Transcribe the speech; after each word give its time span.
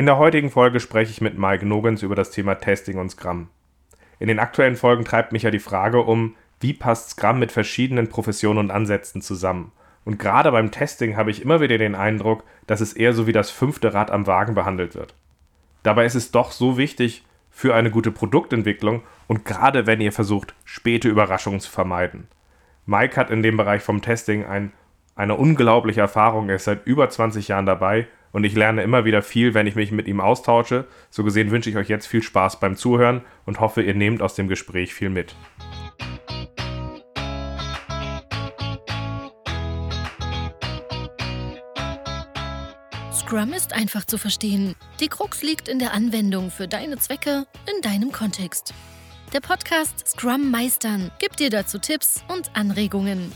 In 0.00 0.06
der 0.06 0.16
heutigen 0.16 0.48
Folge 0.48 0.80
spreche 0.80 1.10
ich 1.10 1.20
mit 1.20 1.36
Mike 1.36 1.66
Nogens 1.66 2.02
über 2.02 2.14
das 2.14 2.30
Thema 2.30 2.54
Testing 2.54 2.96
und 2.96 3.10
Scrum. 3.10 3.48
In 4.18 4.28
den 4.28 4.38
aktuellen 4.38 4.76
Folgen 4.76 5.04
treibt 5.04 5.30
mich 5.30 5.42
ja 5.42 5.50
die 5.50 5.58
Frage 5.58 6.00
um, 6.00 6.36
wie 6.58 6.72
passt 6.72 7.10
Scrum 7.10 7.38
mit 7.38 7.52
verschiedenen 7.52 8.08
Professionen 8.08 8.60
und 8.60 8.70
Ansätzen 8.70 9.20
zusammen. 9.20 9.72
Und 10.06 10.18
gerade 10.18 10.52
beim 10.52 10.70
Testing 10.70 11.18
habe 11.18 11.30
ich 11.30 11.42
immer 11.42 11.60
wieder 11.60 11.76
den 11.76 11.94
Eindruck, 11.94 12.44
dass 12.66 12.80
es 12.80 12.94
eher 12.94 13.12
so 13.12 13.26
wie 13.26 13.32
das 13.32 13.50
fünfte 13.50 13.92
Rad 13.92 14.10
am 14.10 14.26
Wagen 14.26 14.54
behandelt 14.54 14.94
wird. 14.94 15.14
Dabei 15.82 16.06
ist 16.06 16.14
es 16.14 16.30
doch 16.30 16.52
so 16.52 16.78
wichtig 16.78 17.26
für 17.50 17.74
eine 17.74 17.90
gute 17.90 18.10
Produktentwicklung 18.10 19.02
und 19.26 19.44
gerade 19.44 19.86
wenn 19.86 20.00
ihr 20.00 20.12
versucht, 20.12 20.54
späte 20.64 21.10
Überraschungen 21.10 21.60
zu 21.60 21.70
vermeiden. 21.70 22.26
Mike 22.86 23.16
hat 23.16 23.28
in 23.28 23.42
dem 23.42 23.58
Bereich 23.58 23.82
vom 23.82 24.00
Testing 24.00 24.46
ein, 24.46 24.72
eine 25.14 25.34
unglaubliche 25.34 26.00
Erfahrung, 26.00 26.48
er 26.48 26.56
ist 26.56 26.64
seit 26.64 26.86
über 26.86 27.10
20 27.10 27.48
Jahren 27.48 27.66
dabei 27.66 28.08
und 28.32 28.44
ich 28.44 28.54
lerne 28.54 28.82
immer 28.82 29.04
wieder 29.04 29.22
viel, 29.22 29.54
wenn 29.54 29.66
ich 29.66 29.74
mich 29.74 29.92
mit 29.92 30.06
ihm 30.06 30.20
austausche. 30.20 30.86
So 31.10 31.24
gesehen 31.24 31.50
wünsche 31.50 31.70
ich 31.70 31.76
euch 31.76 31.88
jetzt 31.88 32.06
viel 32.06 32.22
Spaß 32.22 32.60
beim 32.60 32.76
Zuhören 32.76 33.22
und 33.46 33.60
hoffe, 33.60 33.82
ihr 33.82 33.94
nehmt 33.94 34.22
aus 34.22 34.34
dem 34.34 34.48
Gespräch 34.48 34.94
viel 34.94 35.10
mit. 35.10 35.34
Scrum 43.12 43.52
ist 43.52 43.72
einfach 43.72 44.04
zu 44.04 44.18
verstehen. 44.18 44.74
Die 44.98 45.06
Krux 45.06 45.42
liegt 45.42 45.68
in 45.68 45.78
der 45.78 45.94
Anwendung 45.94 46.50
für 46.50 46.66
deine 46.66 46.98
Zwecke 46.98 47.46
in 47.72 47.80
deinem 47.80 48.10
Kontext. 48.10 48.74
Der 49.32 49.38
Podcast 49.38 50.08
Scrum 50.08 50.50
Meistern 50.50 51.12
gibt 51.20 51.38
dir 51.38 51.50
dazu 51.50 51.78
Tipps 51.78 52.24
und 52.26 52.50
Anregungen. 52.56 53.30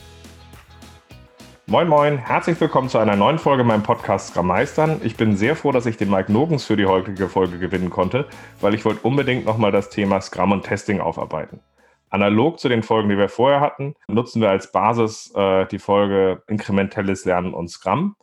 Moin 1.66 1.88
Moin, 1.88 2.18
herzlich 2.18 2.60
willkommen 2.60 2.90
zu 2.90 2.98
einer 2.98 3.16
neuen 3.16 3.38
Folge 3.38 3.64
meinem 3.64 3.82
Podcast 3.82 4.28
Scrum 4.28 4.48
Meistern. 4.48 5.00
Ich 5.02 5.16
bin 5.16 5.34
sehr 5.34 5.56
froh, 5.56 5.72
dass 5.72 5.86
ich 5.86 5.96
den 5.96 6.10
Mike 6.10 6.30
Nogens 6.30 6.66
für 6.66 6.76
die 6.76 6.84
heutige 6.84 7.26
Folge 7.26 7.58
gewinnen 7.58 7.88
konnte, 7.88 8.28
weil 8.60 8.74
ich 8.74 8.84
wollte 8.84 9.00
unbedingt 9.00 9.46
nochmal 9.46 9.72
das 9.72 9.88
Thema 9.88 10.20
Scrum 10.20 10.52
und 10.52 10.64
Testing 10.66 11.00
aufarbeiten. 11.00 11.60
Analog 12.10 12.60
zu 12.60 12.68
den 12.68 12.82
Folgen, 12.82 13.08
die 13.08 13.16
wir 13.16 13.30
vorher 13.30 13.62
hatten, 13.62 13.94
nutzen 14.08 14.42
wir 14.42 14.50
als 14.50 14.72
Basis 14.72 15.32
äh, 15.34 15.64
die 15.66 15.78
Folge 15.78 16.42
Inkrementelles 16.48 17.24
Lernen 17.24 17.54
und 17.54 17.68
Scrum. 17.68 18.14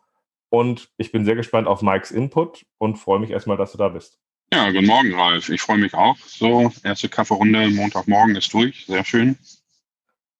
Und 0.49 0.89
ich 0.97 1.11
bin 1.11 1.25
sehr 1.25 1.35
gespannt 1.35 1.67
auf 1.67 1.81
Mikes 1.81 2.11
Input 2.11 2.63
und 2.77 2.97
freue 2.97 3.19
mich 3.19 3.31
erstmal, 3.31 3.57
dass 3.57 3.71
du 3.71 3.79
da 3.79 3.89
bist. 3.89 4.19
Ja, 4.53 4.69
guten 4.69 4.85
Morgen, 4.85 5.15
Ralf. 5.15 5.49
Ich 5.49 5.61
freue 5.61 5.79
mich 5.79 5.95
auch. 5.95 6.15
So, 6.17 6.71
erste 6.83 7.09
Kaffeerunde, 7.09 7.69
Montagmorgen 7.69 8.35
ist 8.35 8.53
durch. 8.53 8.85
Sehr 8.85 9.03
schön. 9.03 9.35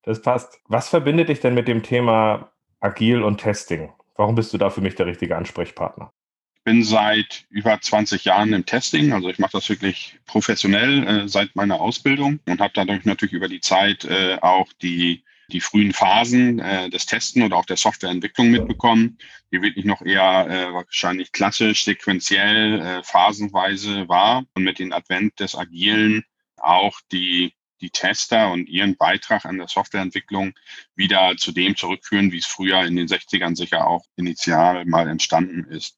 Das 0.04 0.22
passt. 0.22 0.60
Was 0.68 0.90
verbindet 0.90 1.30
dich 1.30 1.40
denn 1.40 1.56
mit 1.56 1.68
dem 1.68 1.82
Thema 1.82 2.52
Agil 2.82 3.24
und 3.24 3.40
Testing? 3.40 3.92
Warum 4.16 4.36
bist 4.36 4.54
du 4.54 4.58
da 4.58 4.70
für 4.70 4.82
mich 4.82 4.96
der 4.96 5.06
richtige 5.06 5.38
Ansprechpartner? 5.38 6.12
Ich 6.56 6.64
bin 6.64 6.84
seit 6.84 7.46
über 7.50 7.80
20 7.80 8.26
Jahren 8.26 8.54
im 8.54 8.66
Testing. 8.66 9.14
Also 9.14 9.30
ich 9.30 9.40
mache 9.40 9.54
das 9.54 9.70
wirklich 9.70 10.20
professionell 10.26 11.08
äh, 11.08 11.28
seit 11.28 11.56
meiner 11.56 11.80
Ausbildung 11.80 12.40
und 12.46 12.60
habe 12.60 12.74
dadurch 12.76 13.06
natürlich 13.06 13.34
über 13.34 13.48
die 13.48 13.62
Zeit 13.62 14.06
äh, 14.06 14.38
auch 14.42 14.72
die 14.82 15.24
die 15.52 15.62
frühen 15.62 15.94
Phasen 15.94 16.60
äh, 16.60 16.90
des 16.90 17.06
Testen 17.06 17.44
oder 17.44 17.58
auch 17.58 17.66
der 17.66 17.78
Softwareentwicklung 17.78 18.52
mitbekommen, 18.52 19.18
die 19.52 19.62
wirklich 19.62 19.86
noch 19.86 20.02
eher 20.02 20.48
äh, 20.50 20.74
wahrscheinlich 20.74 21.32
klassisch, 21.32 21.84
sequenziell, 21.84 22.80
äh, 22.80 23.04
phasenweise 23.04 24.08
war 24.08 24.46
und 24.54 24.64
mit 24.64 24.80
dem 24.80 24.94
Advent 24.94 25.40
des 25.40 25.56
Agilen 25.56 26.24
auch 26.58 27.00
die 27.12 27.54
die 27.82 27.90
Tester 27.90 28.52
und 28.52 28.70
ihren 28.70 28.96
Beitrag 28.96 29.46
an 29.46 29.58
der 29.58 29.68
Softwareentwicklung 29.68 30.54
wieder 30.96 31.36
zu 31.38 31.52
dem 31.52 31.76
zurückführen, 31.76 32.32
wie 32.32 32.38
es 32.38 32.46
früher 32.46 32.84
in 32.84 32.96
den 32.96 33.08
60ern 33.08 33.56
sicher 33.56 33.88
auch 33.88 34.06
initial 34.16 34.86
mal 34.86 35.08
entstanden 35.08 35.66
ist. 35.66 35.98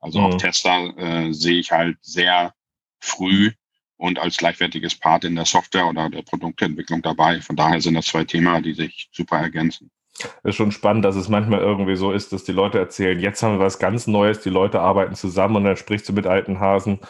Also 0.00 0.20
mhm. 0.20 0.26
auch 0.26 0.34
Tester 0.36 0.96
äh, 0.96 1.32
sehe 1.32 1.58
ich 1.58 1.72
halt 1.72 1.98
sehr 2.02 2.54
früh 3.00 3.52
und 3.96 4.18
als 4.18 4.36
gleichwertiges 4.36 4.94
Part 4.94 5.24
in 5.24 5.34
der 5.34 5.44
Software 5.44 5.86
oder 5.86 6.10
der 6.10 6.22
Produktentwicklung 6.22 7.02
dabei. 7.02 7.40
Von 7.40 7.56
daher 7.56 7.80
sind 7.80 7.94
das 7.94 8.06
zwei 8.06 8.24
Themen, 8.24 8.62
die 8.62 8.74
sich 8.74 9.08
super 9.12 9.38
ergänzen. 9.38 9.90
Es 10.18 10.50
ist 10.50 10.56
schon 10.56 10.72
spannend, 10.72 11.04
dass 11.04 11.16
es 11.16 11.28
manchmal 11.28 11.60
irgendwie 11.60 11.96
so 11.96 12.12
ist, 12.12 12.32
dass 12.32 12.44
die 12.44 12.52
Leute 12.52 12.78
erzählen, 12.78 13.18
jetzt 13.18 13.42
haben 13.42 13.58
wir 13.58 13.64
was 13.64 13.78
ganz 13.78 14.06
Neues, 14.06 14.40
die 14.40 14.50
Leute 14.50 14.80
arbeiten 14.80 15.14
zusammen 15.14 15.56
und 15.56 15.64
dann 15.64 15.76
sprichst 15.76 16.08
du 16.08 16.12
mit 16.12 16.26
alten 16.26 16.60
Hasen. 16.60 17.00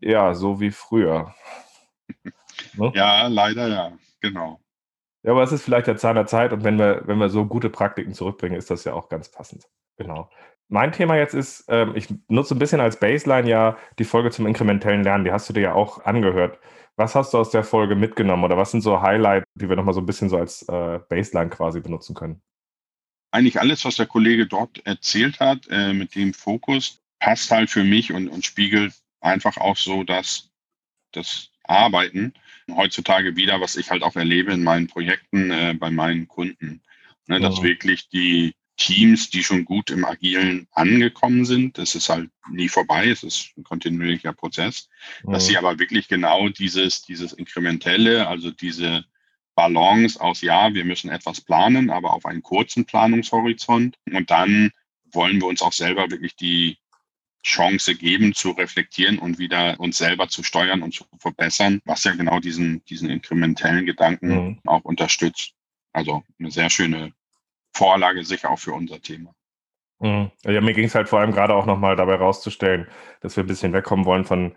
Ja, 0.00 0.34
so 0.34 0.60
wie 0.60 0.70
früher. 0.70 1.34
Ne? 2.74 2.92
Ja, 2.94 3.26
leider 3.26 3.68
ja, 3.68 3.92
genau. 4.20 4.60
Ja, 5.22 5.32
aber 5.32 5.42
es 5.42 5.52
ist 5.52 5.62
vielleicht 5.62 5.86
der 5.86 5.96
Zahn 5.96 6.16
der 6.16 6.26
Zeit 6.26 6.52
und 6.52 6.64
wenn 6.64 6.78
wir, 6.78 7.02
wenn 7.06 7.18
wir 7.18 7.28
so 7.28 7.46
gute 7.46 7.70
Praktiken 7.70 8.12
zurückbringen, 8.12 8.56
ist 8.56 8.70
das 8.70 8.84
ja 8.84 8.92
auch 8.94 9.08
ganz 9.08 9.30
passend. 9.30 9.68
Genau. 9.96 10.28
Mein 10.68 10.90
Thema 10.90 11.16
jetzt 11.16 11.34
ist, 11.34 11.64
ähm, 11.68 11.94
ich 11.94 12.08
nutze 12.28 12.54
ein 12.54 12.58
bisschen 12.58 12.80
als 12.80 12.98
Baseline 12.98 13.48
ja 13.48 13.76
die 13.98 14.04
Folge 14.04 14.30
zum 14.30 14.46
inkrementellen 14.46 15.04
Lernen. 15.04 15.24
Die 15.24 15.30
hast 15.30 15.48
du 15.48 15.52
dir 15.52 15.60
ja 15.60 15.74
auch 15.74 16.04
angehört. 16.04 16.58
Was 16.96 17.14
hast 17.14 17.34
du 17.34 17.38
aus 17.38 17.50
der 17.50 17.62
Folge 17.62 17.94
mitgenommen 17.94 18.44
oder 18.44 18.56
was 18.56 18.70
sind 18.70 18.80
so 18.80 19.00
Highlights, 19.00 19.46
die 19.54 19.68
wir 19.68 19.76
nochmal 19.76 19.94
so 19.94 20.00
ein 20.00 20.06
bisschen 20.06 20.28
so 20.28 20.36
als 20.38 20.62
äh, 20.68 20.98
Baseline 21.08 21.50
quasi 21.50 21.80
benutzen 21.80 22.14
können? 22.14 22.42
Eigentlich 23.30 23.60
alles, 23.60 23.84
was 23.84 23.96
der 23.96 24.06
Kollege 24.06 24.46
dort 24.46 24.84
erzählt 24.86 25.40
hat, 25.40 25.66
äh, 25.70 25.92
mit 25.92 26.14
dem 26.14 26.34
Fokus, 26.34 27.00
passt 27.18 27.50
halt 27.50 27.70
für 27.70 27.84
mich 27.84 28.12
und, 28.12 28.28
und 28.28 28.44
spiegelt 28.44 28.94
einfach 29.20 29.56
auch 29.58 29.76
so, 29.76 30.04
dass 30.04 30.50
das 31.12 31.51
Arbeiten 31.64 32.34
heutzutage 32.70 33.36
wieder, 33.36 33.60
was 33.60 33.76
ich 33.76 33.90
halt 33.90 34.02
auch 34.02 34.16
erlebe 34.16 34.52
in 34.52 34.62
meinen 34.62 34.86
Projekten 34.86 35.50
äh, 35.50 35.74
bei 35.78 35.90
meinen 35.90 36.28
Kunden. 36.28 36.80
Ne, 37.26 37.40
ja. 37.40 37.48
Dass 37.48 37.62
wirklich 37.62 38.08
die, 38.08 38.54
Teams, 38.76 39.30
die 39.30 39.44
schon 39.44 39.64
gut 39.64 39.90
im 39.90 40.04
Agilen 40.04 40.66
angekommen 40.72 41.44
sind. 41.44 41.78
Das 41.78 41.94
ist 41.94 42.08
halt 42.08 42.30
nie 42.50 42.68
vorbei, 42.68 43.08
es 43.08 43.22
ist 43.22 43.52
ein 43.56 43.64
kontinuierlicher 43.64 44.32
Prozess, 44.32 44.88
mhm. 45.22 45.32
dass 45.32 45.46
sie 45.46 45.56
aber 45.56 45.78
wirklich 45.78 46.08
genau 46.08 46.48
dieses, 46.48 47.02
dieses 47.02 47.32
Inkrementelle, 47.32 48.26
also 48.26 48.50
diese 48.50 49.04
Balance 49.54 50.20
aus, 50.20 50.40
ja, 50.40 50.74
wir 50.74 50.84
müssen 50.84 51.10
etwas 51.10 51.40
planen, 51.40 51.90
aber 51.90 52.12
auf 52.12 52.24
einen 52.26 52.42
kurzen 52.42 52.86
Planungshorizont. 52.86 53.98
Und 54.10 54.30
dann 54.30 54.72
wollen 55.12 55.40
wir 55.40 55.46
uns 55.46 55.62
auch 55.62 55.72
selber 55.72 56.10
wirklich 56.10 56.34
die 56.34 56.78
Chance 57.42 57.94
geben, 57.96 58.34
zu 58.34 58.50
reflektieren 58.50 59.18
und 59.18 59.38
wieder 59.38 59.78
uns 59.80 59.98
selber 59.98 60.28
zu 60.28 60.42
steuern 60.42 60.82
und 60.82 60.94
zu 60.94 61.04
verbessern, 61.18 61.80
was 61.84 62.04
ja 62.04 62.14
genau 62.14 62.38
diesen, 62.40 62.84
diesen 62.84 63.10
inkrementellen 63.10 63.84
Gedanken 63.84 64.28
mhm. 64.28 64.58
auch 64.64 64.84
unterstützt. 64.84 65.54
Also 65.92 66.22
eine 66.38 66.50
sehr 66.50 66.70
schöne 66.70 67.12
Vorlage 67.74 68.24
sicher 68.24 68.50
auch 68.50 68.58
für 68.58 68.72
unser 68.72 69.00
Thema. 69.00 69.34
Mhm. 69.98 70.30
Ja, 70.44 70.60
mir 70.60 70.74
ging 70.74 70.86
es 70.86 70.94
halt 70.94 71.08
vor 71.08 71.20
allem 71.20 71.32
gerade 71.32 71.54
auch 71.54 71.66
nochmal 71.66 71.96
dabei 71.96 72.14
rauszustellen, 72.14 72.88
dass 73.20 73.36
wir 73.36 73.44
ein 73.44 73.48
bisschen 73.48 73.72
wegkommen 73.72 74.04
wollen 74.04 74.24
von, 74.24 74.54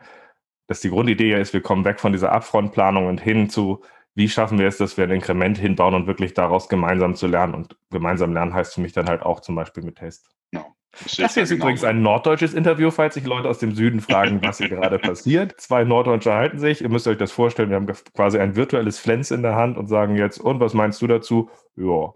dass 0.67 0.81
die 0.81 0.89
Grundidee 0.89 1.31
ja 1.31 1.37
ist, 1.37 1.53
wir 1.53 1.61
kommen 1.61 1.85
weg 1.85 1.99
von 1.99 2.11
dieser 2.11 2.31
Upfront-Planung 2.31 3.07
und 3.07 3.21
hin 3.21 3.49
zu, 3.49 3.83
wie 4.15 4.29
schaffen 4.29 4.57
wir 4.57 4.67
es, 4.67 4.77
dass 4.77 4.97
wir 4.97 5.03
ein 5.03 5.11
Inkrement 5.11 5.57
hinbauen 5.57 5.93
und 5.93 6.07
wirklich 6.07 6.33
daraus 6.33 6.69
gemeinsam 6.69 7.15
zu 7.15 7.27
lernen. 7.27 7.53
Und 7.53 7.77
gemeinsam 7.91 8.33
lernen 8.33 8.53
heißt 8.53 8.73
für 8.73 8.81
mich 8.81 8.93
dann 8.93 9.07
halt 9.07 9.21
auch 9.21 9.41
zum 9.41 9.55
Beispiel 9.55 9.83
mit 9.83 9.97
Test. 9.97 10.29
Genau. 10.51 10.75
Das, 11.03 11.15
das 11.15 11.33
hier 11.33 11.43
ist 11.43 11.49
genau 11.49 11.63
übrigens 11.63 11.83
ein 11.83 12.01
norddeutsches 12.01 12.53
Interview, 12.53 12.91
falls 12.91 13.15
sich 13.15 13.25
Leute 13.25 13.49
aus 13.49 13.59
dem 13.59 13.75
Süden 13.75 13.99
fragen, 13.99 14.41
was 14.43 14.57
hier 14.57 14.69
gerade 14.69 14.99
passiert. 14.99 15.59
Zwei 15.59 15.83
Norddeutsche 15.83 16.33
halten 16.33 16.59
sich. 16.59 16.81
Ihr 16.81 16.89
müsst 16.89 17.07
euch 17.07 17.17
das 17.17 17.31
vorstellen, 17.31 17.69
wir 17.69 17.75
haben 17.75 17.87
quasi 18.13 18.39
ein 18.39 18.55
virtuelles 18.55 18.99
Flens 18.99 19.31
in 19.31 19.41
der 19.41 19.55
Hand 19.55 19.77
und 19.77 19.87
sagen 19.87 20.15
jetzt, 20.15 20.39
und 20.39 20.59
was 20.59 20.73
meinst 20.73 21.01
du 21.01 21.07
dazu? 21.07 21.49
Ja, 21.75 22.13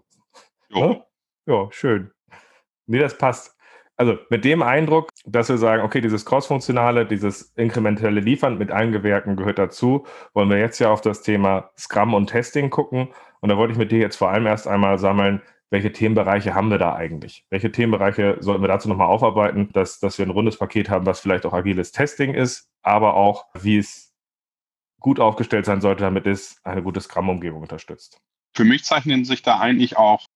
ja. 0.70 1.04
ja, 1.46 1.68
schön. 1.70 2.10
Nee, 2.86 2.98
das 2.98 3.16
passt. 3.16 3.56
Also 3.96 4.16
mit 4.30 4.46
dem 4.46 4.62
Eindruck, 4.62 5.10
dass 5.26 5.50
wir 5.50 5.58
sagen, 5.58 5.82
okay, 5.82 6.00
dieses 6.00 6.24
Cross-Funktionale, 6.24 7.04
dieses 7.04 7.52
inkrementelle 7.56 8.20
Liefern 8.20 8.56
mit 8.56 8.70
allen 8.70 8.92
Gewerken 8.92 9.36
gehört 9.36 9.58
dazu, 9.58 10.06
wollen 10.32 10.48
wir 10.48 10.58
jetzt 10.58 10.78
ja 10.78 10.90
auf 10.90 11.02
das 11.02 11.20
Thema 11.20 11.70
Scrum 11.78 12.14
und 12.14 12.28
Testing 12.28 12.70
gucken. 12.70 13.08
Und 13.40 13.50
da 13.50 13.58
wollte 13.58 13.72
ich 13.72 13.78
mit 13.78 13.92
dir 13.92 13.98
jetzt 13.98 14.16
vor 14.16 14.30
allem 14.30 14.46
erst 14.46 14.66
einmal 14.66 14.98
sammeln, 14.98 15.42
welche 15.70 15.92
Themenbereiche 15.92 16.54
haben 16.54 16.70
wir 16.70 16.78
da 16.78 16.94
eigentlich? 16.94 17.44
Welche 17.48 17.70
Themenbereiche 17.70 18.38
sollten 18.40 18.62
wir 18.62 18.68
dazu 18.68 18.88
nochmal 18.88 19.06
aufarbeiten, 19.06 19.70
dass, 19.72 20.00
dass 20.00 20.18
wir 20.18 20.26
ein 20.26 20.30
rundes 20.30 20.58
Paket 20.58 20.90
haben, 20.90 21.06
was 21.06 21.20
vielleicht 21.20 21.46
auch 21.46 21.52
agiles 21.52 21.92
Testing 21.92 22.34
ist, 22.34 22.68
aber 22.82 23.14
auch, 23.14 23.46
wie 23.54 23.78
es 23.78 24.12
gut 24.98 25.20
aufgestellt 25.20 25.64
sein 25.64 25.80
sollte, 25.80 26.02
damit 26.02 26.26
es 26.26 26.60
eine 26.64 26.82
gute 26.82 27.00
Scrum-Umgebung 27.00 27.62
unterstützt. 27.62 28.20
Für 28.52 28.64
mich 28.64 28.84
zeichnen 28.84 29.24
sich 29.24 29.42
da 29.42 29.60
eigentlich 29.60 29.96
auch 29.96 30.26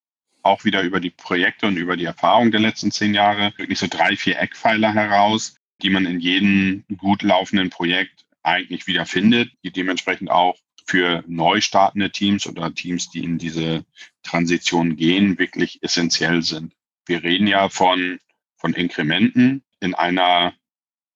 auch 0.44 0.64
wieder 0.64 0.82
über 0.82 1.00
die 1.00 1.10
Projekte 1.10 1.66
und 1.66 1.76
über 1.76 1.96
die 1.96 2.04
Erfahrung 2.04 2.50
der 2.50 2.60
letzten 2.60 2.90
zehn 2.90 3.14
Jahre 3.14 3.52
wirklich 3.56 3.78
so 3.78 3.86
drei, 3.88 4.14
vier 4.14 4.38
Eckpfeiler 4.38 4.92
heraus, 4.92 5.56
die 5.82 5.90
man 5.90 6.06
in 6.06 6.20
jedem 6.20 6.84
gut 6.98 7.22
laufenden 7.22 7.70
Projekt 7.70 8.26
eigentlich 8.42 8.86
wieder 8.86 9.06
findet, 9.06 9.50
die 9.64 9.72
dementsprechend 9.72 10.30
auch 10.30 10.56
für 10.86 11.24
neu 11.26 11.60
startende 11.60 12.10
Teams 12.10 12.46
oder 12.46 12.74
Teams, 12.74 13.10
die 13.10 13.24
in 13.24 13.38
diese 13.38 13.84
Transition 14.22 14.96
gehen, 14.96 15.38
wirklich 15.38 15.82
essentiell 15.82 16.42
sind. 16.42 16.74
Wir 17.06 17.22
reden 17.22 17.46
ja 17.46 17.68
von, 17.68 18.20
von 18.56 18.74
Inkrementen 18.74 19.62
in 19.80 19.94
einer 19.94 20.54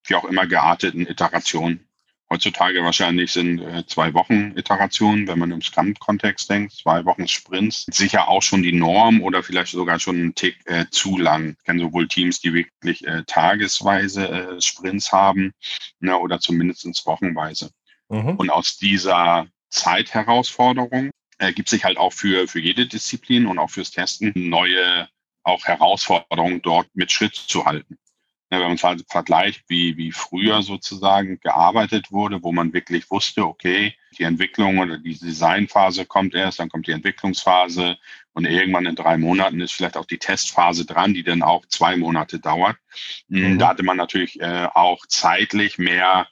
wie 0.08 0.14
auch 0.14 0.24
immer 0.24 0.46
gearteten 0.46 1.06
Iteration. 1.06 1.80
heutzutage 2.30 2.82
wahrscheinlich 2.82 3.32
sind 3.32 3.60
äh, 3.60 3.86
zwei 3.86 4.12
Wochen 4.12 4.52
Iterationen, 4.56 5.26
wenn 5.26 5.38
man 5.38 5.50
im 5.50 5.62
Scrum-Kontext 5.62 6.50
denkt, 6.50 6.74
zwei 6.74 7.06
Wochen 7.06 7.26
Sprints, 7.26 7.86
sicher 7.90 8.28
auch 8.28 8.42
schon 8.42 8.62
die 8.62 8.72
Norm 8.72 9.22
oder 9.22 9.42
vielleicht 9.42 9.72
sogar 9.72 9.98
schon 9.98 10.16
einen 10.16 10.34
Tick 10.34 10.58
äh, 10.66 10.84
zu 10.90 11.16
lang. 11.16 11.56
Ich 11.58 11.64
kenne 11.64 11.80
sowohl 11.80 12.06
Teams, 12.06 12.40
die 12.40 12.52
wirklich 12.52 13.06
äh, 13.06 13.24
tagesweise 13.26 14.28
äh, 14.28 14.60
Sprints 14.60 15.10
haben 15.10 15.52
ne, 16.00 16.18
oder 16.18 16.38
zumindest 16.38 16.84
wochenweise. 17.06 17.70
Mhm. 18.10 18.36
Und 18.36 18.50
aus 18.50 18.76
dieser 18.76 19.46
Zeitherausforderung 19.70 21.10
ergibt 21.38 21.68
sich 21.68 21.84
halt 21.84 21.98
auch 21.98 22.12
für, 22.12 22.48
für 22.48 22.60
jede 22.60 22.86
Disziplin 22.86 23.46
und 23.46 23.58
auch 23.58 23.70
fürs 23.70 23.90
Testen 23.90 24.32
neue 24.34 25.08
auch 25.44 25.64
Herausforderungen 25.64 26.60
dort 26.62 26.88
mit 26.94 27.10
Schritt 27.10 27.34
zu 27.34 27.64
halten. 27.64 27.96
Ja, 28.50 28.60
wenn 28.60 28.68
man 28.68 28.78
halt 28.78 29.04
vergleicht, 29.08 29.64
wie, 29.68 29.98
wie 29.98 30.10
früher 30.10 30.62
sozusagen 30.62 31.38
gearbeitet 31.40 32.10
wurde, 32.10 32.42
wo 32.42 32.50
man 32.50 32.72
wirklich 32.72 33.10
wusste, 33.10 33.44
okay, 33.44 33.94
die 34.16 34.22
Entwicklung 34.22 34.78
oder 34.78 34.96
die 34.96 35.18
Designphase 35.18 36.06
kommt 36.06 36.34
erst, 36.34 36.58
dann 36.58 36.70
kommt 36.70 36.86
die 36.86 36.92
Entwicklungsphase 36.92 37.98
und 38.32 38.46
irgendwann 38.46 38.86
in 38.86 38.96
drei 38.96 39.18
Monaten 39.18 39.60
ist 39.60 39.72
vielleicht 39.72 39.98
auch 39.98 40.06
die 40.06 40.18
Testphase 40.18 40.86
dran, 40.86 41.12
die 41.12 41.24
dann 41.24 41.42
auch 41.42 41.66
zwei 41.66 41.96
Monate 41.98 42.38
dauert. 42.38 42.78
Hm, 43.28 43.52
mhm. 43.52 43.58
Da 43.58 43.68
hatte 43.68 43.82
man 43.82 43.98
natürlich 43.98 44.40
äh, 44.40 44.66
auch 44.72 45.04
zeitlich 45.06 45.76
mehr, 45.76 46.26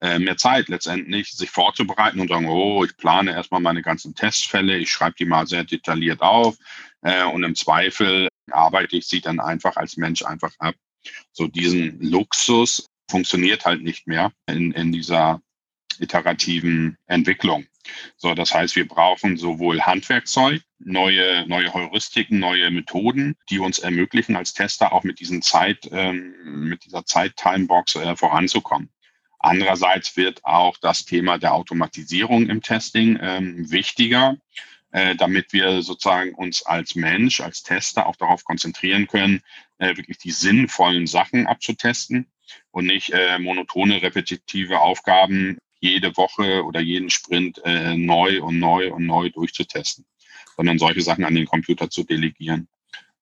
mehr 0.00 0.36
Zeit 0.36 0.68
letztendlich, 0.68 1.32
sich 1.32 1.50
vorzubereiten 1.50 2.20
und 2.20 2.28
sagen, 2.28 2.48
oh, 2.48 2.84
ich 2.84 2.96
plane 2.96 3.32
erstmal 3.32 3.60
meine 3.60 3.82
ganzen 3.82 4.14
Testfälle, 4.14 4.76
ich 4.76 4.90
schreibe 4.90 5.16
die 5.18 5.24
mal 5.24 5.46
sehr 5.46 5.64
detailliert 5.64 6.20
auf 6.20 6.56
äh, 7.02 7.24
und 7.24 7.42
im 7.44 7.54
Zweifel 7.54 8.28
arbeite 8.50 8.96
ich 8.96 9.06
sie 9.06 9.20
dann 9.20 9.40
einfach 9.40 9.76
als 9.76 9.96
Mensch 9.96 10.22
einfach 10.22 10.52
ab. 10.58 10.74
So 11.32 11.46
diesen 11.46 12.00
Luxus 12.00 12.86
funktioniert 13.10 13.64
halt 13.64 13.82
nicht 13.82 14.06
mehr 14.06 14.32
in, 14.46 14.72
in 14.72 14.92
dieser 14.92 15.40
iterativen 15.98 16.96
Entwicklung. 17.06 17.66
So, 18.16 18.34
das 18.34 18.52
heißt, 18.52 18.76
wir 18.76 18.86
brauchen 18.86 19.36
sowohl 19.36 19.80
Handwerkzeug, 19.80 20.62
neue, 20.78 21.46
neue 21.48 21.72
Heuristiken, 21.72 22.38
neue 22.38 22.70
Methoden, 22.70 23.36
die 23.50 23.58
uns 23.58 23.78
ermöglichen, 23.78 24.36
als 24.36 24.52
Tester 24.52 24.92
auch 24.92 25.04
mit 25.04 25.20
diesen 25.20 25.42
Zeit, 25.42 25.88
ähm, 25.90 26.34
mit 26.44 26.84
dieser 26.84 27.04
Zeit-Timebox 27.04 27.96
äh, 27.96 28.16
voranzukommen. 28.16 28.90
Andererseits 29.38 30.16
wird 30.16 30.44
auch 30.44 30.76
das 30.78 31.04
Thema 31.04 31.38
der 31.38 31.54
Automatisierung 31.54 32.48
im 32.48 32.62
Testing 32.62 33.18
ähm, 33.20 33.70
wichtiger. 33.70 34.36
Äh, 34.90 35.16
damit 35.16 35.52
wir 35.52 35.82
sozusagen 35.82 36.34
uns 36.34 36.64
als 36.64 36.94
Mensch, 36.94 37.42
als 37.42 37.62
Tester 37.62 38.06
auch 38.06 38.16
darauf 38.16 38.44
konzentrieren 38.44 39.06
können, 39.06 39.42
äh, 39.76 39.94
wirklich 39.98 40.16
die 40.16 40.30
sinnvollen 40.30 41.06
Sachen 41.06 41.46
abzutesten 41.46 42.26
und 42.70 42.86
nicht 42.86 43.10
äh, 43.10 43.38
monotone, 43.38 44.00
repetitive 44.00 44.80
Aufgaben 44.80 45.58
jede 45.78 46.16
Woche 46.16 46.64
oder 46.64 46.80
jeden 46.80 47.10
Sprint 47.10 47.60
äh, 47.66 47.96
neu 47.96 48.42
und 48.42 48.58
neu 48.58 48.90
und 48.90 49.04
neu 49.04 49.28
durchzutesten, 49.28 50.06
sondern 50.56 50.78
solche 50.78 51.02
Sachen 51.02 51.24
an 51.24 51.34
den 51.34 51.46
Computer 51.46 51.90
zu 51.90 52.04
delegieren. 52.04 52.66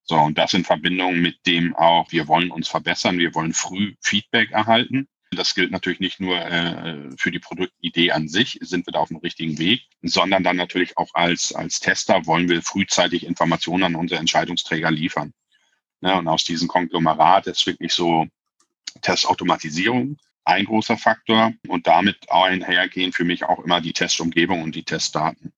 So, 0.04 0.14
und 0.18 0.38
das 0.38 0.54
in 0.54 0.64
Verbindung 0.64 1.18
mit 1.20 1.44
dem 1.46 1.74
auch, 1.74 2.12
wir 2.12 2.28
wollen 2.28 2.52
uns 2.52 2.68
verbessern, 2.68 3.18
wir 3.18 3.34
wollen 3.34 3.52
früh 3.52 3.96
Feedback 4.00 4.52
erhalten 4.52 5.08
das 5.36 5.54
gilt 5.54 5.70
natürlich 5.70 6.00
nicht 6.00 6.20
nur 6.20 6.36
äh, 6.36 7.10
für 7.16 7.30
die 7.30 7.38
Produktidee 7.38 8.10
an 8.10 8.28
sich, 8.28 8.58
sind 8.62 8.86
wir 8.86 8.92
da 8.92 9.00
auf 9.00 9.08
dem 9.08 9.18
richtigen 9.18 9.58
Weg, 9.58 9.82
sondern 10.02 10.42
dann 10.42 10.56
natürlich 10.56 10.96
auch 10.98 11.14
als, 11.14 11.54
als 11.54 11.80
Tester 11.80 12.26
wollen 12.26 12.48
wir 12.48 12.62
frühzeitig 12.62 13.24
Informationen 13.24 13.84
an 13.84 13.94
unsere 13.94 14.20
Entscheidungsträger 14.20 14.90
liefern. 14.90 15.32
Ja, 16.00 16.18
und 16.18 16.28
aus 16.28 16.44
diesem 16.44 16.68
Konglomerat 16.68 17.46
ist 17.46 17.66
wirklich 17.66 17.92
so 17.92 18.26
Testautomatisierung 19.02 20.18
ein 20.44 20.64
großer 20.64 20.96
Faktor 20.96 21.52
und 21.66 21.86
damit 21.86 22.30
einhergehen 22.30 23.12
für 23.12 23.24
mich 23.24 23.44
auch 23.44 23.58
immer 23.64 23.80
die 23.80 23.92
Testumgebung 23.92 24.62
und 24.62 24.74
die 24.74 24.84
Testdaten. 24.84 25.52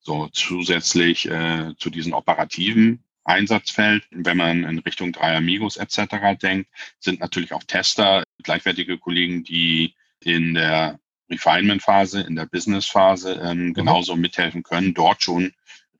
So 0.00 0.28
zusätzlich 0.32 1.26
äh, 1.26 1.74
zu 1.78 1.88
diesen 1.88 2.12
operativen 2.12 3.04
Einsatzfeld. 3.24 4.06
Wenn 4.10 4.36
man 4.36 4.64
in 4.64 4.78
Richtung 4.80 5.12
drei 5.12 5.36
Amigos 5.36 5.76
etc. 5.76 6.38
denkt, 6.40 6.70
sind 6.98 7.20
natürlich 7.20 7.52
auch 7.52 7.64
Tester 7.64 8.22
gleichwertige 8.42 8.98
Kollegen, 8.98 9.44
die 9.44 9.94
in 10.20 10.54
der 10.54 10.98
Refinement-Phase, 11.30 12.20
in 12.20 12.36
der 12.36 12.46
Business-Phase 12.46 13.40
ähm, 13.42 13.68
mhm. 13.68 13.74
genauso 13.74 14.16
mithelfen 14.16 14.62
können, 14.62 14.94
dort 14.94 15.22
schon 15.22 15.52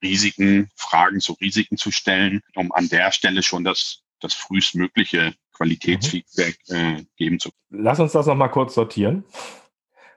Risiken, 0.03 0.69
Fragen 0.77 1.21
zu 1.21 1.33
Risiken 1.35 1.77
zu 1.77 1.91
stellen, 1.91 2.43
um 2.55 2.73
an 2.73 2.89
der 2.89 3.11
Stelle 3.13 3.43
schon 3.43 3.65
das, 3.65 4.03
das 4.21 4.35
frühestmögliche 4.35 5.35
Qualitätsfeedback 5.55 6.59
äh, 6.69 7.05
geben 7.17 7.41
zu 7.41 7.51
können. 7.51 7.85
Lass 7.85 8.01
uns 8.01 8.13
das 8.13 8.27
nochmal 8.27 8.51
kurz 8.51 8.75
sortieren. 8.75 9.25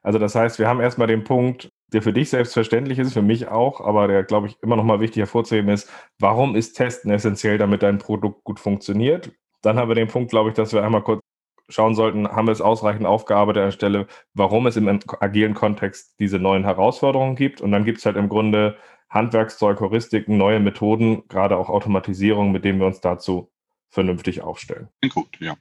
Also 0.04 0.20
das 0.20 0.36
heißt, 0.36 0.60
wir 0.60 0.68
haben 0.68 0.82
erstmal 0.82 1.08
den 1.08 1.24
Punkt, 1.24 1.70
der 1.94 2.02
für 2.02 2.14
dich 2.14 2.30
selbstverständlich 2.30 3.00
ist, 3.00 3.14
für 3.14 3.22
mich 3.22 3.48
auch, 3.48 3.82
aber 3.82 4.08
der, 4.08 4.24
glaube 4.24 4.48
ich, 4.48 4.62
immer 4.62 4.76
noch 4.76 4.84
mal 4.84 5.00
wichtig 5.00 5.22
hervorzuheben 5.22 5.70
ist, 5.70 5.90
warum 6.20 6.56
ist 6.56 6.74
Testen 6.74 7.12
essentiell, 7.12 7.58
damit 7.58 7.84
dein 7.84 7.98
Produkt 7.98 8.44
gut 8.44 8.60
funktioniert? 8.60 9.32
Dann 9.62 9.78
haben 9.78 9.90
wir 9.90 9.96
den 9.96 10.08
Punkt, 10.08 10.30
glaube 10.30 10.50
ich, 10.50 10.56
dass 10.56 10.74
wir 10.74 10.84
einmal 10.84 11.04
kurz 11.04 11.22
schauen 11.70 11.96
sollten, 11.96 12.28
haben 12.28 12.48
wir 12.48 12.52
es 12.52 12.62
ausreichend 12.62 13.06
aufgearbeitet 13.06 13.62
an 13.62 13.68
der 13.68 13.72
Stelle, 13.72 14.08
warum 14.34 14.68
es 14.68 14.78
im 14.78 14.88
agilen 15.20 15.54
Kontext 15.54 16.20
diese 16.20 16.40
neuen 16.40 16.64
Herausforderungen 16.64 17.36
gibt. 17.36 17.62
Und 17.62 17.72
dann 17.72 17.84
gibt 17.84 18.00
es 18.00 18.06
halt 18.06 18.16
im 18.16 18.30
Grunde 18.30 18.78
Handwerkszeug, 19.10 19.80
Heuristiken, 19.80 20.38
neue 20.38 20.60
Methoden, 20.60 21.28
gerade 21.28 21.58
auch 21.58 21.70
Automatisierung, 21.70 22.52
mit 22.52 22.66
denen 22.66 22.80
wir 22.80 22.88
uns 22.88 23.02
dazu 23.02 23.52
vernünftig 23.90 24.42
aufstellen. 24.42 24.90
Gut, 25.10 25.40
ja. 25.40 25.56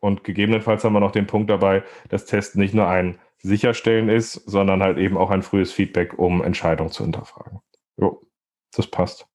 Und 0.00 0.24
gegebenenfalls 0.24 0.82
haben 0.84 0.94
wir 0.94 1.00
noch 1.00 1.12
den 1.12 1.26
Punkt 1.26 1.50
dabei, 1.50 1.84
dass 2.08 2.24
Testen 2.24 2.60
nicht 2.60 2.74
nur 2.74 2.88
ein 2.88 3.18
Sicherstellen 3.42 4.08
ist, 4.08 4.34
sondern 4.34 4.82
halt 4.82 4.98
eben 4.98 5.16
auch 5.16 5.30
ein 5.30 5.42
frühes 5.42 5.72
Feedback, 5.72 6.18
um 6.18 6.42
Entscheidungen 6.42 6.90
zu 6.90 7.04
hinterfragen. 7.04 7.60
Jo, 7.96 8.20
das 8.74 8.86
passt. 8.86 9.26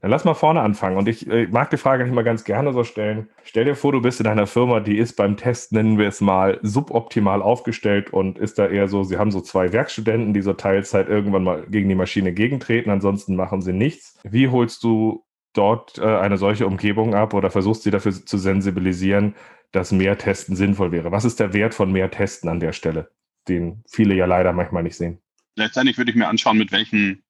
Dann 0.00 0.10
lass 0.10 0.24
mal 0.24 0.34
vorne 0.34 0.60
anfangen. 0.60 0.96
Und 0.96 1.08
ich 1.08 1.28
äh, 1.28 1.46
mag 1.46 1.70
die 1.70 1.78
Frage 1.78 2.04
nicht 2.04 2.12
mal 2.12 2.22
ganz 2.22 2.44
gerne 2.44 2.72
so 2.72 2.84
stellen. 2.84 3.30
Stell 3.44 3.64
dir 3.64 3.74
vor, 3.74 3.92
du 3.92 4.02
bist 4.02 4.20
in 4.20 4.26
einer 4.26 4.46
Firma, 4.46 4.80
die 4.80 4.98
ist 4.98 5.16
beim 5.16 5.36
Test, 5.36 5.72
nennen 5.72 5.98
wir 5.98 6.06
es 6.06 6.20
mal, 6.20 6.58
suboptimal 6.62 7.42
aufgestellt 7.42 8.12
und 8.12 8.38
ist 8.38 8.58
da 8.58 8.66
eher 8.68 8.88
so, 8.88 9.04
sie 9.04 9.16
haben 9.16 9.30
so 9.30 9.40
zwei 9.40 9.72
Werkstudenten, 9.72 10.34
die 10.34 10.42
so 10.42 10.52
Teilzeit 10.52 11.08
irgendwann 11.08 11.44
mal 11.44 11.66
gegen 11.68 11.88
die 11.88 11.94
Maschine 11.94 12.32
gegentreten, 12.32 12.90
ansonsten 12.90 13.36
machen 13.36 13.62
sie 13.62 13.72
nichts. 13.72 14.18
Wie 14.22 14.48
holst 14.48 14.84
du 14.84 15.24
dort 15.54 15.98
äh, 15.98 16.04
eine 16.04 16.36
solche 16.36 16.66
Umgebung 16.66 17.14
ab 17.14 17.32
oder 17.32 17.50
versuchst 17.50 17.82
sie 17.82 17.90
dafür 17.90 18.12
zu 18.12 18.36
sensibilisieren, 18.36 19.34
dass 19.72 19.92
mehr 19.92 20.18
Testen 20.18 20.56
sinnvoll 20.56 20.92
wäre? 20.92 21.10
Was 21.10 21.24
ist 21.24 21.40
der 21.40 21.54
Wert 21.54 21.74
von 21.74 21.90
mehr 21.90 22.10
Testen 22.10 22.50
an 22.50 22.60
der 22.60 22.72
Stelle? 22.72 23.10
Den 23.48 23.82
viele 23.88 24.14
ja 24.14 24.26
leider 24.26 24.52
manchmal 24.52 24.82
nicht 24.82 24.96
sehen. 24.96 25.18
Letztendlich 25.54 25.96
würde 25.98 26.10
ich 26.10 26.16
mir 26.16 26.28
anschauen, 26.28 26.58
mit 26.58 26.72
welchen 26.72 27.22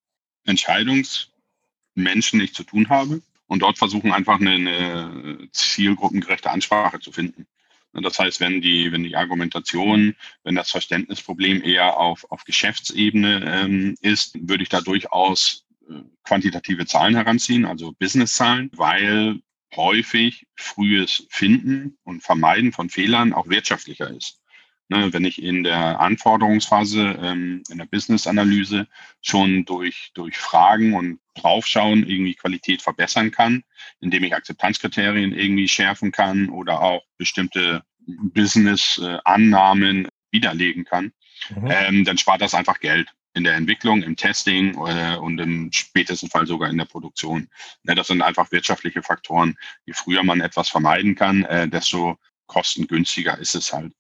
Entscheidungsmenschen 0.44 2.40
ich 2.40 2.54
zu 2.54 2.64
tun 2.64 2.88
habe 2.88 3.22
und 3.46 3.62
dort 3.62 3.78
versuchen 3.78 4.12
einfach 4.12 4.40
eine, 4.40 5.48
zielgruppengerechte 5.52 6.50
Ansprache 6.50 7.00
zu 7.00 7.12
finden. 7.12 7.46
Das 7.92 8.18
heißt, 8.18 8.40
wenn 8.40 8.60
die, 8.60 8.92
wenn 8.92 9.04
die 9.04 9.16
Argumentation, 9.16 10.14
wenn 10.42 10.54
das 10.54 10.70
Verständnisproblem 10.70 11.62
eher 11.62 11.96
auf, 11.96 12.30
auf 12.30 12.44
Geschäftsebene 12.44 13.42
ähm, 13.46 13.94
ist, 14.02 14.36
würde 14.48 14.62
ich 14.62 14.68
da 14.68 14.82
durchaus 14.82 15.64
äh, 15.88 15.94
quantitative 16.22 16.84
Zahlen 16.86 17.14
heranziehen, 17.14 17.64
also 17.64 17.92
Businesszahlen, 17.98 18.70
weil 18.74 19.40
häufig 19.74 20.46
frühes 20.56 21.26
Finden 21.30 21.96
und 22.04 22.22
Vermeiden 22.22 22.72
von 22.72 22.90
Fehlern 22.90 23.32
auch 23.32 23.48
wirtschaftlicher 23.48 24.10
ist. 24.10 24.40
Ne, 24.88 25.12
wenn 25.12 25.24
ich 25.24 25.42
in 25.42 25.64
der 25.64 25.98
Anforderungsphase, 25.98 27.18
ähm, 27.20 27.64
in 27.68 27.78
der 27.78 27.86
Business-Analyse 27.86 28.86
schon 29.20 29.64
durch, 29.64 30.12
durch 30.14 30.38
Fragen 30.38 30.94
und 30.94 31.18
draufschauen 31.34 32.08
irgendwie 32.08 32.34
Qualität 32.34 32.82
verbessern 32.82 33.32
kann, 33.32 33.64
indem 33.98 34.22
ich 34.22 34.34
Akzeptanzkriterien 34.34 35.32
irgendwie 35.32 35.66
schärfen 35.66 36.12
kann 36.12 36.50
oder 36.50 36.82
auch 36.82 37.02
bestimmte 37.18 37.82
Business-Annahmen 38.06 40.06
widerlegen 40.30 40.84
kann, 40.84 41.12
mhm. 41.50 41.68
ähm, 41.68 42.04
dann 42.04 42.18
spart 42.18 42.40
das 42.40 42.54
einfach 42.54 42.78
Geld 42.78 43.08
in 43.34 43.44
der 43.44 43.54
Entwicklung, 43.54 44.02
im 44.02 44.16
Testing 44.16 44.74
äh, 44.86 45.16
und 45.16 45.38
im 45.38 45.70
spätesten 45.72 46.30
Fall 46.30 46.46
sogar 46.46 46.70
in 46.70 46.78
der 46.78 46.86
Produktion. 46.86 47.48
Ne, 47.82 47.94
das 47.94 48.06
sind 48.06 48.22
einfach 48.22 48.52
wirtschaftliche 48.52 49.02
Faktoren. 49.02 49.56
Je 49.84 49.92
früher 49.92 50.22
man 50.22 50.40
etwas 50.40 50.68
vermeiden 50.68 51.16
kann, 51.16 51.44
äh, 51.44 51.68
desto 51.68 52.18
kostengünstiger 52.46 53.38
ist 53.38 53.54
es 53.54 53.72
halt. 53.72 53.92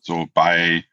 So 0.00 0.28
bei 0.32 0.84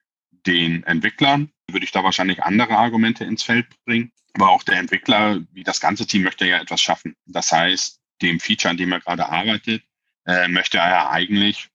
den 0.45 0.83
Entwicklern 0.83 1.51
würde 1.69 1.85
ich 1.85 1.91
da 1.91 2.03
wahrscheinlich 2.03 2.43
andere 2.43 2.77
Argumente 2.77 3.25
ins 3.25 3.43
Feld 3.43 3.67
bringen. 3.85 4.11
Aber 4.33 4.49
auch 4.49 4.63
der 4.63 4.77
Entwickler, 4.77 5.41
wie 5.51 5.63
das 5.63 5.79
ganze 5.79 6.05
Team, 6.05 6.23
möchte 6.23 6.45
ja 6.45 6.61
etwas 6.61 6.81
schaffen. 6.81 7.15
Das 7.25 7.51
heißt, 7.51 7.99
dem 8.21 8.39
Feature, 8.39 8.71
an 8.71 8.77
dem 8.77 8.91
er 8.91 8.99
gerade 8.99 9.29
arbeitet, 9.29 9.83
äh, 10.25 10.47
möchte 10.47 10.77
er 10.77 11.09
eigentlich 11.09 11.69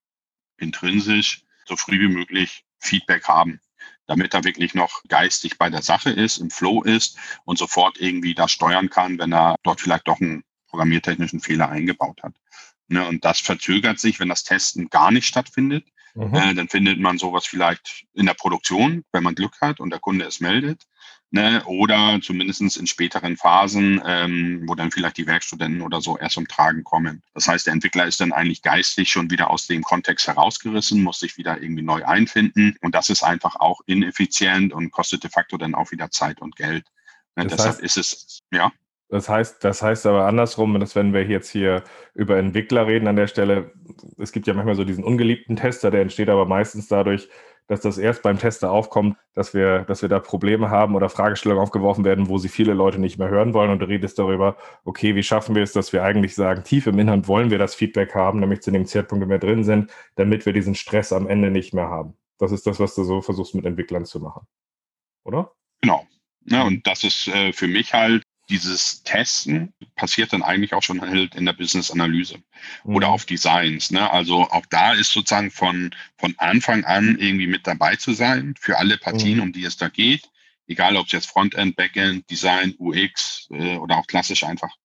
intrinsisch 0.58 1.42
so 1.66 1.76
früh 1.76 1.98
wie 2.00 2.12
möglich 2.12 2.64
Feedback 2.78 3.26
haben, 3.26 3.60
damit 4.06 4.34
er 4.34 4.44
wirklich 4.44 4.74
noch 4.74 5.02
geistig 5.08 5.58
bei 5.58 5.70
der 5.70 5.82
Sache 5.82 6.10
ist, 6.10 6.38
im 6.38 6.50
Flow 6.50 6.82
ist 6.82 7.18
und 7.44 7.58
sofort 7.58 8.00
irgendwie 8.00 8.34
da 8.34 8.48
steuern 8.48 8.90
kann, 8.90 9.18
wenn 9.18 9.32
er 9.32 9.56
dort 9.62 9.80
vielleicht 9.80 10.06
doch 10.08 10.20
einen 10.20 10.44
programmiertechnischen 10.68 11.40
Fehler 11.40 11.68
eingebaut 11.68 12.22
hat. 12.22 12.34
Ne, 12.88 13.06
und 13.06 13.24
das 13.24 13.40
verzögert 13.40 13.98
sich, 13.98 14.20
wenn 14.20 14.28
das 14.28 14.44
Testen 14.44 14.88
gar 14.88 15.10
nicht 15.10 15.26
stattfindet 15.26 15.86
Mhm. 16.14 16.34
Äh, 16.34 16.54
dann 16.54 16.68
findet 16.68 16.98
man 16.98 17.18
sowas 17.18 17.46
vielleicht 17.46 18.04
in 18.14 18.26
der 18.26 18.34
Produktion, 18.34 19.04
wenn 19.12 19.22
man 19.22 19.34
Glück 19.34 19.60
hat 19.60 19.80
und 19.80 19.90
der 19.90 20.00
Kunde 20.00 20.26
es 20.26 20.40
meldet. 20.40 20.86
Ne? 21.34 21.62
Oder 21.64 22.20
zumindest 22.22 22.76
in 22.76 22.86
späteren 22.86 23.38
Phasen, 23.38 24.02
ähm, 24.04 24.64
wo 24.66 24.74
dann 24.74 24.90
vielleicht 24.90 25.16
die 25.16 25.26
Werkstudenten 25.26 25.80
oder 25.80 26.02
so 26.02 26.18
erst 26.18 26.34
zum 26.34 26.46
Tragen 26.46 26.84
kommen. 26.84 27.22
Das 27.32 27.46
heißt, 27.46 27.66
der 27.66 27.72
Entwickler 27.72 28.04
ist 28.06 28.20
dann 28.20 28.32
eigentlich 28.32 28.60
geistig 28.60 29.10
schon 29.10 29.30
wieder 29.30 29.48
aus 29.48 29.66
dem 29.66 29.82
Kontext 29.82 30.26
herausgerissen, 30.26 31.02
muss 31.02 31.20
sich 31.20 31.38
wieder 31.38 31.62
irgendwie 31.62 31.82
neu 31.82 32.04
einfinden. 32.04 32.76
Und 32.82 32.94
das 32.94 33.08
ist 33.08 33.22
einfach 33.22 33.56
auch 33.56 33.80
ineffizient 33.86 34.74
und 34.74 34.90
kostet 34.90 35.24
de 35.24 35.30
facto 35.30 35.56
dann 35.56 35.74
auch 35.74 35.90
wieder 35.90 36.10
Zeit 36.10 36.42
und 36.42 36.54
Geld. 36.56 36.84
Ne? 37.34 37.46
Deshalb 37.46 37.80
ist 37.80 37.96
es, 37.96 38.42
ja. 38.52 38.70
Das 39.12 39.28
heißt, 39.28 39.62
das 39.62 39.82
heißt 39.82 40.06
aber 40.06 40.24
andersrum, 40.24 40.80
dass 40.80 40.96
wenn 40.96 41.12
wir 41.12 41.26
jetzt 41.26 41.50
hier 41.50 41.84
über 42.14 42.38
Entwickler 42.38 42.86
reden 42.86 43.06
an 43.08 43.16
der 43.16 43.26
Stelle, 43.26 43.70
es 44.16 44.32
gibt 44.32 44.46
ja 44.46 44.54
manchmal 44.54 44.74
so 44.74 44.84
diesen 44.84 45.04
ungeliebten 45.04 45.54
Tester, 45.54 45.90
der 45.90 46.00
entsteht 46.00 46.30
aber 46.30 46.46
meistens 46.46 46.88
dadurch, 46.88 47.28
dass 47.66 47.82
das 47.82 47.98
erst 47.98 48.22
beim 48.22 48.38
Tester 48.38 48.70
aufkommt, 48.70 49.18
dass 49.34 49.52
wir, 49.52 49.80
dass 49.80 50.00
wir 50.00 50.08
da 50.08 50.18
Probleme 50.18 50.70
haben 50.70 50.94
oder 50.94 51.10
Fragestellungen 51.10 51.62
aufgeworfen 51.62 52.06
werden, 52.06 52.30
wo 52.30 52.38
sie 52.38 52.48
viele 52.48 52.72
Leute 52.72 52.98
nicht 52.98 53.18
mehr 53.18 53.28
hören 53.28 53.52
wollen. 53.52 53.70
Und 53.70 53.80
du 53.80 53.86
redest 53.86 54.18
darüber, 54.18 54.56
okay, 54.86 55.14
wie 55.14 55.22
schaffen 55.22 55.54
wir 55.54 55.62
es, 55.62 55.74
dass 55.74 55.92
wir 55.92 56.02
eigentlich 56.02 56.34
sagen, 56.34 56.64
tief 56.64 56.86
im 56.86 56.98
Inhalt 56.98 57.28
wollen 57.28 57.50
wir 57.50 57.58
das 57.58 57.74
Feedback 57.74 58.14
haben, 58.14 58.40
nämlich 58.40 58.62
zu 58.62 58.70
dem 58.70 58.86
Zeitpunkt, 58.86 59.20
wenn 59.20 59.30
wir 59.30 59.38
drin 59.38 59.62
sind, 59.62 59.90
damit 60.14 60.46
wir 60.46 60.54
diesen 60.54 60.74
Stress 60.74 61.12
am 61.12 61.26
Ende 61.28 61.50
nicht 61.50 61.74
mehr 61.74 61.90
haben. 61.90 62.14
Das 62.38 62.50
ist 62.50 62.66
das, 62.66 62.80
was 62.80 62.94
du 62.94 63.04
so 63.04 63.20
versuchst 63.20 63.54
mit 63.54 63.66
Entwicklern 63.66 64.06
zu 64.06 64.20
machen. 64.20 64.46
Oder? 65.24 65.52
Genau. 65.82 66.06
Ja, 66.46 66.62
und 66.62 66.86
das 66.86 67.04
ist 67.04 67.28
äh, 67.28 67.52
für 67.52 67.68
mich 67.68 67.92
halt 67.92 68.22
dieses 68.52 69.02
Testen 69.02 69.72
passiert 69.96 70.32
dann 70.32 70.42
eigentlich 70.42 70.74
auch 70.74 70.82
schon 70.82 71.00
halt 71.00 71.34
in 71.34 71.46
der 71.46 71.54
Business-Analyse 71.54 72.36
mhm. 72.84 72.96
oder 72.96 73.08
auf 73.08 73.24
Designs. 73.24 73.90
Ne? 73.90 74.10
Also 74.10 74.42
auch 74.50 74.66
da 74.66 74.92
ist 74.92 75.10
sozusagen 75.10 75.50
von, 75.50 75.94
von 76.18 76.34
Anfang 76.36 76.84
an 76.84 77.16
irgendwie 77.18 77.46
mit 77.46 77.66
dabei 77.66 77.96
zu 77.96 78.12
sein 78.12 78.54
für 78.60 78.78
alle 78.78 78.98
Partien, 78.98 79.38
mhm. 79.38 79.42
um 79.44 79.52
die 79.52 79.64
es 79.64 79.78
da 79.78 79.88
geht. 79.88 80.28
Egal, 80.66 80.96
ob 80.96 81.06
es 81.06 81.12
jetzt 81.12 81.26
Frontend, 81.26 81.76
Backend, 81.76 82.30
Design, 82.30 82.74
UX 82.78 83.48
äh, 83.50 83.76
oder 83.76 83.96
auch 83.96 84.06
klassisch 84.06 84.44
einfach 84.44 84.76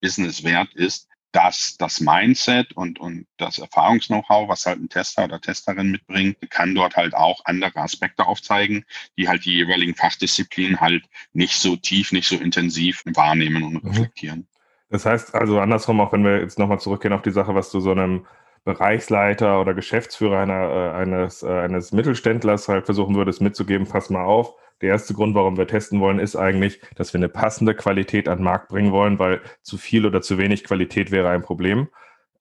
Business 0.00 0.44
wert 0.44 0.72
ist, 0.74 1.08
dass 1.32 1.76
das 1.76 2.00
Mindset 2.00 2.72
und, 2.72 2.98
und 2.98 3.26
das 3.36 3.58
Erfahrungs-Know-how, 3.58 4.48
was 4.48 4.66
halt 4.66 4.80
ein 4.80 4.88
Tester 4.88 5.24
oder 5.24 5.40
Testerin 5.40 5.90
mitbringt, 5.90 6.38
kann 6.50 6.74
dort 6.74 6.96
halt 6.96 7.14
auch 7.14 7.40
andere 7.44 7.80
Aspekte 7.80 8.26
aufzeigen, 8.26 8.84
die 9.16 9.28
halt 9.28 9.44
die 9.44 9.54
jeweiligen 9.54 9.94
Fachdisziplinen 9.94 10.80
halt 10.80 11.04
nicht 11.32 11.54
so 11.54 11.76
tief, 11.76 12.12
nicht 12.12 12.28
so 12.28 12.36
intensiv 12.36 13.02
wahrnehmen 13.06 13.62
und 13.62 13.84
mhm. 13.84 13.90
reflektieren. 13.90 14.48
Das 14.88 15.06
heißt 15.06 15.34
also 15.34 15.60
andersrum, 15.60 16.00
auch 16.00 16.12
wenn 16.12 16.24
wir 16.24 16.40
jetzt 16.40 16.58
nochmal 16.58 16.80
zurückgehen 16.80 17.12
auf 17.12 17.22
die 17.22 17.30
Sache, 17.30 17.54
was 17.54 17.70
du 17.70 17.80
so 17.80 17.92
einem 17.92 18.26
Bereichsleiter 18.64 19.60
oder 19.60 19.72
Geschäftsführer 19.72 20.38
einer, 20.38 20.68
äh, 20.68 20.90
eines, 21.00 21.42
äh, 21.42 21.48
eines 21.48 21.92
Mittelständlers 21.92 22.68
halt 22.68 22.84
versuchen 22.84 23.14
würdest 23.14 23.40
mitzugeben, 23.40 23.86
pass 23.86 24.10
mal 24.10 24.24
auf, 24.24 24.54
der 24.80 24.90
erste 24.90 25.14
Grund, 25.14 25.34
warum 25.34 25.56
wir 25.56 25.66
testen 25.66 26.00
wollen, 26.00 26.18
ist 26.18 26.36
eigentlich, 26.36 26.80
dass 26.96 27.12
wir 27.12 27.18
eine 27.18 27.28
passende 27.28 27.74
Qualität 27.74 28.28
an 28.28 28.38
den 28.38 28.44
Markt 28.44 28.68
bringen 28.68 28.92
wollen, 28.92 29.18
weil 29.18 29.40
zu 29.62 29.78
viel 29.78 30.06
oder 30.06 30.22
zu 30.22 30.38
wenig 30.38 30.64
Qualität 30.64 31.10
wäre 31.10 31.28
ein 31.30 31.42
Problem 31.42 31.88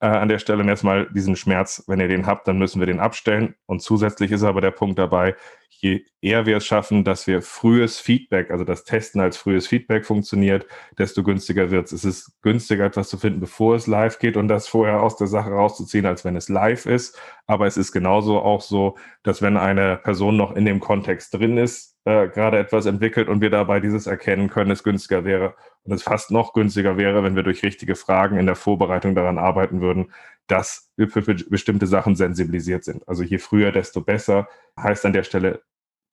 äh, 0.01 0.08
an 0.08 0.29
der 0.29 0.39
Stelle 0.39 0.65
erstmal 0.65 1.08
diesen 1.12 1.36
Schmerz, 1.36 1.84
wenn 1.88 2.00
ihr 2.00 2.08
den 2.08 2.25
habt, 2.25 2.48
dann 2.48 2.58
müssen 2.58 2.79
wir 2.79 2.88
den 2.88 3.00
abstellen. 3.00 3.55
Und 3.65 3.81
zusätzlich 3.81 4.31
ist 4.31 4.43
aber 4.43 4.62
der 4.62 4.72
Punkt 4.72 4.98
dabei, 4.98 5.36
je 5.69 6.05
eher 6.22 6.46
wir 6.46 6.58
es 6.58 6.65
schaffen, 6.65 7.03
dass 7.03 7.27
wir 7.27 7.41
frühes 7.41 8.00
Feedback, 8.00 8.51
also 8.51 8.63
das 8.63 8.84
Testen 8.84 9.22
als 9.22 9.38
frühes 9.38 9.67
Feedback 9.67 10.05
funktioniert, 10.05 10.65
desto 10.98 11.24
günstiger 11.24 11.72
wird 11.72 11.88
es. 11.88 11.91
Es 11.91 12.05
ist 12.05 12.41
günstiger, 12.41 12.86
etwas 12.86 13.10
zu 13.10 13.17
finden, 13.17 13.39
bevor 13.39 13.75
es 13.75 13.88
live 13.88 14.19
geht 14.19 14.38
und 14.38 14.48
das 14.48 14.67
vorher 14.67 15.01
aus 15.01 15.17
der 15.17 15.27
Sache 15.27 15.51
rauszuziehen, 15.51 16.05
als 16.05 16.25
wenn 16.25 16.36
es 16.36 16.50
live 16.50 16.86
ist. 16.86 17.19
Aber 17.46 17.67
es 17.67 17.77
ist 17.77 17.91
genauso 17.91 18.39
auch 18.39 18.62
so, 18.62 18.98
dass 19.24 19.41
wenn 19.41 19.58
eine 19.58 19.98
Person 19.98 20.38
noch 20.38 20.55
in 20.55 20.65
dem 20.65 20.79
Kontext 20.79 21.34
drin 21.34 21.58
ist, 21.58 21.99
äh, 22.10 22.30
gerade 22.30 22.58
etwas 22.58 22.86
entwickelt 22.86 23.30
und 23.30 23.42
wir 23.42 23.50
dabei 23.50 23.80
dieses 23.80 24.08
erkennen 24.08 24.50
können, 24.50 24.72
es 24.72 24.84
günstiger 24.84 25.24
wäre 25.25 25.56
und 25.84 25.94
es 25.94 26.04
fast 26.04 26.32
noch 26.32 26.54
günstiger 26.54 26.98
wäre, 26.98 27.24
wenn 27.24 27.36
wir 27.36 27.44
durch 27.44 27.63
richtige 27.63 27.96
Fragen 27.96 28.38
in 28.38 28.46
der 28.46 28.56
Vorbereitung 28.56 29.16
daran 29.16 29.38
arbeiten 29.38 29.82
würden, 29.82 30.12
dass 30.48 30.92
wir 30.98 31.10
für 31.10 31.22
bestimmte 31.22 31.88
Sachen 31.88 32.16
sensibilisiert 32.16 32.84
sind. 32.84 33.08
Also 33.08 33.24
je 33.24 33.38
früher, 33.38 33.72
desto 33.72 34.01
besser, 34.01 34.48
heißt 34.78 35.06
an 35.06 35.13
der 35.13 35.24
Stelle 35.24 35.62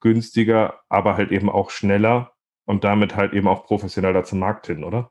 günstiger, 0.00 0.80
aber 0.88 1.16
halt 1.16 1.32
eben 1.32 1.48
auch 1.48 1.70
schneller 1.70 2.32
und 2.66 2.84
damit 2.84 3.16
halt 3.16 3.32
eben 3.32 3.48
auch 3.48 3.64
professioneller 3.64 4.24
zum 4.24 4.40
Markt 4.40 4.66
hin, 4.66 4.84
oder? 4.84 5.10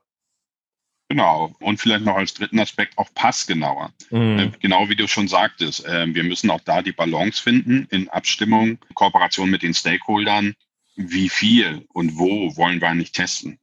Genau. 1.08 1.52
Und 1.60 1.80
vielleicht 1.80 2.04
noch 2.04 2.16
als 2.16 2.34
dritten 2.34 2.58
Aspekt 2.58 2.98
auch 2.98 3.12
passgenauer. 3.14 3.92
Mhm. 4.10 4.38
Äh, 4.38 4.50
genau 4.60 4.88
wie 4.88 4.96
du 4.96 5.06
schon 5.06 5.28
sagtest, 5.28 5.84
äh, 5.86 6.12
wir 6.12 6.24
müssen 6.24 6.50
auch 6.50 6.60
da 6.60 6.82
die 6.82 6.92
Balance 6.92 7.42
finden 7.42 7.86
in 7.90 8.08
Abstimmung, 8.08 8.78
Kooperation 8.94 9.50
mit 9.50 9.62
den 9.62 9.74
Stakeholdern. 9.74 10.54
Wie 10.96 11.28
viel 11.28 11.86
und 11.92 12.18
wo 12.18 12.56
wollen 12.56 12.80
wir 12.80 12.88
eigentlich 12.88 13.12
testen? 13.12 13.58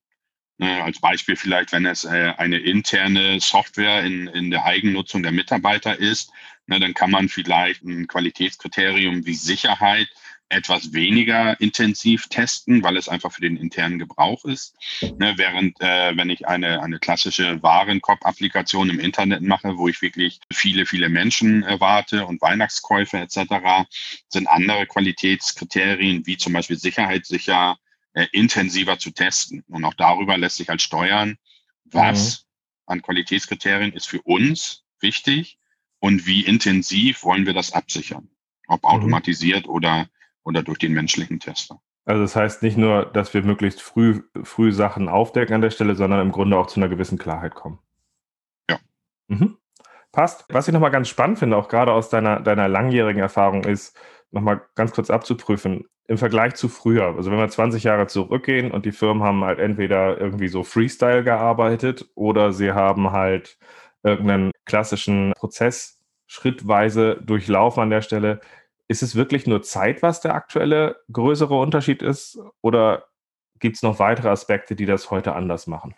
Ne, 0.60 0.84
als 0.84 1.00
Beispiel 1.00 1.36
vielleicht, 1.36 1.72
wenn 1.72 1.86
es 1.88 2.06
äh, 2.06 2.34
eine 2.38 2.60
interne 2.60 3.40
Software 3.40 4.04
in, 4.04 4.28
in 4.28 4.52
der 4.52 4.66
Eigennutzung 4.66 5.24
der 5.24 5.32
Mitarbeiter 5.32 5.98
ist, 5.98 6.32
ne, 6.68 6.80
dann 6.80 6.94
kann 6.94 7.10
man 7.10 7.28
vielleicht 7.28 7.84
ein 7.84 8.08
Qualitätskriterium 8.08 9.25
wie 9.25 9.34
Sicherheit 9.34 10.08
etwas 10.53 10.93
weniger 10.93 11.60
intensiv 11.60 12.27
testen, 12.27 12.83
weil 12.83 12.98
es 12.98 13.10
einfach 13.10 13.31
für 13.31 13.41
den 13.41 13.57
internen 13.57 14.00
Gebrauch 14.00 14.45
ist. 14.45 14.75
Ne, 15.17 15.33
während 15.38 15.79
äh, 15.81 16.15
wenn 16.15 16.29
ich 16.29 16.48
eine, 16.48 16.81
eine 16.81 17.00
klassische 17.00 17.62
Warenkorb-Applikation 17.62 18.89
im 18.89 19.00
Internet 19.00 19.41
mache, 19.41 19.77
wo 19.77 19.88
ich 19.88 20.01
wirklich 20.01 20.39
viele, 20.51 20.86
viele 20.86 21.10
Menschen 21.10 21.63
erwarte 21.63 22.25
und 22.25 22.41
Weihnachtskäufe 22.41 23.17
etc., 23.17 23.88
sind 24.29 24.48
andere 24.48 24.86
Qualitätskriterien 24.86 26.25
wie 26.25 26.38
zum 26.38 26.53
Beispiel 26.53 26.77
Sicherheit 26.77 27.25
sicher, 27.25 27.77
äh, 28.13 28.27
intensiver 28.31 29.00
zu 29.00 29.12
testen. 29.12 29.63
Und 29.67 29.83
auch 29.86 29.95
darüber 29.95 30.38
lässt 30.38 30.57
sich 30.57 30.69
halt 30.69 30.81
steuern, 30.81 31.38
was 31.86 32.41
mhm. 32.41 32.93
an 32.93 33.01
Qualitätskriterien 33.01 33.93
ist 33.93 34.07
für 34.07 34.22
uns 34.22 34.83
wichtig 35.00 35.57
und 36.00 36.25
wie 36.25 36.41
intensiv 36.41 37.24
wollen 37.24 37.45
wir 37.45 37.53
das 37.53 37.74
absichern. 37.74 38.29
Ob 38.67 38.83
mhm. 38.83 38.89
automatisiert 38.89 39.65
mhm. 39.65 39.72
oder, 39.72 40.10
oder 40.44 40.64
durch 40.64 40.80
den 40.80 40.94
menschlichen 40.94 41.40
Tester. 41.40 41.80
Also 42.06 42.22
das 42.22 42.36
heißt 42.36 42.64
nicht 42.64 42.78
nur, 42.78 43.06
dass 43.06 43.34
wir 43.34 43.44
möglichst 43.44 43.82
früh, 43.82 44.24
früh 44.44 44.72
Sachen 44.74 45.08
aufdecken 45.08 45.56
an 45.56 45.62
der 45.62 45.70
Stelle, 45.70 45.96
sondern 45.96 46.20
im 46.22 46.32
Grunde 46.32 46.58
auch 46.58 46.68
zu 46.68 46.80
einer 46.80 46.90
gewissen 46.90 47.18
Klarheit 47.18 47.56
kommen. 47.56 47.80
Ja. 48.70 48.78
Mhm. 49.28 49.58
Passt. 50.12 50.46
Was 50.50 50.68
ich 50.68 50.74
nochmal 50.74 50.92
ganz 50.92 51.08
spannend 51.08 51.40
finde, 51.40 51.58
auch 51.58 51.70
gerade 51.70 51.92
aus 51.94 52.10
deiner, 52.10 52.40
deiner 52.40 52.68
langjährigen 52.68 53.22
Erfahrung, 53.22 53.64
ist, 53.64 53.98
nochmal 54.32 54.62
ganz 54.76 54.92
kurz 54.92 55.10
abzuprüfen, 55.10 55.86
im 56.08 56.18
Vergleich 56.18 56.56
zu 56.56 56.68
früher, 56.68 57.16
also 57.16 57.32
wenn 57.32 57.38
wir 57.38 57.48
20 57.48 57.84
Jahre 57.84 58.08
zurückgehen 58.08 58.72
und 58.72 58.86
die 58.86 58.92
Firmen 58.92 59.24
haben 59.24 59.44
halt 59.44 59.60
entweder 59.60 60.20
irgendwie 60.20 60.50
so 60.50 60.64
Freestyle 60.64 61.24
gearbeitet 61.24 62.10
oder 62.16 62.52
sie 62.52 62.74
haben 62.74 63.12
halt 63.12 63.58
irgendeinen 64.04 64.52
klassischen 64.66 65.32
Prozess 65.36 66.02
schrittweise 66.28 67.22
durchlaufen 67.24 67.84
an 67.84 67.90
der 67.90 68.02
Stelle. 68.02 68.42
Ist 68.94 69.02
es 69.02 69.16
wirklich 69.16 69.48
nur 69.48 69.64
Zeit, 69.64 70.04
was 70.04 70.22
der 70.22 70.36
aktuelle 70.36 71.02
größere 71.12 71.58
Unterschied 71.58 72.04
ist 72.04 72.38
oder 72.62 73.08
gibt 73.58 73.76
es 73.76 73.82
noch 73.82 73.98
weitere 73.98 74.30
Aspekte, 74.30 74.76
die 74.76 74.86
das 74.86 75.10
heute 75.10 75.34
anders 75.34 75.66
machen? 75.66 75.96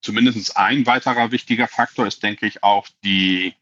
Zumindest 0.00 0.56
ein 0.56 0.86
weiterer 0.86 1.32
wichtiger 1.32 1.68
Faktor 1.68 2.06
ist, 2.06 2.22
denke 2.22 2.46
ich, 2.46 2.64
auch 2.64 2.88
die 3.04 3.54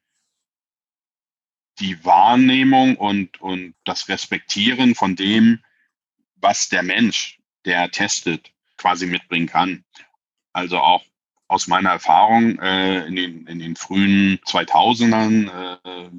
die 1.81 2.05
Wahrnehmung 2.05 2.95
und, 2.95 3.41
und 3.41 3.75
das 3.83 4.09
Respektieren 4.09 4.95
von 4.95 5.17
dem, 5.17 5.65
was 6.37 6.69
der 6.69 6.85
Mensch, 6.85 7.41
der 7.65 7.91
testet, 7.91 8.53
quasi 8.77 9.07
mitbringen 9.07 9.49
kann. 9.49 9.85
Also 10.53 10.79
auch 10.79 11.03
aus 11.49 11.67
meiner 11.67 11.91
Erfahrung 11.91 12.61
äh, 12.61 13.07
in, 13.07 13.17
den, 13.17 13.47
in 13.49 13.59
den 13.59 13.75
frühen 13.75 14.39
2000ern, 14.47 15.81
äh, 15.85 16.11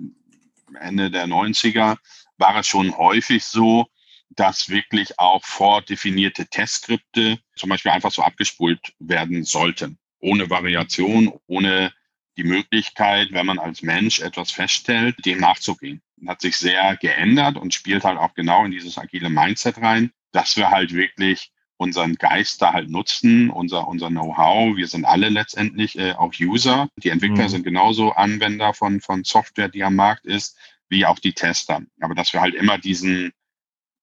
Ende 0.77 1.09
der 1.09 1.25
90er, 1.25 1.97
war 2.39 2.57
es 2.57 2.67
schon 2.67 2.97
häufig 2.97 3.43
so, 3.43 3.87
dass 4.29 4.69
wirklich 4.69 5.19
auch 5.19 5.43
vordefinierte 5.43 6.47
Testskripte 6.47 7.39
zum 7.55 7.69
Beispiel 7.69 7.91
einfach 7.91 8.11
so 8.11 8.21
abgespult 8.21 8.93
werden 8.99 9.43
sollten. 9.43 9.97
Ohne 10.19 10.49
Variation, 10.49 11.33
ohne 11.47 11.93
die 12.37 12.43
Möglichkeit, 12.43 13.29
wenn 13.31 13.45
man 13.45 13.59
als 13.59 13.81
Mensch 13.81 14.19
etwas 14.19 14.51
feststellt, 14.51 15.25
dem 15.25 15.39
nachzugehen. 15.39 16.01
Hat 16.27 16.41
sich 16.41 16.57
sehr 16.57 16.95
geändert 16.97 17.57
und 17.57 17.73
spielt 17.73 18.03
halt 18.03 18.17
auch 18.17 18.33
genau 18.33 18.65
in 18.65 18.71
dieses 18.71 18.97
agile 18.97 19.29
Mindset 19.29 19.77
rein, 19.77 20.11
dass 20.31 20.57
wir 20.57 20.69
halt 20.69 20.93
wirklich 20.93 21.51
unseren 21.77 22.15
Geist 22.15 22.61
da 22.61 22.73
halt 22.73 22.89
nutzen, 22.89 23.49
unser, 23.49 23.87
unser 23.87 24.09
Know-how. 24.09 24.75
Wir 24.75 24.87
sind 24.87 25.05
alle 25.05 25.29
letztendlich 25.29 25.97
äh, 25.97 26.11
auch 26.11 26.33
User. 26.39 26.89
Die 26.97 27.09
Entwickler 27.09 27.45
mhm. 27.45 27.49
sind 27.49 27.63
genauso 27.63 28.11
Anwender 28.11 28.73
von, 28.73 28.99
von 28.99 29.23
Software, 29.23 29.69
die 29.69 29.83
am 29.83 29.95
Markt 29.95 30.25
ist, 30.25 30.57
wie 30.89 31.05
auch 31.05 31.19
die 31.19 31.33
Tester. 31.33 31.81
Aber 31.99 32.15
dass 32.15 32.33
wir 32.33 32.41
halt 32.41 32.55
immer 32.55 32.77
diesen 32.77 33.31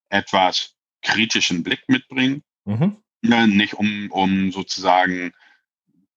etwas 0.09 0.75
kritischen 1.03 1.63
Blick 1.63 1.85
mitbringen, 1.89 2.43
mhm. 2.65 2.97
Ne, 3.23 3.49
nicht 3.49 3.75
um, 3.75 4.11
um 4.11 4.53
sozusagen 4.53 5.33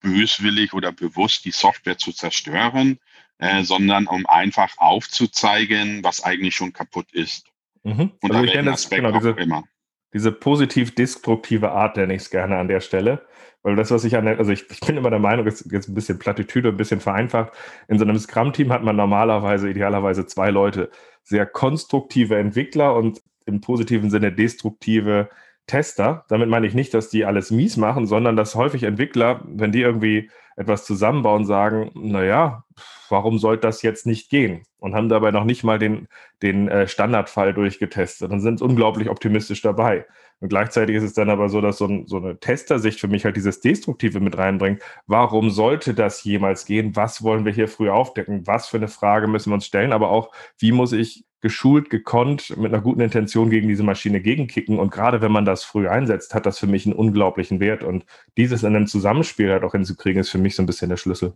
böswillig 0.02 0.74
oder 0.74 0.92
bewusst 0.92 1.46
die 1.46 1.52
Software 1.52 1.98
zu 1.98 2.12
zerstören, 2.12 3.00
äh, 3.38 3.64
sondern 3.64 4.06
um 4.06 4.26
einfach 4.26 4.78
aufzuzeigen, 4.78 6.04
was 6.04 6.22
eigentlich 6.22 6.56
schon 6.56 6.74
kaputt 6.74 7.12
ist. 7.12 7.48
Mhm. 7.84 8.12
Und 8.22 8.32
also 8.32 8.44
ich 8.44 8.54
nenne 8.54 8.72
das 8.72 8.90
genau, 8.90 9.12
diese, 9.14 9.32
immer. 9.32 9.64
Diese 10.14 10.32
positiv-destruktive 10.32 11.72
Art 11.72 11.98
nenne 11.98 12.16
ich 12.16 12.24
es 12.24 12.30
gerne 12.30 12.58
an 12.58 12.68
der 12.68 12.80
Stelle. 12.80 13.22
Weil 13.62 13.76
das, 13.76 13.92
was 13.92 14.06
ich 14.06 14.16
an 14.16 14.26
der, 14.26 14.40
also 14.40 14.52
ich, 14.52 14.70
ich 14.72 14.80
bin 14.80 14.98
immer 14.98 15.10
der 15.10 15.20
Meinung, 15.20 15.46
ist 15.46 15.70
jetzt 15.72 15.90
ein 15.90 15.94
bisschen 15.94 16.18
Plattitüde, 16.18 16.70
ein 16.70 16.78
bisschen 16.78 17.02
vereinfacht. 17.02 17.52
In 17.88 18.00
so 18.00 18.06
einem 18.06 18.18
Scrum-Team 18.18 18.72
hat 18.72 18.84
man 18.84 18.96
normalerweise, 18.96 19.70
idealerweise 19.70 20.26
zwei 20.26 20.50
Leute, 20.50 20.90
sehr 21.24 21.46
konstruktive 21.46 22.38
Entwickler 22.38 22.96
und 22.96 23.22
im 23.46 23.62
positiven 23.62 24.10
Sinne 24.10 24.32
destruktive 24.32 25.30
Tester. 25.68 26.26
Damit 26.30 26.50
meine 26.50 26.68
ich 26.68 26.74
nicht, 26.74 26.94
dass 26.94 27.10
die 27.10 27.26
alles 27.26 27.52
mies 27.52 27.78
machen, 27.78 28.08
sondern 28.08 28.36
dass 28.36 28.56
häufig 28.56 28.84
Entwickler, 28.84 29.42
wenn 29.46 29.72
die 29.72 29.82
irgendwie 29.82 30.30
etwas 30.60 30.84
zusammenbauen, 30.84 31.46
sagen, 31.46 31.90
naja, 31.96 32.66
warum 33.08 33.40
sollte 33.40 33.62
das 33.62 33.82
jetzt 33.82 34.06
nicht 34.06 34.30
gehen? 34.30 34.66
Und 34.80 34.94
haben 34.94 35.08
dabei 35.08 35.32
noch 35.32 35.46
nicht 35.46 35.64
mal 35.64 35.80
den, 35.80 36.08
den 36.42 36.68
äh, 36.68 36.88
Standardfall 36.88 37.54
durchgetestet 37.54 38.30
und 38.30 38.42
sind 38.42 38.62
unglaublich 38.62 39.10
optimistisch 39.10 39.62
dabei. 39.62 40.06
Und 40.42 40.50
gleichzeitig 40.50 40.98
ist 40.98 41.04
es 41.04 41.14
dann 41.14 41.30
aber 41.30 41.48
so, 41.48 41.62
dass 41.62 41.78
so, 41.78 41.86
ein, 41.86 42.08
so 42.08 42.18
eine 42.18 42.40
Testersicht 42.40 43.00
für 43.00 43.08
mich 43.08 43.24
halt 43.24 43.38
dieses 43.38 43.62
Destruktive 43.62 44.20
mit 44.20 44.38
reinbringt. 44.38 44.82
Warum 45.08 45.50
sollte 45.50 45.94
das 45.94 46.24
jemals 46.26 46.66
gehen? 46.66 46.94
Was 46.96 47.24
wollen 47.24 47.46
wir 47.46 47.54
hier 47.54 47.70
früh 47.70 47.90
aufdecken? 47.90 48.46
Was 48.46 48.68
für 48.68 48.78
eine 48.78 48.90
Frage 48.90 49.28
müssen 49.28 49.52
wir 49.52 49.56
uns 49.56 49.66
stellen? 49.66 49.94
Aber 49.94 50.12
auch, 50.12 50.32
wie 50.58 50.74
muss 50.74 50.92
ich 50.92 51.26
geschult, 51.42 51.90
gekonnt, 51.90 52.56
mit 52.58 52.74
einer 52.74 52.82
guten 52.82 53.02
Intention 53.02 53.50
gegen 53.50 53.68
diese 53.68 53.84
Maschine 53.84 54.22
gegenkicken. 54.22 54.78
Und 54.78 54.92
gerade 54.92 55.22
wenn 55.22 55.32
man 55.32 55.46
das 55.46 55.64
früh 55.64 55.88
einsetzt, 55.88 56.34
hat 56.34 56.46
das 56.46 56.60
für 56.60 56.68
mich 56.68 56.86
einen 56.86 56.96
unglaublichen 56.96 57.60
Wert. 57.60 57.84
Und 57.84 58.06
dieses 58.38 58.64
in 58.64 58.76
einem 58.76 58.88
Zusammenspiel 58.88 59.52
halt 59.52 59.64
auch 59.64 59.72
hinzukriegen, 59.72 60.22
ist 60.22 60.30
für 60.30 60.38
mich 60.38 60.56
so 60.56 60.64
ein 60.64 60.66
bisschen 60.66 60.90
der 60.90 60.98
Schlüssel. 60.98 61.34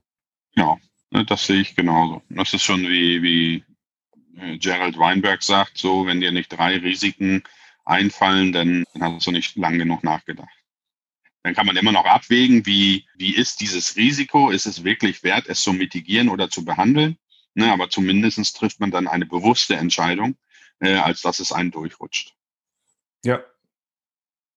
Ja, 0.56 0.78
ne, 1.12 1.26
das 1.26 1.46
sehe 1.46 1.62
ich 1.62 1.76
genauso. 1.76 2.22
Das 2.30 2.54
ist 2.54 2.64
schon 2.64 2.82
wie, 2.82 3.22
wie 3.24 3.64
äh, 4.38 4.58
Gerald 4.58 4.98
Weinberg 4.98 5.42
sagt, 5.42 5.78
so, 5.78 6.06
wenn 6.06 6.22
dir 6.22 6.32
nicht 6.32 6.50
drei 6.50 6.78
Risiken 6.78 7.44
einfallen, 7.86 8.52
dann, 8.52 8.84
dann 8.94 9.16
hast 9.16 9.28
du 9.28 9.32
nicht 9.32 9.56
lang 9.56 9.78
genug 9.78 10.04
nachgedacht. 10.04 10.50
Dann 11.44 11.56
kann 11.56 11.66
man 11.66 11.76
immer 11.76 11.92
noch 11.92 12.06
abwägen, 12.06 12.66
wie, 12.66 13.06
wie 13.16 13.36
ist 13.36 13.60
dieses 13.60 13.98
Risiko? 13.98 14.50
Ist 14.50 14.66
es 14.66 14.86
wirklich 14.86 15.24
wert, 15.24 15.48
es 15.48 15.62
zu 15.62 15.74
mitigieren 15.74 16.30
oder 16.30 16.50
zu 16.50 16.64
behandeln? 16.64 17.18
Ne, 17.56 17.72
aber 17.72 17.90
zumindest 17.90 18.58
trifft 18.58 18.80
man 18.80 18.92
dann 18.92 19.08
eine 19.08 19.26
bewusste 19.26 19.76
Entscheidung, 19.76 20.36
äh, 20.80 20.96
als 20.96 21.22
dass 21.22 21.40
es 21.40 21.52
einen 21.52 21.72
durchrutscht. 21.72 22.34
Ja. 23.24 23.42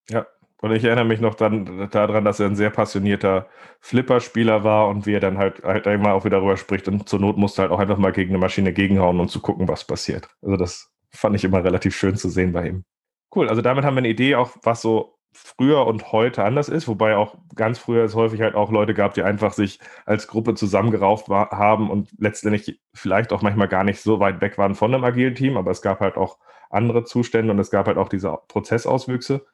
Ja. 0.09 0.27
Und 0.63 0.73
ich 0.73 0.85
erinnere 0.85 1.05
mich 1.05 1.21
noch 1.21 1.35
dann, 1.35 1.91
daran, 1.91 2.25
dass 2.25 2.41
er 2.41 2.47
ein 2.47 2.57
sehr 2.57 2.71
passionierter 2.71 3.49
Flipper-Spieler 3.81 4.65
war 4.65 4.89
und 4.89 5.05
wie 5.05 5.13
er 5.13 5.21
dann 5.21 5.37
halt, 5.37 5.63
halt 5.63 5.87
einmal 5.87 6.13
auch 6.13 6.25
wieder 6.25 6.39
darüber 6.39 6.57
spricht 6.57 6.89
und 6.89 7.07
zur 7.09 7.21
Not 7.21 7.37
musste 7.37 7.63
halt 7.63 7.71
auch 7.71 7.79
einfach 7.79 7.99
mal 7.99 8.13
gegen 8.13 8.31
eine 8.31 8.39
Maschine 8.39 8.73
gegenhauen, 8.73 9.21
um 9.21 9.29
zu 9.29 9.41
gucken, 9.41 9.69
was 9.69 9.87
passiert. 9.87 10.29
Also 10.41 10.57
das 10.57 10.91
fand 11.11 11.37
ich 11.37 11.45
immer 11.45 11.63
relativ 11.63 11.95
schön 11.95 12.17
zu 12.17 12.31
sehen 12.31 12.53
bei 12.53 12.69
ihm. 12.69 12.85
Cool, 13.35 13.49
also 13.51 13.61
damit 13.61 13.85
haben 13.85 13.95
wir 13.95 13.99
eine 13.99 14.09
Idee 14.09 14.37
auch, 14.37 14.57
was 14.63 14.81
so 14.81 15.19
früher 15.37 15.87
und 15.87 16.13
heute 16.13 16.45
anders 16.45 16.69
ist, 16.69 16.89
wobei 16.89 17.17
auch 17.17 17.37
ganz 17.55 17.79
früher 17.79 18.05
es 18.05 18.15
häufig 18.15 18.41
halt 18.41 18.55
auch 18.55 18.71
Leute 18.71 18.95
gab, 18.95 19.15
die 19.15 19.23
einfach 19.23 19.53
sich 19.53 19.79
als 20.05 20.27
Gruppe 20.27 20.55
zusammengerauft 20.55 21.29
war, 21.29 21.51
haben 21.51 21.91
und 21.91 22.09
letztendlich 22.19 22.81
vielleicht 22.95 23.33
auch 23.33 23.43
manchmal 23.43 23.69
gar 23.69 23.85
nicht 23.85 24.01
so 24.01 24.21
weit 24.21 24.41
weg 24.41 24.59
waren 24.59 24.75
von 24.75 24.95
einem 24.95 25.05
agilen 25.05 25.35
Team, 25.35 25.57
aber 25.57 25.71
es 25.71 25.83
gab 25.83 26.01
halt 26.01 26.17
auch 26.17 26.39
andere 26.71 27.05
Zustände 27.05 27.53
und 27.53 27.59
es 27.59 27.71
gab 27.71 27.87
halt 27.87 27.99
auch 27.99 28.09
diese 28.09 28.37
Prozessauswüchse. 28.49 29.47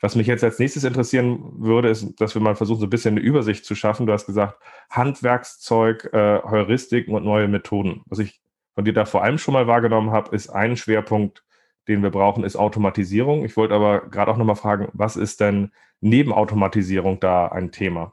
Was 0.00 0.14
mich 0.14 0.28
jetzt 0.28 0.44
als 0.44 0.58
nächstes 0.58 0.84
interessieren 0.84 1.40
würde, 1.58 1.88
ist, 1.88 2.20
dass 2.20 2.34
wir 2.34 2.42
mal 2.42 2.54
versuchen, 2.54 2.80
so 2.80 2.86
ein 2.86 2.90
bisschen 2.90 3.16
eine 3.16 3.20
Übersicht 3.20 3.64
zu 3.64 3.74
schaffen. 3.74 4.06
Du 4.06 4.12
hast 4.12 4.26
gesagt, 4.26 4.60
Handwerkszeug, 4.90 6.10
äh, 6.12 6.40
Heuristiken 6.42 7.14
und 7.14 7.24
neue 7.24 7.48
Methoden. 7.48 8.02
Was 8.06 8.20
ich 8.20 8.40
von 8.74 8.84
dir 8.84 8.92
da 8.92 9.06
vor 9.06 9.24
allem 9.24 9.38
schon 9.38 9.54
mal 9.54 9.66
wahrgenommen 9.66 10.12
habe, 10.12 10.34
ist 10.36 10.50
ein 10.50 10.76
Schwerpunkt 10.76 11.42
den 11.88 12.02
wir 12.02 12.10
brauchen, 12.10 12.44
ist 12.44 12.56
Automatisierung. 12.56 13.44
Ich 13.44 13.56
wollte 13.56 13.74
aber 13.74 14.08
gerade 14.08 14.30
auch 14.30 14.36
nochmal 14.36 14.56
fragen, 14.56 14.88
was 14.92 15.16
ist 15.16 15.40
denn 15.40 15.72
neben 16.00 16.32
Automatisierung 16.32 17.18
da 17.20 17.48
ein 17.48 17.72
Thema? 17.72 18.12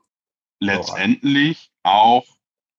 Letztendlich 0.60 1.72
auch 1.84 2.25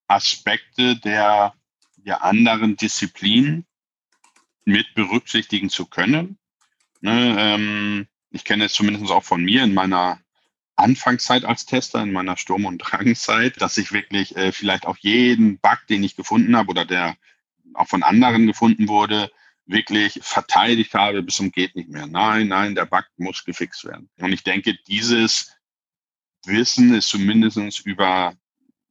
Aspekte 0.09 0.97
der, 0.97 1.55
der 1.97 2.25
anderen 2.25 2.77
Disziplinen 2.77 3.67
mit 4.65 4.95
berücksichtigen 4.95 5.69
zu 5.69 5.87
können. 5.87 6.39
Ne, 7.01 7.37
ähm, 7.39 8.09
ich 8.31 8.45
kenne 8.45 8.65
es 8.65 8.73
zumindest 8.73 9.11
auch 9.13 9.25
von 9.25 9.43
mir 9.45 9.63
in 9.63 9.75
meiner 9.75 10.19
Anfangszeit 10.77 11.45
als 11.45 11.67
Tester, 11.67 12.03
in 12.03 12.13
meiner 12.13 12.37
Sturm- 12.37 12.67
und 12.67 12.79
Drangzeit, 12.79 13.61
dass 13.61 13.79
ich 13.79 13.93
wirklich 13.93 14.37
äh, 14.37 14.53
vielleicht 14.53 14.87
auch 14.87 14.97
jeden 14.99 15.59
Bug, 15.59 15.79
den 15.89 16.03
ich 16.03 16.17
gefunden 16.17 16.57
habe 16.57 16.71
oder 16.71 16.85
der 16.85 17.17
auch 17.75 17.89
von 17.89 18.03
anderen 18.03 18.47
gefunden 18.47 18.89
wurde, 18.89 19.31
wirklich 19.67 20.19
verteidigt 20.23 20.95
habe 20.95 21.23
bis 21.23 21.37
zum 21.37 21.51
geht 21.51 21.75
nicht 21.77 21.89
mehr. 21.89 22.07
Nein, 22.07 22.49
nein, 22.49 22.75
der 22.75 22.87
Bug 22.87 23.05
muss 23.17 23.45
gefixt 23.45 23.85
werden. 23.85 24.09
Und 24.19 24.33
ich 24.33 24.45
denke, 24.45 24.75
dieses 24.87 25.57
Wissen 26.45 26.95
ist 26.95 27.09
zumindest 27.09 27.85
über, 27.85 28.35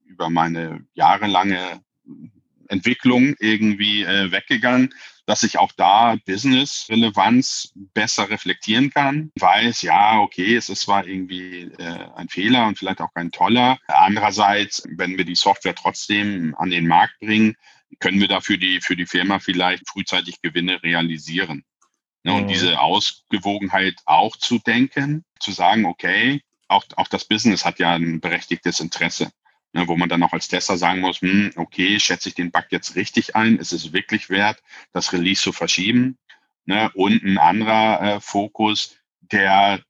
über 0.04 0.28
meine 0.30 0.84
jahrelange 0.94 1.80
Entwicklung 2.68 3.34
irgendwie 3.38 4.02
äh, 4.02 4.30
weggegangen, 4.30 4.92
dass 5.24 5.42
ich 5.42 5.58
auch 5.58 5.72
da 5.72 6.16
Business-Relevanz 6.24 7.72
besser 7.74 8.30
reflektieren 8.30 8.90
kann. 8.90 9.32
Weiß, 9.38 9.82
ja, 9.82 10.20
okay, 10.20 10.56
es 10.56 10.68
ist 10.68 10.82
zwar 10.82 11.06
irgendwie 11.06 11.62
äh, 11.78 12.08
ein 12.14 12.28
Fehler 12.28 12.66
und 12.66 12.78
vielleicht 12.78 13.00
auch 13.00 13.12
kein 13.12 13.32
toller. 13.32 13.78
Andererseits, 13.88 14.84
wenn 14.88 15.18
wir 15.18 15.24
die 15.24 15.34
Software 15.34 15.74
trotzdem 15.74 16.54
an 16.58 16.70
den 16.70 16.86
Markt 16.86 17.18
bringen, 17.20 17.56
können 17.98 18.20
wir 18.20 18.28
dafür 18.28 18.56
die, 18.58 18.80
für 18.80 18.96
die 18.96 19.06
Firma 19.06 19.38
vielleicht 19.38 19.88
frühzeitig 19.88 20.40
Gewinne 20.42 20.82
realisieren. 20.82 21.64
Ne, 22.26 22.32
und 22.32 22.44
mhm. 22.44 22.48
diese 22.48 22.80
Ausgewogenheit 22.80 23.94
auch 24.04 24.36
zu 24.36 24.58
denken, 24.58 25.24
zu 25.38 25.52
sagen, 25.52 25.84
okay, 25.84 26.42
auch, 26.66 26.84
auch 26.96 27.06
das 27.06 27.24
Business 27.24 27.64
hat 27.64 27.78
ja 27.78 27.94
ein 27.94 28.20
berechtigtes 28.20 28.80
Interesse, 28.80 29.30
ne, 29.72 29.86
wo 29.86 29.96
man 29.96 30.08
dann 30.08 30.24
auch 30.24 30.32
als 30.32 30.48
Tester 30.48 30.76
sagen 30.76 31.00
muss, 31.00 31.20
hm, 31.20 31.52
okay, 31.54 32.00
schätze 32.00 32.28
ich 32.28 32.34
den 32.34 32.50
Bug 32.50 32.66
jetzt 32.70 32.96
richtig 32.96 33.36
ein? 33.36 33.58
Ist 33.58 33.72
es 33.72 33.92
wirklich 33.92 34.28
wert, 34.28 34.60
das 34.92 35.12
Release 35.12 35.40
zu 35.40 35.52
verschieben? 35.52 36.18
Ne, 36.64 36.90
und 36.94 37.22
ein 37.22 37.38
anderer 37.38 38.16
äh, 38.16 38.20
Fokus, 38.20 38.96
der 39.20 39.80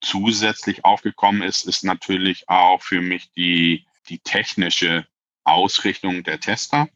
zusätzlich 0.00 0.84
aufgekommen 0.84 1.42
ist, 1.42 1.66
ist 1.66 1.82
natürlich 1.82 2.48
auch 2.48 2.80
für 2.82 3.00
mich 3.00 3.32
die, 3.32 3.84
die 4.08 4.20
technische 4.20 5.06
Ausrichtung 5.44 6.22
der 6.22 6.38
Tester. 6.38 6.88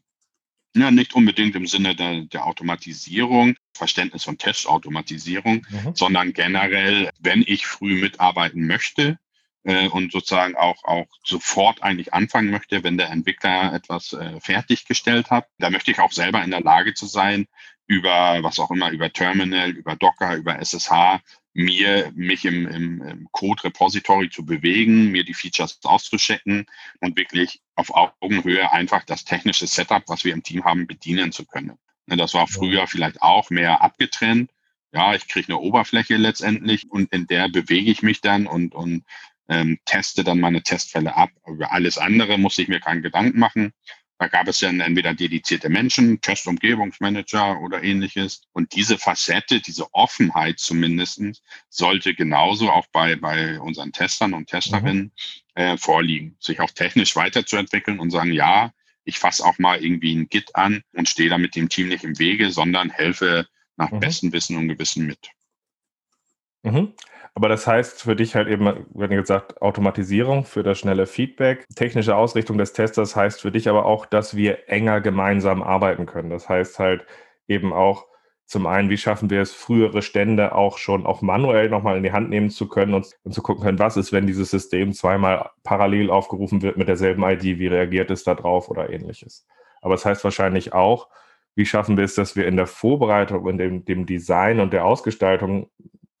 Ja, 0.75 0.91
nicht 0.91 1.15
unbedingt 1.15 1.55
im 1.55 1.67
Sinne 1.67 1.95
der, 1.95 2.23
der 2.23 2.45
Automatisierung, 2.45 3.55
Verständnis 3.73 4.25
von 4.25 4.37
Testautomatisierung, 4.37 5.65
mhm. 5.69 5.95
sondern 5.95 6.33
generell, 6.33 7.09
wenn 7.19 7.43
ich 7.47 7.65
früh 7.65 7.95
mitarbeiten 8.01 8.67
möchte 8.67 9.17
äh, 9.63 9.87
und 9.87 10.11
sozusagen 10.11 10.55
auch, 10.57 10.83
auch 10.83 11.07
sofort 11.23 11.81
eigentlich 11.81 12.13
anfangen 12.13 12.51
möchte, 12.51 12.83
wenn 12.83 12.97
der 12.97 13.09
Entwickler 13.09 13.73
etwas 13.73 14.11
äh, 14.11 14.41
fertiggestellt 14.41 15.31
hat, 15.31 15.47
da 15.59 15.69
möchte 15.69 15.91
ich 15.91 15.99
auch 15.99 16.11
selber 16.11 16.43
in 16.43 16.51
der 16.51 16.61
Lage 16.61 16.93
zu 16.93 17.05
sein, 17.05 17.47
über 17.87 18.39
was 18.41 18.59
auch 18.59 18.71
immer, 18.71 18.91
über 18.91 19.13
Terminal, 19.13 19.69
über 19.69 19.95
Docker, 19.95 20.35
über 20.35 20.59
SSH 20.59 21.21
mir 21.55 22.11
mich 22.15 22.43
im, 22.43 22.67
im, 22.67 23.01
im 23.01 23.27
Code-Repository 23.31 24.29
zu 24.29 24.45
bewegen, 24.45 25.11
mir 25.11 25.23
die 25.23 25.33
Features 25.33 25.79
auszuchecken 25.83 26.65
und 26.99 27.17
wirklich 27.17 27.61
auf 27.75 27.95
Augenhöhe 27.95 28.71
einfach 28.73 29.05
das 29.05 29.23
technische 29.23 29.65
Setup, 29.65 30.03
was 30.07 30.25
wir 30.25 30.33
im 30.33 30.43
Team 30.43 30.65
haben, 30.65 30.85
bedienen 30.85 31.31
zu 31.31 31.45
können. 31.45 31.79
Ne, 32.07 32.17
das 32.17 32.33
war 32.33 32.47
früher 32.47 32.87
vielleicht 32.87 33.21
auch 33.21 33.49
mehr 33.49 33.81
abgetrennt. 33.81 34.51
Ja, 34.91 35.15
ich 35.15 35.29
kriege 35.29 35.47
eine 35.47 35.59
Oberfläche 35.59 36.17
letztendlich 36.17 36.91
und 36.91 37.11
in 37.13 37.25
der 37.25 37.47
bewege 37.47 37.89
ich 37.89 38.01
mich 38.01 38.19
dann 38.19 38.47
und, 38.47 38.75
und 38.75 39.05
ähm, 39.47 39.79
teste 39.85 40.25
dann 40.25 40.41
meine 40.41 40.61
Testfälle 40.61 41.15
ab. 41.15 41.29
Über 41.47 41.71
alles 41.71 41.97
andere 41.97 42.37
muss 42.37 42.57
ich 42.57 42.67
mir 42.67 42.81
keinen 42.81 43.01
Gedanken 43.01 43.39
machen. 43.39 43.71
Da 44.17 44.27
gab 44.27 44.47
es 44.47 44.59
dann 44.59 44.79
entweder 44.79 45.13
dedizierte 45.13 45.67
Menschen, 45.67 46.21
Testumgebungsmanager 46.21 47.59
oder 47.59 47.83
ähnliches. 47.83 48.41
Und 48.53 48.73
diese 48.73 48.97
Facette, 48.97 49.59
diese 49.59 49.93
Offenheit 49.93 50.59
zumindest, 50.59 51.21
sollte 51.69 52.15
genauso 52.15 52.69
auch 52.69 52.85
bei, 52.93 53.17
bei 53.17 53.59
unseren 53.59 53.91
Testern 53.91 54.33
und 54.33 54.47
Testerinnen 54.47 55.11
mhm. 55.55 55.61
äh, 55.61 55.77
vorliegen. 55.77 56.37
Sich 56.39 56.61
auch 56.61 56.71
technisch 56.71 57.15
weiterzuentwickeln 57.17 57.99
und 57.99 58.11
sagen, 58.11 58.31
ja, 58.31 58.71
ich 59.03 59.19
fasse 59.19 59.45
auch 59.45 59.59
mal 59.59 59.83
irgendwie 59.83 60.15
ein 60.15 60.29
Git 60.29 60.55
an 60.55 60.83
und 60.93 61.09
stehe 61.09 61.29
da 61.29 61.37
mit 61.37 61.55
dem 61.55 61.67
Team 61.67 61.89
nicht 61.89 62.05
im 62.05 62.17
Wege, 62.17 62.51
sondern 62.51 62.89
helfe 62.89 63.47
nach 63.75 63.91
mhm. 63.91 63.99
bestem 63.99 64.31
Wissen 64.31 64.55
und 64.57 64.69
Gewissen 64.69 65.05
mit. 65.05 65.29
Mhm. 66.63 66.93
Aber 67.37 67.49
das 67.49 67.67
heißt 67.67 68.01
für 68.01 68.15
dich 68.15 68.33
halt 68.33 68.47
eben, 68.47 68.63
wir 68.63 69.03
hatten 69.03 69.15
gesagt, 69.15 69.61
Automatisierung 69.61 70.45
für 70.45 70.63
das 70.63 70.79
schnelle 70.79 71.05
Feedback. 71.05 71.65
Technische 71.75 72.15
Ausrichtung 72.15 72.57
des 72.57 72.71
Testers 72.71 73.15
heißt 73.17 73.41
für 73.41 73.51
dich 73.51 73.67
aber 73.67 73.85
auch, 73.85 74.05
dass 74.05 74.37
wir 74.37 74.69
enger 74.69 75.01
gemeinsam 75.01 75.61
arbeiten 75.61 76.05
können. 76.05 76.29
Das 76.29 76.47
heißt 76.47 76.79
halt 76.79 77.05
eben 77.49 77.73
auch, 77.73 78.05
zum 78.45 78.67
einen, 78.67 78.89
wie 78.89 78.97
schaffen 78.97 79.29
wir 79.29 79.41
es, 79.41 79.53
frühere 79.53 80.01
Stände 80.01 80.55
auch 80.55 80.77
schon 80.77 81.05
auch 81.05 81.21
manuell 81.21 81.67
nochmal 81.69 81.97
in 81.97 82.03
die 82.03 82.11
Hand 82.13 82.29
nehmen 82.29 82.49
zu 82.51 82.69
können 82.69 82.93
und, 82.93 83.07
und, 83.23 83.33
zu 83.33 83.41
gucken 83.41 83.63
können, 83.63 83.79
was 83.79 83.97
ist, 83.97 84.13
wenn 84.13 84.27
dieses 84.27 84.51
System 84.51 84.93
zweimal 84.93 85.49
parallel 85.63 86.11
aufgerufen 86.11 86.61
wird 86.61 86.77
mit 86.77 86.87
derselben 86.87 87.23
ID, 87.23 87.59
wie 87.59 87.67
reagiert 87.67 88.11
es 88.11 88.23
da 88.23 88.35
drauf 88.35 88.69
oder 88.69 88.89
ähnliches. 88.89 89.45
Aber 89.81 89.95
es 89.95 90.03
das 90.03 90.11
heißt 90.11 90.23
wahrscheinlich 90.23 90.73
auch, 90.73 91.09
wie 91.55 91.65
schaffen 91.65 91.97
wir 91.97 92.05
es, 92.05 92.15
dass 92.15 92.35
wir 92.35 92.47
in 92.47 92.55
der 92.55 92.67
Vorbereitung 92.67 93.43
und 93.43 93.57
dem, 93.57 93.83
dem 93.83 94.05
Design 94.05 94.59
und 94.59 94.73
der 94.73 94.85
Ausgestaltung 94.85 95.69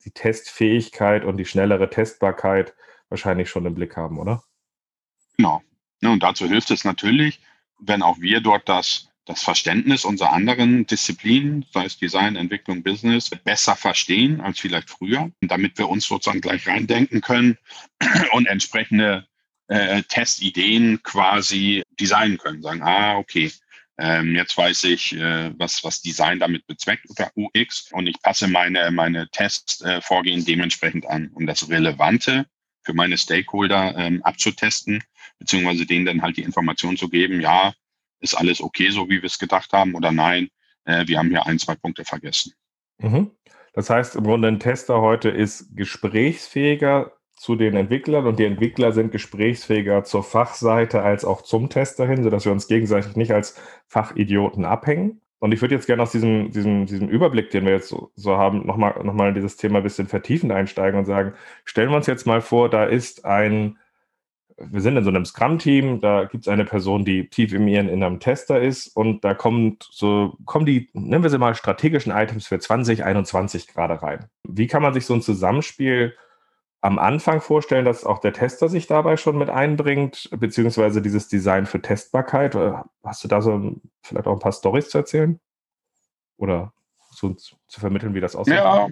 die 0.05 0.11
Testfähigkeit 0.11 1.25
und 1.25 1.37
die 1.37 1.45
schnellere 1.45 1.89
Testbarkeit 1.89 2.73
wahrscheinlich 3.09 3.49
schon 3.49 3.65
im 3.65 3.75
Blick 3.75 3.97
haben, 3.97 4.19
oder? 4.19 4.43
Genau. 5.37 5.61
Ja, 6.01 6.11
und 6.11 6.23
dazu 6.23 6.47
hilft 6.47 6.71
es 6.71 6.83
natürlich, 6.83 7.41
wenn 7.79 8.01
auch 8.01 8.19
wir 8.19 8.39
dort 8.41 8.69
das, 8.69 9.09
das 9.25 9.43
Verständnis 9.43 10.05
unserer 10.05 10.31
anderen 10.31 10.85
Disziplinen, 10.85 11.65
sei 11.73 11.85
es 11.85 11.97
Design, 11.97 12.35
Entwicklung, 12.35 12.83
Business, 12.83 13.29
besser 13.29 13.75
verstehen 13.75 14.41
als 14.41 14.59
vielleicht 14.59 14.89
früher, 14.89 15.31
damit 15.41 15.77
wir 15.77 15.89
uns 15.89 16.05
sozusagen 16.05 16.41
gleich 16.41 16.67
reindenken 16.67 17.21
können 17.21 17.57
und 18.31 18.47
entsprechende 18.47 19.27
äh, 19.67 20.03
Testideen 20.03 21.01
quasi 21.03 21.83
designen 21.99 22.37
können. 22.37 22.61
Sagen, 22.61 22.83
ah, 22.83 23.17
okay, 23.17 23.51
ähm, 23.97 24.35
jetzt 24.35 24.57
weiß 24.57 24.83
ich, 24.85 25.15
äh, 25.15 25.51
was, 25.57 25.83
was 25.83 26.01
Design 26.01 26.39
damit 26.39 26.67
bezweckt 26.67 27.09
oder 27.09 27.31
UX 27.35 27.91
und 27.91 28.07
ich 28.07 28.21
passe 28.21 28.47
meine, 28.47 28.91
meine 28.91 29.29
Testvorgehen 29.29 30.41
äh, 30.41 30.45
dementsprechend 30.45 31.05
an, 31.07 31.31
um 31.33 31.45
das 31.45 31.69
Relevante 31.69 32.45
für 32.81 32.93
meine 32.93 33.17
Stakeholder 33.17 33.95
ähm, 33.97 34.21
abzutesten, 34.23 35.03
beziehungsweise 35.39 35.85
denen 35.85 36.05
dann 36.05 36.21
halt 36.21 36.37
die 36.37 36.43
Information 36.43 36.97
zu 36.97 37.09
geben, 37.09 37.41
ja, 37.41 37.73
ist 38.19 38.35
alles 38.35 38.61
okay, 38.61 38.89
so 38.89 39.09
wie 39.09 39.21
wir 39.21 39.25
es 39.25 39.39
gedacht 39.39 39.71
haben 39.71 39.95
oder 39.95 40.11
nein, 40.11 40.49
äh, 40.85 41.07
wir 41.07 41.17
haben 41.17 41.29
hier 41.29 41.45
ein, 41.45 41.59
zwei 41.59 41.75
Punkte 41.75 42.03
vergessen. 42.05 42.53
Mhm. 42.99 43.31
Das 43.73 43.89
heißt, 43.89 44.15
im 44.15 44.23
Grunde 44.23 44.47
ein 44.47 44.59
Tester 44.59 45.01
heute 45.01 45.29
ist 45.29 45.75
gesprächsfähiger 45.75 47.14
zu 47.35 47.55
den 47.55 47.75
Entwicklern 47.75 48.27
und 48.27 48.39
die 48.39 48.45
Entwickler 48.45 48.91
sind 48.91 49.11
gesprächsfähiger 49.11 50.03
zur 50.03 50.23
Fachseite 50.23 51.01
als 51.01 51.25
auch 51.25 51.41
zum 51.41 51.69
Tester 51.69 52.07
hin, 52.07 52.23
sodass 52.23 52.45
wir 52.45 52.51
uns 52.51 52.67
gegenseitig 52.67 53.15
nicht 53.15 53.31
als 53.31 53.59
Fachidioten 53.87 54.65
abhängen. 54.65 55.21
Und 55.39 55.51
ich 55.51 55.61
würde 55.61 55.75
jetzt 55.75 55.85
gerne 55.85 56.01
aus 56.01 56.11
diesem, 56.11 56.51
diesem, 56.51 56.85
diesem 56.85 57.09
Überblick, 57.09 57.51
den 57.51 57.65
wir 57.65 57.73
jetzt 57.73 57.89
so, 57.89 58.11
so 58.15 58.37
haben, 58.37 58.65
nochmal 58.65 59.03
noch 59.03 59.13
mal 59.13 59.29
in 59.29 59.35
dieses 59.35 59.57
Thema 59.57 59.77
ein 59.77 59.83
bisschen 59.83 60.07
vertiefend 60.07 60.51
einsteigen 60.51 60.97
und 60.97 61.05
sagen, 61.05 61.33
stellen 61.65 61.89
wir 61.89 61.97
uns 61.97 62.07
jetzt 62.07 62.25
mal 62.25 62.41
vor, 62.41 62.69
da 62.69 62.85
ist 62.85 63.25
ein, 63.25 63.77
wir 64.57 64.79
sind 64.79 64.95
in 64.95 65.03
so 65.03 65.09
einem 65.09 65.25
Scrum-Team, 65.25 65.99
da 65.99 66.23
gibt 66.23 66.45
es 66.45 66.47
eine 66.47 66.63
Person, 66.63 67.03
die 67.03 67.27
tief 67.27 67.53
in 67.53 67.67
ihren 67.67 67.89
inneren 67.89 68.21
Tester 68.21 68.61
ist 68.61 68.87
und 68.95 69.25
da 69.25 69.33
kommt 69.33 69.87
so, 69.91 70.37
kommen 70.45 70.65
die, 70.65 70.89
nennen 70.93 71.21
wir 71.21 71.29
sie 71.29 71.37
mal, 71.37 71.53
strategischen 71.53 72.13
Items 72.13 72.47
für 72.47 72.57
2021 72.57 73.67
gerade 73.67 74.01
rein. 74.01 74.25
Wie 74.47 74.67
kann 74.67 74.81
man 74.81 74.93
sich 74.93 75.05
so 75.05 75.13
ein 75.13 75.21
Zusammenspiel 75.21 76.15
am 76.81 76.99
Anfang 76.99 77.41
vorstellen, 77.41 77.85
dass 77.85 78.03
auch 78.03 78.19
der 78.19 78.33
Tester 78.33 78.69
sich 78.69 78.87
dabei 78.87 79.17
schon 79.17 79.37
mit 79.37 79.49
einbringt, 79.49 80.29
beziehungsweise 80.31 81.01
dieses 81.01 81.27
Design 81.27 81.65
für 81.65 81.81
Testbarkeit? 81.81 82.55
Äh, 82.55 82.73
hast 83.03 83.23
du 83.23 83.27
da 83.27 83.41
so 83.41 83.75
vielleicht 84.01 84.27
auch 84.27 84.33
ein 84.33 84.39
paar 84.39 84.51
Stories 84.51 84.89
zu 84.89 84.99
erzählen? 84.99 85.39
Oder 86.37 86.73
zu, 87.13 87.33
zu 87.33 87.79
vermitteln, 87.79 88.13
wie 88.13 88.19
das 88.19 88.35
aussieht? 88.35 88.55
Ja, 88.55 88.89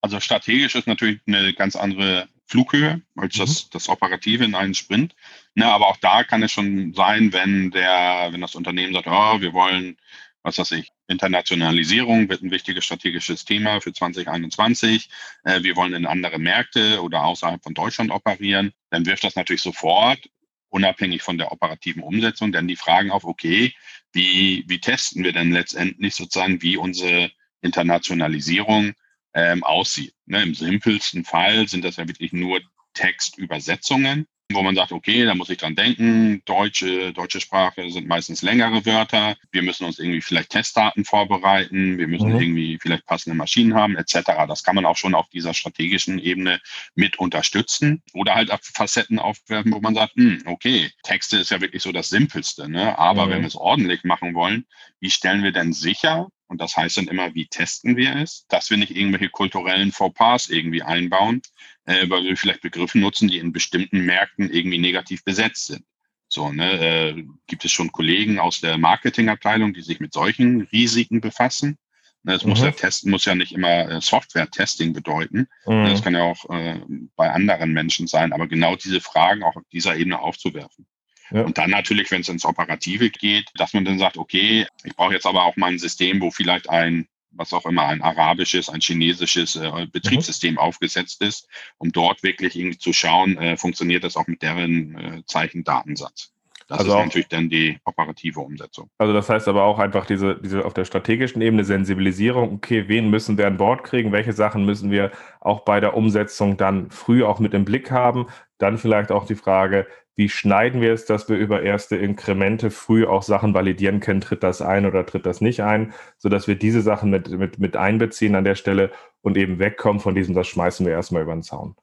also 0.00 0.20
strategisch 0.20 0.74
ist 0.74 0.86
natürlich 0.86 1.20
eine 1.26 1.54
ganz 1.54 1.76
andere 1.76 2.28
Flughöhe 2.46 3.00
als 3.16 3.36
das, 3.36 3.64
mhm. 3.64 3.68
das 3.72 3.88
Operative 3.88 4.44
in 4.44 4.54
einem 4.54 4.74
Sprint. 4.74 5.16
Ne, 5.54 5.64
aber 5.66 5.86
auch 5.86 5.96
da 5.96 6.24
kann 6.24 6.42
es 6.42 6.52
schon 6.52 6.92
sein, 6.92 7.32
wenn 7.32 7.70
der, 7.70 8.28
wenn 8.30 8.42
das 8.42 8.54
Unternehmen 8.54 8.92
sagt, 8.92 9.06
oh, 9.06 9.40
wir 9.40 9.54
wollen 9.54 9.96
was 10.44 10.58
weiß 10.58 10.72
ich, 10.72 10.92
Internationalisierung 11.08 12.28
wird 12.28 12.42
ein 12.42 12.50
wichtiges 12.50 12.84
strategisches 12.84 13.46
Thema 13.46 13.80
für 13.80 13.92
2021. 13.92 15.08
Äh, 15.42 15.62
wir 15.62 15.74
wollen 15.74 15.94
in 15.94 16.06
andere 16.06 16.38
Märkte 16.38 17.02
oder 17.02 17.24
außerhalb 17.24 17.62
von 17.62 17.74
Deutschland 17.74 18.10
operieren. 18.10 18.72
Dann 18.90 19.06
wirft 19.06 19.24
das 19.24 19.36
natürlich 19.36 19.62
sofort, 19.62 20.28
unabhängig 20.68 21.22
von 21.22 21.38
der 21.38 21.50
operativen 21.50 22.02
Umsetzung, 22.02 22.52
dann 22.52 22.68
die 22.68 22.76
Fragen 22.76 23.10
auf, 23.10 23.24
okay, 23.24 23.74
wie, 24.12 24.64
wie 24.68 24.80
testen 24.80 25.24
wir 25.24 25.32
denn 25.32 25.50
letztendlich 25.50 26.14
sozusagen, 26.14 26.60
wie 26.60 26.76
unsere 26.76 27.32
Internationalisierung 27.62 28.92
ähm, 29.32 29.64
aussieht. 29.64 30.14
Ne, 30.26 30.42
Im 30.42 30.54
simpelsten 30.54 31.24
Fall 31.24 31.66
sind 31.68 31.84
das 31.84 31.96
ja 31.96 32.06
wirklich 32.06 32.32
nur 32.34 32.60
Textübersetzungen 32.92 34.26
wo 34.52 34.62
man 34.62 34.74
sagt, 34.74 34.92
okay, 34.92 35.24
da 35.24 35.34
muss 35.34 35.48
ich 35.48 35.58
dran 35.58 35.74
denken, 35.74 36.42
deutsche, 36.44 37.12
deutsche 37.12 37.40
Sprache 37.40 37.90
sind 37.90 38.06
meistens 38.06 38.42
längere 38.42 38.84
Wörter, 38.84 39.36
wir 39.52 39.62
müssen 39.62 39.84
uns 39.84 39.98
irgendwie 39.98 40.20
vielleicht 40.20 40.50
Testdaten 40.50 41.04
vorbereiten, 41.04 41.98
wir 41.98 42.06
müssen 42.08 42.32
mhm. 42.32 42.40
irgendwie 42.40 42.78
vielleicht 42.80 43.06
passende 43.06 43.36
Maschinen 43.36 43.74
haben, 43.74 43.96
etc. 43.96 44.20
Das 44.46 44.62
kann 44.62 44.74
man 44.74 44.84
auch 44.84 44.96
schon 44.96 45.14
auf 45.14 45.28
dieser 45.30 45.54
strategischen 45.54 46.18
Ebene 46.18 46.60
mit 46.94 47.18
unterstützen 47.18 48.02
oder 48.12 48.34
halt 48.34 48.50
Facetten 48.62 49.18
aufwerfen, 49.18 49.72
wo 49.72 49.80
man 49.80 49.94
sagt, 49.94 50.14
hm, 50.16 50.42
okay, 50.44 50.90
Texte 51.02 51.38
ist 51.38 51.50
ja 51.50 51.60
wirklich 51.60 51.82
so 51.82 51.92
das 51.92 52.10
Simpelste, 52.10 52.68
ne? 52.68 52.98
aber 52.98 53.26
mhm. 53.26 53.30
wenn 53.30 53.40
wir 53.40 53.48
es 53.48 53.56
ordentlich 53.56 54.04
machen 54.04 54.34
wollen, 54.34 54.66
wie 55.00 55.10
stellen 55.10 55.42
wir 55.42 55.52
denn 55.52 55.72
sicher, 55.72 56.28
und 56.54 56.60
das 56.60 56.76
heißt 56.76 56.98
dann 56.98 57.08
immer, 57.08 57.34
wie 57.34 57.46
testen 57.46 57.96
wir 57.96 58.14
es, 58.14 58.46
dass 58.48 58.70
wir 58.70 58.76
nicht 58.76 58.96
irgendwelche 58.96 59.28
kulturellen 59.28 59.90
Fauxpas 59.90 60.48
irgendwie 60.48 60.82
einbauen, 60.82 61.42
äh, 61.84 62.08
weil 62.08 62.22
wir 62.22 62.36
vielleicht 62.36 62.60
Begriffe 62.60 62.96
nutzen, 62.96 63.26
die 63.26 63.38
in 63.38 63.50
bestimmten 63.50 64.04
Märkten 64.06 64.48
irgendwie 64.48 64.78
negativ 64.78 65.24
besetzt 65.24 65.66
sind. 65.66 65.84
So, 66.28 66.52
ne, 66.52 66.78
äh, 66.78 67.24
gibt 67.48 67.64
es 67.64 67.72
schon 67.72 67.90
Kollegen 67.90 68.38
aus 68.38 68.60
der 68.60 68.78
Marketingabteilung, 68.78 69.74
die 69.74 69.82
sich 69.82 69.98
mit 69.98 70.12
solchen 70.12 70.60
Risiken 70.60 71.20
befassen? 71.20 71.76
Ne, 72.22 72.34
es 72.34 72.44
mhm. 72.44 72.50
muss 72.50 72.60
ja 72.60 72.70
testen, 72.70 73.10
muss 73.10 73.24
ja 73.24 73.34
nicht 73.34 73.50
immer 73.50 73.90
äh, 73.90 74.00
Software-Testing 74.00 74.92
bedeuten. 74.92 75.48
Mhm. 75.66 75.86
Das 75.86 76.04
kann 76.04 76.14
ja 76.14 76.22
auch 76.22 76.48
äh, 76.50 76.78
bei 77.16 77.32
anderen 77.32 77.72
Menschen 77.72 78.06
sein, 78.06 78.32
aber 78.32 78.46
genau 78.46 78.76
diese 78.76 79.00
Fragen 79.00 79.42
auch 79.42 79.56
auf 79.56 79.64
dieser 79.72 79.96
Ebene 79.96 80.20
aufzuwerfen. 80.20 80.86
Ja. 81.30 81.42
Und 81.42 81.58
dann 81.58 81.70
natürlich, 81.70 82.10
wenn 82.10 82.20
es 82.20 82.28
ins 82.28 82.44
Operative 82.44 83.10
geht, 83.10 83.50
dass 83.56 83.72
man 83.72 83.84
dann 83.84 83.98
sagt, 83.98 84.18
okay, 84.18 84.66
ich 84.84 84.94
brauche 84.94 85.14
jetzt 85.14 85.26
aber 85.26 85.44
auch 85.44 85.56
mal 85.56 85.72
ein 85.72 85.78
System, 85.78 86.20
wo 86.20 86.30
vielleicht 86.30 86.68
ein 86.68 87.08
was 87.36 87.52
auch 87.52 87.66
immer, 87.66 87.86
ein 87.86 88.02
arabisches, 88.02 88.68
ein 88.68 88.80
chinesisches 88.80 89.56
äh, 89.56 89.86
Betriebssystem 89.90 90.54
mhm. 90.54 90.58
aufgesetzt 90.58 91.20
ist, 91.20 91.48
um 91.78 91.92
dort 91.92 92.22
wirklich 92.22 92.56
irgendwie 92.56 92.78
zu 92.78 92.92
schauen, 92.92 93.36
äh, 93.38 93.56
funktioniert 93.56 94.04
das 94.04 94.16
auch 94.16 94.26
mit 94.26 94.42
deren 94.42 94.96
äh, 94.96 95.22
Zeichendatensatz. 95.26 96.33
Das 96.68 96.78
also 96.78 96.92
ist 96.92 96.96
auch, 96.96 97.04
natürlich 97.04 97.28
dann 97.28 97.48
die 97.48 97.78
operative 97.84 98.40
Umsetzung. 98.40 98.88
Also 98.98 99.12
das 99.12 99.28
heißt 99.28 99.48
aber 99.48 99.64
auch 99.64 99.78
einfach 99.78 100.06
diese, 100.06 100.36
diese 100.36 100.64
auf 100.64 100.74
der 100.74 100.84
strategischen 100.84 101.42
Ebene 101.42 101.64
Sensibilisierung, 101.64 102.54
okay, 102.54 102.88
wen 102.88 103.10
müssen 103.10 103.36
wir 103.36 103.46
an 103.46 103.56
Bord 103.56 103.84
kriegen, 103.84 104.12
welche 104.12 104.32
Sachen 104.32 104.64
müssen 104.64 104.90
wir 104.90 105.10
auch 105.40 105.60
bei 105.60 105.80
der 105.80 105.94
Umsetzung 105.94 106.56
dann 106.56 106.90
früh 106.90 107.22
auch 107.24 107.38
mit 107.38 107.54
im 107.54 107.64
Blick 107.64 107.90
haben. 107.90 108.26
Dann 108.58 108.78
vielleicht 108.78 109.12
auch 109.12 109.26
die 109.26 109.34
Frage, 109.34 109.86
wie 110.16 110.28
schneiden 110.28 110.80
wir 110.80 110.92
es, 110.92 111.06
dass 111.06 111.28
wir 111.28 111.36
über 111.36 111.62
erste 111.62 111.96
Inkremente 111.96 112.70
früh 112.70 113.04
auch 113.04 113.22
Sachen 113.22 113.52
validieren 113.52 114.00
können, 114.00 114.20
tritt 114.20 114.42
das 114.42 114.62
ein 114.62 114.86
oder 114.86 115.04
tritt 115.04 115.26
das 115.26 115.40
nicht 115.40 115.62
ein, 115.62 115.92
sodass 116.18 116.46
wir 116.46 116.54
diese 116.54 116.82
Sachen 116.82 117.10
mit, 117.10 117.28
mit, 117.30 117.58
mit 117.58 117.76
einbeziehen 117.76 118.36
an 118.36 118.44
der 118.44 118.54
Stelle 118.54 118.92
und 119.22 119.36
eben 119.36 119.58
wegkommen 119.58 120.00
von 120.00 120.14
diesem, 120.14 120.34
das 120.34 120.46
schmeißen 120.46 120.86
wir 120.86 120.92
erstmal 120.92 121.22
über 121.22 121.34
den 121.34 121.42
Zaun. 121.42 121.74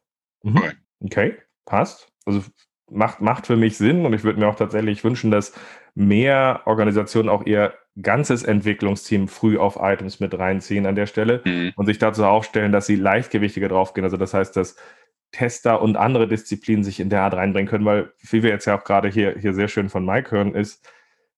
Mhm. 0.44 0.72
Okay, 1.04 1.38
passt. 1.66 2.12
Also 2.26 2.42
macht, 2.92 3.22
macht 3.22 3.48
für 3.48 3.56
mich 3.56 3.78
Sinn 3.78 4.06
und 4.06 4.14
ich 4.14 4.24
würde 4.24 4.40
mir 4.40 4.48
auch 4.48 4.56
tatsächlich 4.56 5.04
wünschen, 5.04 5.32
dass 5.32 5.54
mehr 5.96 6.62
Organisationen 6.66 7.30
auch 7.30 7.46
ihr 7.46 7.74
ganzes 8.02 8.44
Entwicklungsteam 8.44 9.28
früh 9.28 9.58
auf 9.58 9.78
Items 9.82 10.20
mit 10.20 10.38
reinziehen 10.38 10.86
an 10.86 10.96
der 10.96 11.08
Stelle 11.08 11.42
mhm. 11.46 11.74
und 11.76 11.86
sich 11.86 11.98
dazu 11.98 12.26
aufstellen, 12.26 12.72
dass 12.72 12.86
sie 12.86 12.96
leichtgewichtiger 12.96 13.68
draufgehen. 13.68 14.06
Also 14.06 14.18
das 14.18 14.34
heißt, 14.34 14.56
dass 14.56 14.76
Tester 15.32 15.82
und 15.82 15.98
andere 15.98 16.28
Disziplinen 16.28 16.84
sich 16.84 17.00
in 17.00 17.10
der 17.10 17.22
Art 17.24 17.34
reinbringen 17.34 17.70
können, 17.70 17.86
weil, 17.86 18.12
wie 18.30 18.44
wir 18.44 18.50
jetzt 18.50 18.66
ja 18.66 18.78
auch 18.78 18.84
gerade 18.84 19.10
hier, 19.10 19.36
hier 19.40 19.54
sehr 19.54 19.68
schön 19.68 19.90
von 19.90 20.06
Mike 20.06 20.32
hören, 20.32 20.56
ist, 20.56 20.88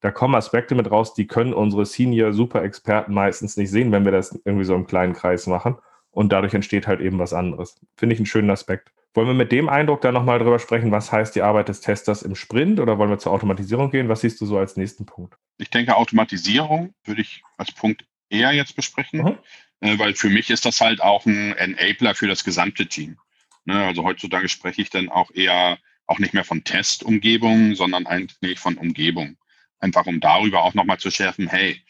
da 0.02 0.12
kommen 0.12 0.36
Aspekte 0.36 0.76
mit 0.76 0.92
raus, 0.92 1.14
die 1.14 1.28
können 1.28 1.54
unsere 1.54 1.86
Senior-Super-Experten 1.86 3.14
meistens 3.14 3.56
nicht 3.56 3.72
sehen, 3.72 3.92
wenn 3.92 4.04
wir 4.04 4.12
das 4.12 4.40
irgendwie 4.44 4.66
so 4.66 4.76
im 4.76 4.86
kleinen 4.86 5.14
Kreis 5.14 5.48
machen. 5.48 5.78
Und 6.12 6.32
dadurch 6.32 6.54
entsteht 6.54 6.88
halt 6.88 7.00
eben 7.00 7.20
was 7.20 7.34
anderes. 7.34 7.80
Finde 7.96 8.14
ich 8.14 8.20
einen 8.20 8.26
schönen 8.26 8.50
Aspekt. 8.50 8.92
Wollen 9.14 9.28
wir 9.28 9.36
mit 9.36 9.52
dem 9.52 9.70
Eindruck 9.70 10.02
dann 10.02 10.16
nochmal 10.16 10.40
drüber 10.40 10.58
sprechen, 10.58 10.92
was 10.92 11.12
heißt 11.12 11.36
die 11.36 11.44
Arbeit 11.44 11.70
des 11.70 11.82
Testers 11.82 12.24
im 12.24 12.36
Sprint 12.36 12.80
oder 12.80 12.98
wollen 12.98 13.12
wir 13.12 13.20
zur 13.20 13.32
Automatisierung 13.32 13.92
gehen? 13.92 14.10
Was 14.10 14.22
siehst 14.22 14.42
du 14.42 14.46
so 14.46 14.58
als 14.58 14.76
nächsten 14.76 15.06
Punkt? 15.06 15.36
Ich 15.58 15.70
denke, 15.70 15.96
Automatisierung 15.96 16.96
würde 17.04 17.22
ich 17.22 17.44
als 17.58 17.72
Punkt 17.72 18.06
eher 18.30 18.52
jetzt 18.54 18.76
besprechen, 18.76 19.22
mhm. 19.22 19.38
äh, 19.82 20.00
weil 20.00 20.16
für 20.16 20.30
mich 20.30 20.50
ist 20.50 20.66
das 20.66 20.82
halt 20.82 21.02
auch 21.02 21.26
ein 21.28 21.56
Enabler 21.58 22.16
für 22.16 22.28
das 22.28 22.44
gesamte 22.44 22.88
Team. 22.88 23.18
Ne, 23.66 23.86
also 23.86 24.04
heutzutage 24.04 24.50
spreche 24.50 24.82
ich 24.82 24.90
dann 24.90 25.10
auch 25.10 25.32
eher 25.32 25.78
auch 26.08 26.20
nicht 26.20 26.34
mehr 26.34 26.44
von 26.44 26.64
Testumgebung, 26.64 27.76
sondern 27.76 28.08
eigentlich 28.08 28.60
von 28.60 28.78
Umgebung. 28.78 29.38
Einfach 29.80 30.06
um 30.06 30.20
darüber 30.20 30.64
auch 30.64 30.74
nochmal 30.74 30.98
zu 30.98 31.12
schärfen, 31.12 31.48
hey, 31.48 31.82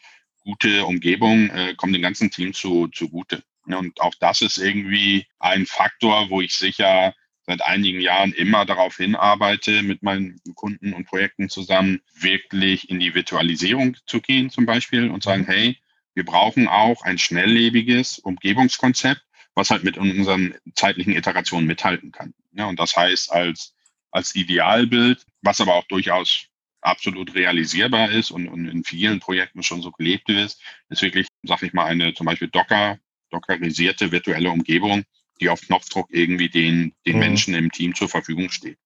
gute 0.44 0.84
Umgebung 0.84 1.48
äh, 1.50 1.74
kommt 1.74 1.94
dem 1.94 2.02
ganzen 2.02 2.30
Team 2.30 2.52
zu, 2.52 2.88
zugute. 2.88 3.42
Und 3.72 4.00
auch 4.00 4.14
das 4.20 4.42
ist 4.42 4.58
irgendwie 4.58 5.26
ein 5.38 5.64
Faktor, 5.64 6.28
wo 6.28 6.40
ich 6.40 6.54
sicher 6.54 7.14
seit 7.46 7.62
einigen 7.62 8.00
Jahren 8.00 8.32
immer 8.32 8.64
darauf 8.64 8.96
hinarbeite, 8.96 9.82
mit 9.82 10.02
meinen 10.02 10.40
Kunden 10.54 10.92
und 10.92 11.06
Projekten 11.06 11.48
zusammen 11.48 12.00
wirklich 12.14 12.90
in 12.90 13.00
die 13.00 13.14
Virtualisierung 13.14 13.96
zu 14.06 14.20
gehen 14.20 14.50
zum 14.50 14.66
Beispiel 14.66 15.10
und 15.10 15.22
sagen, 15.22 15.44
hey, 15.46 15.78
wir 16.14 16.24
brauchen 16.24 16.68
auch 16.68 17.02
ein 17.02 17.18
schnelllebiges 17.18 18.18
Umgebungskonzept, 18.18 19.22
was 19.54 19.70
halt 19.70 19.84
mit 19.84 19.98
unseren 19.98 20.54
zeitlichen 20.74 21.14
Iterationen 21.14 21.66
mithalten 21.66 22.12
kann. 22.12 22.34
Ja, 22.52 22.66
und 22.66 22.78
das 22.78 22.96
heißt 22.96 23.32
als, 23.32 23.74
als 24.10 24.34
Idealbild, 24.34 25.24
was 25.42 25.60
aber 25.60 25.74
auch 25.74 25.86
durchaus 25.88 26.46
absolut 26.80 27.34
realisierbar 27.34 28.10
ist 28.10 28.30
und, 28.30 28.46
und 28.48 28.68
in 28.68 28.84
vielen 28.84 29.18
Projekten 29.20 29.62
schon 29.62 29.82
so 29.82 29.90
gelebt 29.90 30.28
ist, 30.28 30.60
ist 30.88 31.02
wirklich, 31.02 31.26
sag 31.42 31.62
ich 31.62 31.72
mal, 31.72 31.86
eine 31.86 32.14
zum 32.14 32.26
Beispiel 32.26 32.48
Docker, 32.48 32.98
dockerisierte 33.34 34.12
virtuelle 34.12 34.50
Umgebung, 34.50 35.04
die 35.40 35.48
auf 35.48 35.60
Knopfdruck 35.60 36.08
irgendwie 36.10 36.48
den, 36.48 36.94
den 37.06 37.14
mhm. 37.14 37.20
Menschen 37.20 37.54
im 37.54 37.70
Team 37.70 37.94
zur 37.94 38.08
Verfügung 38.08 38.50
steht. 38.50 38.78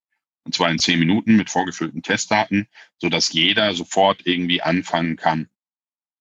Und 0.45 0.55
zwar 0.55 0.71
in 0.71 0.79
zehn 0.79 0.99
Minuten 0.99 1.37
mit 1.37 1.51
vorgefüllten 1.51 2.03
Testdaten, 2.03 2.69
sodass 2.99 3.33
jeder 3.33 3.75
sofort 3.75 4.27
irgendwie 4.27 4.63
anfangen 4.63 5.17
kann. 5.17 5.49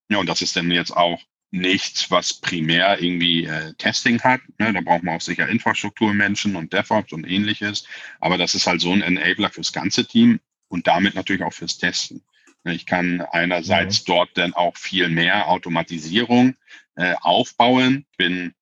Ja, 0.10 0.18
und 0.18 0.28
das 0.28 0.42
ist 0.42 0.56
dann 0.56 0.72
jetzt 0.72 0.92
auch 0.92 1.22
nichts, 1.52 2.12
was 2.12 2.34
primär 2.34 3.02
irgendwie 3.02 3.46
äh, 3.46 3.74
Testing 3.76 4.22
hat. 4.22 4.42
Ne? 4.58 4.74
Da 4.74 4.82
braucht 4.82 5.04
man 5.04 5.16
auch 5.16 5.22
sicher 5.22 5.48
Infrastrukturmenschen 5.48 6.56
und 6.56 6.74
DevOps 6.74 7.14
und 7.14 7.26
ähnliches. 7.26 7.86
Aber 8.20 8.38
das 8.38 8.54
ist 8.54 8.68
halt 8.68 8.82
so 8.82 8.92
ein 8.92 9.02
Enabler 9.02 9.50
fürs 9.50 9.72
ganze 9.72 10.06
Team 10.06 10.42
und 10.68 10.88
damit 10.88 11.16
natürlich 11.16 11.44
auch 11.44 11.54
fürs 11.54 11.78
Testen. 11.78 12.22
Ne, 12.68 12.76
ich 12.76 12.86
kann 12.86 13.22
einerseits 13.22 14.02
mhm. 14.02 14.06
dort 14.08 14.30
dann 14.38 14.54
auch 14.54 14.76
viel 14.76 15.08
mehr 15.08 15.48
Automatisierung 15.48 16.56
äh, 16.96 17.16
aufbauen, 17.22 18.06
bin 18.18 18.54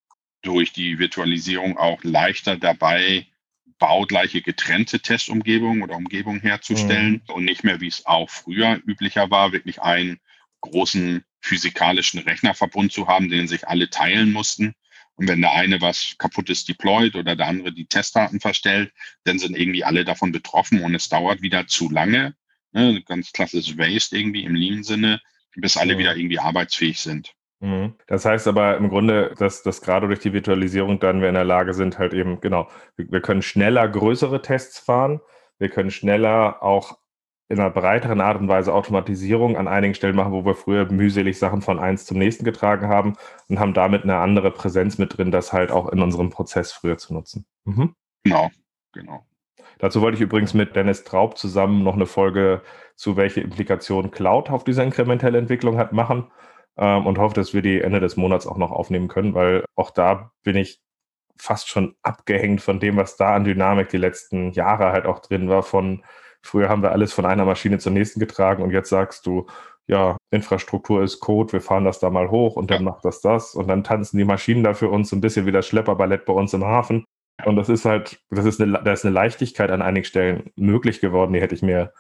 durch 0.44 0.74
die 0.74 1.00
Virtualisierung 1.00 1.80
auch 1.80 2.04
leichter 2.04 2.56
dabei, 2.56 3.26
baugleiche 3.80 4.44
getrennte 4.44 5.00
Testumgebungen 5.00 5.82
oder 5.82 5.96
Umgebungen 5.96 6.40
herzustellen 6.40 7.24
mhm. 7.28 7.34
und 7.34 7.46
nicht 7.46 7.64
mehr, 7.64 7.82
wie 7.82 7.88
es 7.88 8.06
auch 8.06 8.30
früher 8.30 8.80
üblicher 8.86 9.32
war, 9.32 9.54
wirklich 9.54 9.82
einen 9.82 10.20
großen 10.62 11.26
physikalischen 11.42 12.20
Rechnerverbund 12.20 12.92
zu 12.92 13.08
haben, 13.08 13.30
den 13.30 13.48
sich 13.48 13.68
alle 13.68 13.90
teilen 13.90 14.32
mussten. 14.32 14.76
Und 15.16 15.28
wenn 15.28 15.42
der 15.42 15.54
eine 15.54 15.82
was 15.82 16.16
kaputtes 16.20 16.66
deployt 16.66 17.16
oder 17.16 17.36
der 17.36 17.48
andere 17.48 17.72
die 17.72 17.88
Testdaten 17.88 18.40
verstellt, 18.40 18.94
dann 19.24 19.40
sind 19.40 19.58
irgendwie 19.58 19.84
alle 19.84 20.06
davon 20.06 20.32
betroffen 20.32 20.84
und 20.84 20.94
es 20.94 21.10
dauert 21.10 21.42
wieder 21.42 21.66
zu 21.66 21.90
lange. 21.90 22.36
Ne, 22.76 23.02
ganz 23.04 23.32
klassisch 23.32 23.78
Waste 23.78 24.18
irgendwie 24.18 24.44
im 24.44 24.54
Lean-Sinne, 24.54 25.22
bis 25.56 25.78
alle 25.78 25.94
ja. 25.94 26.00
wieder 26.00 26.16
irgendwie 26.18 26.40
arbeitsfähig 26.40 27.00
sind. 27.00 27.34
Mhm. 27.62 27.94
Das 28.08 28.26
heißt 28.26 28.50
aber 28.50 28.76
im 28.76 28.90
Grunde, 28.90 29.34
dass, 29.38 29.64
dass 29.64 29.82
gerade 29.82 30.08
durch 30.08 30.20
die 30.20 30.34
Virtualisierung 30.34 31.00
dann 31.00 31.22
wir 31.22 31.30
in 31.30 31.36
der 31.36 31.46
Lage 31.46 31.74
sind, 31.74 31.98
halt 31.98 32.14
eben, 32.14 32.42
genau, 32.42 32.68
wir, 32.98 33.10
wir 33.10 33.22
können 33.22 33.42
schneller 33.42 33.88
größere 33.88 34.42
Tests 34.42 34.78
fahren, 34.78 35.22
wir 35.58 35.70
können 35.70 35.90
schneller 35.90 36.62
auch 36.62 36.98
in 37.48 37.62
einer 37.62 37.70
breiteren 37.70 38.20
Art 38.20 38.42
und 38.42 38.50
Weise 38.50 38.74
Automatisierung 38.74 39.56
an 39.56 39.70
einigen 39.70 39.94
Stellen 39.94 40.18
machen, 40.18 40.34
wo 40.34 40.44
wir 40.44 40.56
früher 40.56 40.92
mühselig 40.92 41.40
Sachen 41.40 41.62
von 41.62 41.80
eins 41.80 42.06
zum 42.06 42.18
nächsten 42.18 42.44
getragen 42.44 42.90
haben 42.90 43.16
und 43.48 43.58
haben 43.58 43.74
damit 43.74 44.04
eine 44.04 44.18
andere 44.18 44.52
Präsenz 44.52 44.98
mit 44.98 45.18
drin, 45.18 45.32
das 45.32 45.54
halt 45.54 45.72
auch 45.72 45.88
in 45.88 46.02
unserem 46.02 46.30
Prozess 46.30 46.74
früher 46.74 46.98
zu 46.98 47.14
nutzen. 47.14 47.46
Mhm. 47.64 47.96
Genau, 48.24 48.52
genau. 48.92 49.26
Dazu 49.80 50.02
wollte 50.02 50.16
ich 50.16 50.22
übrigens 50.22 50.54
mit 50.54 50.76
Dennis 50.76 51.04
Traub 51.04 51.38
zusammen 51.38 51.84
noch 51.84 51.96
eine 51.96 52.06
Folge 52.06 52.62
zu 52.96 53.18
welche 53.18 53.42
Implikationen 53.42 54.12
Cloud 54.12 54.50
auf 54.50 54.64
diese 54.64 54.84
inkrementelle 54.84 55.38
Entwicklung 55.38 55.78
hat 55.78 55.92
machen 55.92 56.32
ähm, 56.78 57.06
und 57.06 57.18
hoffe, 57.18 57.36
dass 57.36 57.54
wir 57.54 57.62
die 57.62 57.82
Ende 57.82 58.00
des 58.00 58.18
Monats 58.18 58.48
auch 58.48 58.58
noch 58.58 58.72
aufnehmen 58.72 59.08
können, 59.08 59.34
weil 59.34 59.66
auch 59.76 59.92
da 59.92 60.32
bin 60.44 60.56
ich 60.56 60.82
fast 61.38 61.68
schon 61.68 61.96
abgehängt 62.02 62.62
von 62.62 62.80
dem, 62.80 62.98
was 62.98 63.18
da 63.18 63.36
an 63.36 63.44
Dynamik 63.44 63.90
die 63.90 63.98
letzten 63.98 64.52
Jahre 64.52 64.92
halt 64.92 65.06
auch 65.06 65.20
drin 65.20 65.50
war 65.50 65.64
von 65.64 66.04
Früher 66.46 66.70
haben 66.70 66.84
wir 66.84 66.92
alles 66.92 67.12
von 67.12 67.26
einer 67.26 67.44
Maschine 67.44 67.80
zur 67.80 67.92
nächsten 67.92 68.20
getragen 68.20 68.62
und 68.62 68.72
jetzt 68.72 68.90
sagst 68.90 69.26
du, 69.26 69.48
ja, 69.88 70.16
Infrastruktur 70.32 71.04
ist 71.04 71.20
Code, 71.20 71.54
wir 71.54 71.62
fahren 71.62 71.86
das 71.86 72.00
da 72.00 72.12
mal 72.12 72.30
hoch 72.30 72.56
und 72.56 72.70
dann 72.70 72.84
macht 72.84 73.04
das 73.04 73.22
das 73.22 73.56
und 73.56 73.68
dann 73.68 73.84
tanzen 73.84 74.18
die 74.18 74.26
Maschinen 74.26 74.64
da 74.64 74.76
für 74.76 74.90
uns 74.90 75.12
ein 75.12 75.22
bisschen 75.22 75.48
wie 75.48 75.52
das 75.52 75.66
Schlepperballett 75.66 76.26
bei 76.26 76.34
uns 76.34 76.54
im 76.54 76.64
Hafen. 76.64 77.04
Und 77.44 77.58
das 77.58 77.70
ist 77.70 77.86
halt, 77.86 78.20
das 78.30 78.46
ist 78.46 78.62
eine, 78.62 78.82
da 78.84 78.94
ist 78.94 79.06
eine 79.06 79.14
Leichtigkeit 79.14 79.70
an 79.72 79.82
einigen 79.82 80.06
Stellen 80.06 80.52
möglich 80.56 81.02
geworden, 81.02 81.34
die 81.34 81.42
hätte 81.42 81.56
ich 81.56 81.62
mir 81.62 81.92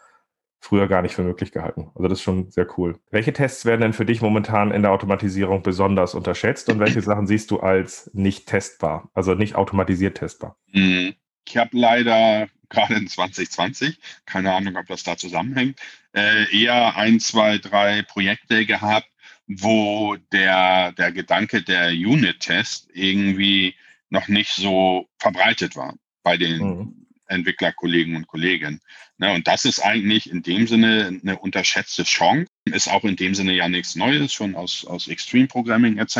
früher 0.62 0.88
gar 0.88 1.02
nicht 1.02 1.13
für 1.13 1.24
möglich 1.24 1.52
gehalten. 1.52 1.91
Also 1.93 2.08
das 2.08 2.19
ist 2.19 2.24
schon 2.24 2.50
sehr 2.50 2.67
cool. 2.78 3.00
Welche 3.12 3.34
Tests 3.34 3.65
werden 3.65 3.82
denn 3.82 3.93
für 3.93 4.06
dich 4.06 4.21
momentan 4.21 4.71
in 4.71 4.82
der 4.82 4.91
Automatisierung 4.91 5.62
besonders 5.62 6.15
unterschätzt 6.15 6.69
und 6.69 6.80
welche 6.80 7.02
Sachen 7.02 7.28
siehst 7.28 7.52
du 7.52 7.60
als 7.60 8.10
nicht 8.13 8.48
testbar, 8.48 9.10
also 9.13 9.36
nicht 9.36 9.56
automatisiert 9.56 10.17
testbar? 10.17 10.58
Mhm. 10.71 11.13
Ich 11.48 11.58
habe 11.58 11.78
leider 11.78 12.48
gerade 12.69 12.95
in 12.95 13.08
2020, 13.08 14.00
keine 14.26 14.54
Ahnung, 14.54 14.76
ob 14.78 14.88
das 14.88 15.04
da 15.04 15.15
zusammenhängt, 15.17 15.80
äh, 16.13 16.45
eher 16.52 16.98
ein, 16.98 17.19
zwei, 17.19 17.60
drei 17.60 18.02
Projekte 18.02 18.65
gehabt, 18.65 19.10
wo 19.48 20.15
der, 20.32 20.93
der 20.93 21.12
Gedanke 21.12 21.62
der 21.62 21.89
Unit-Test 21.89 22.89
irgendwie 22.93 23.76
noch 24.10 24.28
nicht 24.28 24.52
so 24.52 25.08
verbreitet 25.20 25.76
war 25.76 25.96
bei 26.24 26.38
den 26.38 26.60
mhm. 26.60 27.06
Entwicklerkollegen 27.28 28.15
und 28.15 28.28
Kolleginnen. 28.28 28.80
Ne, 29.18 29.32
und 29.34 29.48
das 29.48 29.65
ist 29.65 29.80
eigentlich 29.80 30.30
in 30.30 30.44
dem 30.44 30.68
Sinne 30.68 31.20
eine 31.24 31.39
unterschätzte 31.39 32.04
Chance. 32.04 32.48
Ist 32.65 32.89
auch 32.89 33.04
in 33.04 33.15
dem 33.15 33.34
Sinne 33.34 33.54
ja 33.54 33.70
nichts 33.70 33.96
Neues, 33.96 34.34
schon 34.34 34.56
aus, 34.56 34.86
aus 34.86 35.08
Extreme 35.08 35.48
Programming 35.48 35.98
etc. 35.98 36.18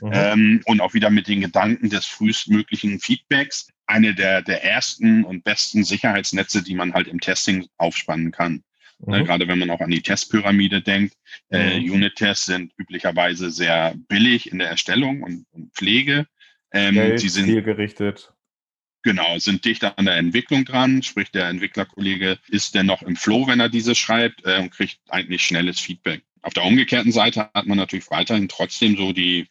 Mhm. 0.00 0.10
Ähm, 0.12 0.62
und 0.66 0.80
auch 0.80 0.94
wieder 0.94 1.10
mit 1.10 1.28
den 1.28 1.40
Gedanken 1.40 1.90
des 1.90 2.06
frühestmöglichen 2.06 3.00
Feedbacks 3.00 3.68
eine 3.86 4.14
der, 4.14 4.42
der 4.42 4.64
ersten 4.64 5.24
und 5.24 5.44
besten 5.44 5.84
Sicherheitsnetze, 5.84 6.62
die 6.62 6.74
man 6.74 6.94
halt 6.94 7.08
im 7.08 7.20
Testing 7.20 7.66
aufspannen 7.76 8.30
kann. 8.30 8.62
Ne, 9.04 9.20
mhm. 9.20 9.24
gerade 9.24 9.48
wenn 9.48 9.58
man 9.58 9.70
auch 9.70 9.80
an 9.80 9.90
die 9.90 10.02
Testpyramide 10.02 10.80
denkt. 10.80 11.16
Äh, 11.50 11.80
mhm. 11.80 11.86
Äh, 11.86 11.90
Unit-Tests 11.90 12.46
sind 12.46 12.72
üblicherweise 12.78 13.50
sehr 13.50 13.94
billig 14.08 14.52
in 14.52 14.60
der 14.60 14.68
Erstellung 14.68 15.22
und, 15.22 15.46
und 15.50 15.74
Pflege. 15.74 16.26
Ähm, 16.72 16.94
Geld, 16.94 17.20
sie 17.20 17.28
sind 17.28 17.46
zielgerichtet. 17.46 18.32
Genau, 19.02 19.36
sind 19.38 19.64
dicht 19.64 19.84
an 19.84 20.04
der 20.04 20.16
Entwicklung 20.16 20.64
dran. 20.64 21.02
Sprich, 21.02 21.30
der 21.30 21.48
Entwicklerkollege 21.48 22.38
ist 22.48 22.74
dann 22.74 22.86
noch 22.86 23.02
im 23.02 23.16
Flow, 23.16 23.48
wenn 23.48 23.58
er 23.58 23.68
diese 23.68 23.94
schreibt 23.94 24.46
äh, 24.46 24.58
und 24.58 24.70
kriegt 24.70 25.00
eigentlich 25.08 25.42
schnelles 25.42 25.80
Feedback. 25.80 26.22
Auf 26.42 26.54
der 26.54 26.64
umgekehrten 26.64 27.12
Seite 27.12 27.50
hat 27.52 27.66
man 27.66 27.78
natürlich 27.78 28.10
weiterhin 28.10 28.48
trotzdem 28.48 28.96
so 28.96 29.12
die 29.12 29.48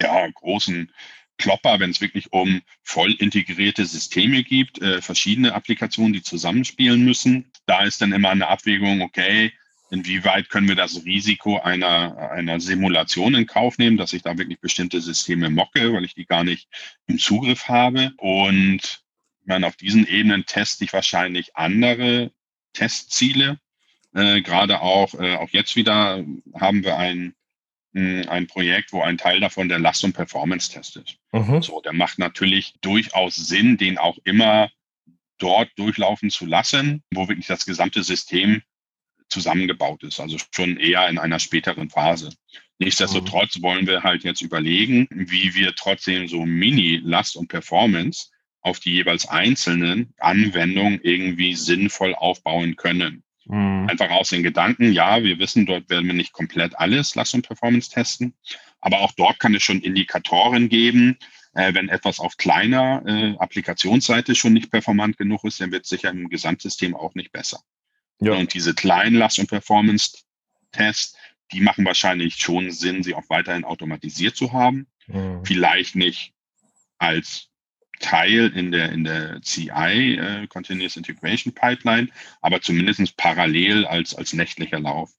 ja, 0.00 0.28
großen 0.28 0.90
Klopper, 1.38 1.80
wenn 1.80 1.90
es 1.90 2.00
wirklich 2.00 2.32
um 2.32 2.62
voll 2.82 3.12
integrierte 3.12 3.84
Systeme 3.84 4.42
gibt, 4.42 4.80
äh, 4.80 5.02
verschiedene 5.02 5.54
Applikationen, 5.54 6.14
die 6.14 6.22
zusammenspielen 6.22 7.04
müssen. 7.04 7.50
Da 7.66 7.84
ist 7.84 8.00
dann 8.00 8.12
immer 8.12 8.30
eine 8.30 8.48
Abwägung, 8.48 9.02
okay, 9.02 9.52
inwieweit 9.90 10.48
können 10.48 10.68
wir 10.68 10.74
das 10.74 11.04
Risiko 11.04 11.58
einer, 11.58 12.30
einer 12.30 12.60
Simulation 12.60 13.34
in 13.34 13.46
Kauf 13.46 13.78
nehmen, 13.78 13.96
dass 13.96 14.12
ich 14.12 14.22
da 14.22 14.36
wirklich 14.38 14.60
bestimmte 14.60 15.00
Systeme 15.00 15.50
mocke, 15.50 15.92
weil 15.92 16.04
ich 16.04 16.14
die 16.14 16.26
gar 16.26 16.44
nicht 16.44 16.68
im 17.06 17.18
Zugriff 17.18 17.68
habe. 17.68 18.12
Und 18.18 19.04
ich 19.40 19.46
meine, 19.46 19.66
auf 19.66 19.76
diesen 19.76 20.06
Ebenen 20.06 20.46
teste 20.46 20.84
ich 20.84 20.92
wahrscheinlich 20.92 21.56
andere 21.56 22.32
Testziele. 22.72 23.58
Äh, 24.14 24.42
Gerade 24.42 24.80
auch, 24.80 25.14
äh, 25.14 25.36
auch 25.36 25.50
jetzt 25.50 25.76
wieder 25.76 26.24
haben 26.54 26.84
wir 26.84 26.96
ein 26.96 27.34
ein 27.96 28.46
Projekt, 28.46 28.92
wo 28.92 29.00
ein 29.00 29.16
Teil 29.16 29.40
davon 29.40 29.70
der 29.70 29.78
Last- 29.78 30.04
und 30.04 30.12
Performance-Test 30.12 30.96
ist. 30.96 31.16
Mhm. 31.32 31.62
So, 31.62 31.80
der 31.80 31.94
macht 31.94 32.18
natürlich 32.18 32.74
durchaus 32.82 33.36
Sinn, 33.36 33.78
den 33.78 33.96
auch 33.96 34.18
immer 34.24 34.70
dort 35.38 35.70
durchlaufen 35.76 36.28
zu 36.28 36.44
lassen, 36.44 37.02
wo 37.10 37.28
wirklich 37.28 37.46
das 37.46 37.64
gesamte 37.64 38.02
System 38.02 38.62
zusammengebaut 39.28 40.02
ist, 40.02 40.20
also 40.20 40.36
schon 40.52 40.78
eher 40.78 41.08
in 41.08 41.18
einer 41.18 41.38
späteren 41.38 41.90
Phase. 41.90 42.30
Nichtsdestotrotz 42.78 43.56
mhm. 43.56 43.62
wollen 43.62 43.86
wir 43.86 44.02
halt 44.02 44.24
jetzt 44.24 44.42
überlegen, 44.42 45.08
wie 45.10 45.54
wir 45.54 45.74
trotzdem 45.74 46.28
so 46.28 46.44
Mini-Last 46.44 47.36
und 47.36 47.48
Performance 47.48 48.30
auf 48.60 48.80
die 48.80 48.92
jeweils 48.92 49.28
einzelnen 49.28 50.12
Anwendungen 50.18 51.00
irgendwie 51.02 51.54
sinnvoll 51.54 52.14
aufbauen 52.14 52.76
können. 52.76 53.22
Mhm. 53.46 53.86
Einfach 53.88 54.10
aus 54.10 54.30
den 54.30 54.42
Gedanken, 54.42 54.92
ja, 54.92 55.22
wir 55.22 55.38
wissen, 55.38 55.66
dort 55.66 55.88
werden 55.88 56.06
wir 56.06 56.14
nicht 56.14 56.32
komplett 56.32 56.78
alles 56.78 57.14
Last- 57.14 57.34
und 57.34 57.46
Performance 57.46 57.90
testen, 57.90 58.34
aber 58.80 59.00
auch 59.00 59.12
dort 59.12 59.38
kann 59.38 59.54
es 59.54 59.62
schon 59.62 59.80
Indikatoren 59.80 60.68
geben. 60.68 61.18
Äh, 61.54 61.72
wenn 61.72 61.88
etwas 61.88 62.18
auf 62.18 62.36
kleiner 62.36 63.02
äh, 63.06 63.34
Applikationsseite 63.38 64.34
schon 64.34 64.52
nicht 64.52 64.70
performant 64.70 65.16
genug 65.16 65.44
ist, 65.44 65.60
dann 65.60 65.72
wird 65.72 65.84
es 65.84 65.88
sicher 65.88 66.10
im 66.10 66.28
Gesamtsystem 66.28 66.94
auch 66.94 67.14
nicht 67.14 67.32
besser. 67.32 67.60
Ja. 68.20 68.34
Und 68.34 68.54
diese 68.54 68.74
kleinen 68.74 69.16
Last- 69.16 69.38
und 69.38 69.48
Performance-Tests, 69.48 71.16
die 71.52 71.60
machen 71.60 71.84
wahrscheinlich 71.84 72.36
schon 72.36 72.70
Sinn, 72.70 73.02
sie 73.02 73.14
auch 73.14 73.28
weiterhin 73.28 73.64
automatisiert 73.64 74.36
zu 74.36 74.52
haben. 74.52 74.86
Mhm. 75.06 75.44
Vielleicht 75.44 75.94
nicht 75.94 76.32
als 76.98 77.50
Teil 78.00 78.52
in 78.54 78.72
der, 78.72 78.92
in 78.92 79.04
der 79.04 79.40
CI, 79.42 80.16
äh, 80.16 80.46
Continuous 80.48 80.96
Integration 80.96 81.54
Pipeline, 81.54 82.08
aber 82.40 82.60
zumindest 82.60 83.16
parallel 83.16 83.86
als, 83.86 84.14
als 84.14 84.32
nächtlicher 84.32 84.80
Lauf. 84.80 85.10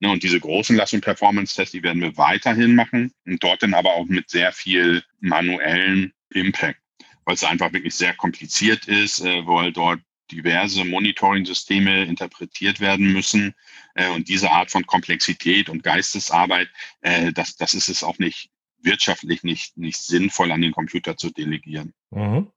Ne, 0.00 0.10
und 0.10 0.22
diese 0.22 0.40
großen 0.40 0.76
Last- 0.76 0.94
und 0.94 1.02
Performance-Tests, 1.02 1.72
die 1.72 1.82
werden 1.82 2.00
wir 2.00 2.16
weiterhin 2.16 2.74
machen 2.74 3.12
und 3.26 3.42
dort 3.42 3.62
dann 3.62 3.74
aber 3.74 3.94
auch 3.94 4.06
mit 4.06 4.30
sehr 4.30 4.52
viel 4.52 5.04
manuellen 5.20 6.14
Impact, 6.30 6.80
weil 7.24 7.34
es 7.34 7.44
einfach 7.44 7.72
wirklich 7.72 7.94
sehr 7.94 8.14
kompliziert 8.14 8.86
ist, 8.86 9.20
äh, 9.20 9.46
weil 9.46 9.72
dort 9.72 10.00
diverse 10.30 10.84
Monitoring-Systeme 10.84 12.04
interpretiert 12.04 12.80
werden 12.80 13.12
müssen. 13.12 13.54
Äh, 13.94 14.10
und 14.10 14.28
diese 14.28 14.50
Art 14.50 14.70
von 14.70 14.86
Komplexität 14.86 15.68
und 15.68 15.82
Geistesarbeit, 15.82 16.68
äh, 17.00 17.32
das, 17.32 17.56
das 17.56 17.74
ist 17.74 17.88
es 17.88 18.02
auch 18.02 18.18
nicht 18.18 18.50
wirtschaftlich 18.82 19.42
nicht, 19.42 19.76
nicht 19.76 19.98
sinnvoll 19.98 20.52
an 20.52 20.62
den 20.62 20.72
Computer 20.72 21.16
zu 21.16 21.30
delegieren. 21.30 21.92
Mhm. 22.10 22.48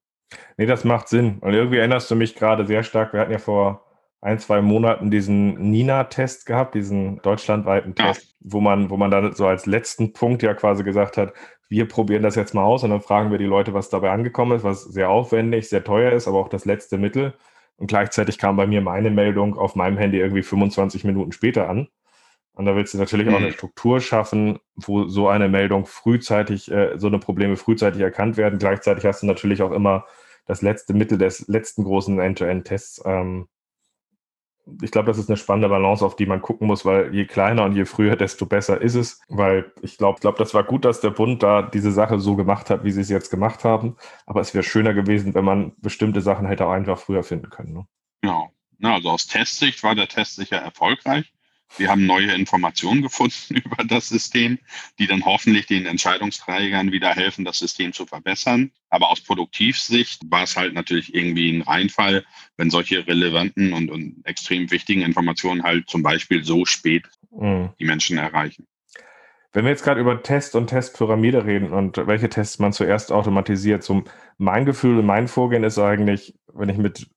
Nee, 0.57 0.65
das 0.65 0.83
macht 0.83 1.09
Sinn. 1.09 1.39
Und 1.39 1.53
irgendwie 1.53 1.77
erinnerst 1.77 2.09
du 2.09 2.15
mich 2.15 2.35
gerade 2.35 2.65
sehr 2.65 2.83
stark, 2.83 3.13
wir 3.13 3.19
hatten 3.19 3.31
ja 3.31 3.39
vor 3.39 3.85
ein, 4.21 4.39
zwei 4.39 4.61
Monaten 4.61 5.11
diesen 5.11 5.69
Nina-Test 5.69 6.45
gehabt, 6.45 6.75
diesen 6.75 7.21
deutschlandweiten 7.21 7.93
Test, 7.93 8.21
ja. 8.21 8.35
wo 8.39 8.61
man, 8.61 8.89
wo 8.89 8.97
man 8.97 9.11
dann 9.11 9.33
so 9.33 9.45
als 9.45 9.65
letzten 9.65 10.13
Punkt 10.13 10.41
ja 10.43 10.53
quasi 10.53 10.83
gesagt 10.83 11.17
hat, 11.17 11.33
wir 11.67 11.87
probieren 11.87 12.23
das 12.23 12.35
jetzt 12.35 12.53
mal 12.53 12.63
aus 12.63 12.83
und 12.83 12.91
dann 12.91 13.01
fragen 13.01 13.31
wir 13.31 13.37
die 13.37 13.45
Leute, 13.45 13.73
was 13.73 13.89
dabei 13.89 14.11
angekommen 14.11 14.55
ist, 14.55 14.63
was 14.63 14.83
sehr 14.83 15.09
aufwendig, 15.09 15.67
sehr 15.67 15.83
teuer 15.83 16.11
ist, 16.11 16.27
aber 16.27 16.39
auch 16.39 16.49
das 16.49 16.65
letzte 16.65 16.97
Mittel. 16.97 17.33
Und 17.77 17.87
gleichzeitig 17.87 18.37
kam 18.37 18.55
bei 18.55 18.67
mir 18.67 18.81
meine 18.81 19.09
Meldung 19.09 19.57
auf 19.57 19.75
meinem 19.75 19.97
Handy 19.97 20.19
irgendwie 20.19 20.43
25 20.43 21.03
Minuten 21.03 21.31
später 21.31 21.69
an. 21.69 21.87
Und 22.53 22.65
da 22.65 22.75
willst 22.75 22.93
du 22.93 22.99
natürlich 22.99 23.27
auch 23.29 23.37
eine 23.37 23.47
mhm. 23.47 23.53
Struktur 23.53 23.99
schaffen, 23.99 24.59
wo 24.75 25.07
so 25.07 25.27
eine 25.27 25.49
Meldung 25.49 25.85
frühzeitig, 25.85 26.71
äh, 26.71 26.97
so 26.97 27.07
eine 27.07 27.17
Probleme 27.17 27.57
frühzeitig 27.57 28.01
erkannt 28.01 28.37
werden. 28.37 28.59
Gleichzeitig 28.59 29.05
hast 29.05 29.23
du 29.23 29.27
natürlich 29.27 29.63
auch 29.63 29.71
immer 29.71 30.05
das 30.45 30.61
letzte 30.61 30.93
Mittel 30.93 31.17
des 31.17 31.47
letzten 31.47 31.83
großen 31.83 32.19
End-to-End-Tests. 32.19 33.01
Ähm, 33.05 33.47
ich 34.81 34.91
glaube, 34.91 35.07
das 35.07 35.17
ist 35.17 35.29
eine 35.29 35.37
spannende 35.37 35.69
Balance, 35.69 36.05
auf 36.05 36.15
die 36.15 36.25
man 36.25 36.41
gucken 36.41 36.67
muss, 36.67 36.85
weil 36.85 37.13
je 37.13 37.25
kleiner 37.25 37.65
und 37.65 37.75
je 37.75 37.85
früher, 37.85 38.15
desto 38.15 38.45
besser 38.45 38.81
ist 38.81 38.95
es. 38.95 39.21
Weil 39.27 39.71
ich 39.81 39.97
glaube, 39.97 40.19
glaub, 40.21 40.37
das 40.37 40.53
war 40.53 40.63
gut, 40.63 40.85
dass 40.85 41.01
der 41.01 41.09
Bund 41.09 41.43
da 41.43 41.61
diese 41.61 41.91
Sache 41.91 42.19
so 42.19 42.35
gemacht 42.35 42.69
hat, 42.69 42.83
wie 42.83 42.91
sie 42.91 43.01
es 43.01 43.09
jetzt 43.09 43.29
gemacht 43.29 43.63
haben. 43.63 43.97
Aber 44.25 44.41
es 44.41 44.53
wäre 44.53 44.63
schöner 44.63 44.93
gewesen, 44.93 45.33
wenn 45.33 45.45
man 45.45 45.73
bestimmte 45.77 46.21
Sachen 46.21 46.47
hätte 46.47 46.65
auch 46.65 46.71
einfach 46.71 46.97
früher 46.97 47.23
finden 47.23 47.49
können. 47.49 47.73
Ne? 47.73 47.87
Genau. 48.21 48.51
Also 48.81 49.09
aus 49.09 49.27
Testsicht 49.27 49.83
war 49.83 49.95
der 49.95 50.07
Test 50.07 50.35
sicher 50.35 50.57
erfolgreich. 50.57 51.33
Wir 51.77 51.89
haben 51.89 52.05
neue 52.05 52.31
Informationen 52.33 53.01
gefunden 53.01 53.55
über 53.63 53.83
das 53.83 54.09
System, 54.09 54.59
die 54.99 55.07
dann 55.07 55.25
hoffentlich 55.25 55.65
den 55.65 55.85
Entscheidungsträgern 55.85 56.91
wieder 56.91 57.09
helfen, 57.09 57.45
das 57.45 57.59
System 57.59 57.93
zu 57.93 58.05
verbessern. 58.05 58.71
Aber 58.89 59.09
aus 59.09 59.21
Produktivsicht 59.21 60.21
war 60.25 60.43
es 60.43 60.55
halt 60.55 60.73
natürlich 60.73 61.13
irgendwie 61.15 61.51
ein 61.51 61.61
Reinfall, 61.61 62.25
wenn 62.57 62.69
solche 62.69 63.07
relevanten 63.07 63.73
und, 63.73 63.89
und 63.89 64.21
extrem 64.25 64.69
wichtigen 64.71 65.01
Informationen 65.01 65.63
halt 65.63 65.89
zum 65.89 66.03
Beispiel 66.03 66.43
so 66.43 66.65
spät 66.65 67.07
mhm. 67.31 67.69
die 67.79 67.85
Menschen 67.85 68.17
erreichen. 68.17 68.67
Wenn 69.51 69.65
wir 69.65 69.71
jetzt 69.71 69.83
gerade 69.83 70.01
über 70.01 70.23
Test 70.23 70.55
und 70.55 70.67
Testpyramide 70.67 71.45
reden 71.45 71.71
und 71.71 71.97
welche 72.07 72.27
Tests 72.27 72.57
man 72.57 72.73
zuerst 72.73 73.11
automatisiert, 73.11 73.83
so 73.83 74.03
mein 74.39 74.65
Gefühl 74.65 74.97
und 74.97 75.05
mein 75.05 75.27
Vorgehen 75.27 75.63
ist 75.63 75.77
eigentlich, 75.77 76.33
wenn 76.51 76.69
ich 76.69 76.77
mit 76.77 77.07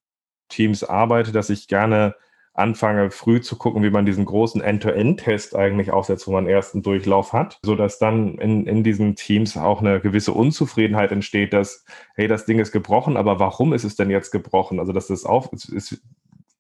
Teams 0.49 0.85
arbeite, 0.85 1.33
dass 1.33 1.49
ich 1.49 1.67
gerne 1.67 2.15
anfange, 2.57 3.11
früh 3.11 3.41
zu 3.41 3.57
gucken, 3.57 3.83
wie 3.83 3.91
man 3.91 4.07
diesen 4.07 4.25
großen 4.25 4.61
End-to-End-Test 4.61 5.55
eigentlich 5.55 5.91
aufsetzt, 5.91 6.27
wo 6.27 6.33
man 6.33 6.47
ersten 6.47 6.83
Durchlauf 6.83 7.33
hat, 7.33 7.59
sodass 7.63 7.99
dann 7.99 8.39
in, 8.39 8.67
in 8.67 8.83
diesen 8.83 9.15
Teams 9.15 9.57
auch 9.57 9.81
eine 9.81 10.01
gewisse 10.01 10.33
Unzufriedenheit 10.33 11.13
entsteht, 11.13 11.53
dass, 11.53 11.85
hey, 12.15 12.29
das 12.29 12.47
Ding 12.47 12.59
ist 12.59 12.73
gebrochen, 12.73 13.17
aber 13.17 13.39
warum 13.39 13.73
ist 13.73 13.85
es 13.85 13.97
denn 13.97 14.11
jetzt 14.11 14.31
gebrochen? 14.31 14.81
Also, 14.81 14.93
dass 14.93 15.09
das 15.09 15.25
auf, 15.25 15.53
ist, 15.53 15.69
ist, 15.69 16.03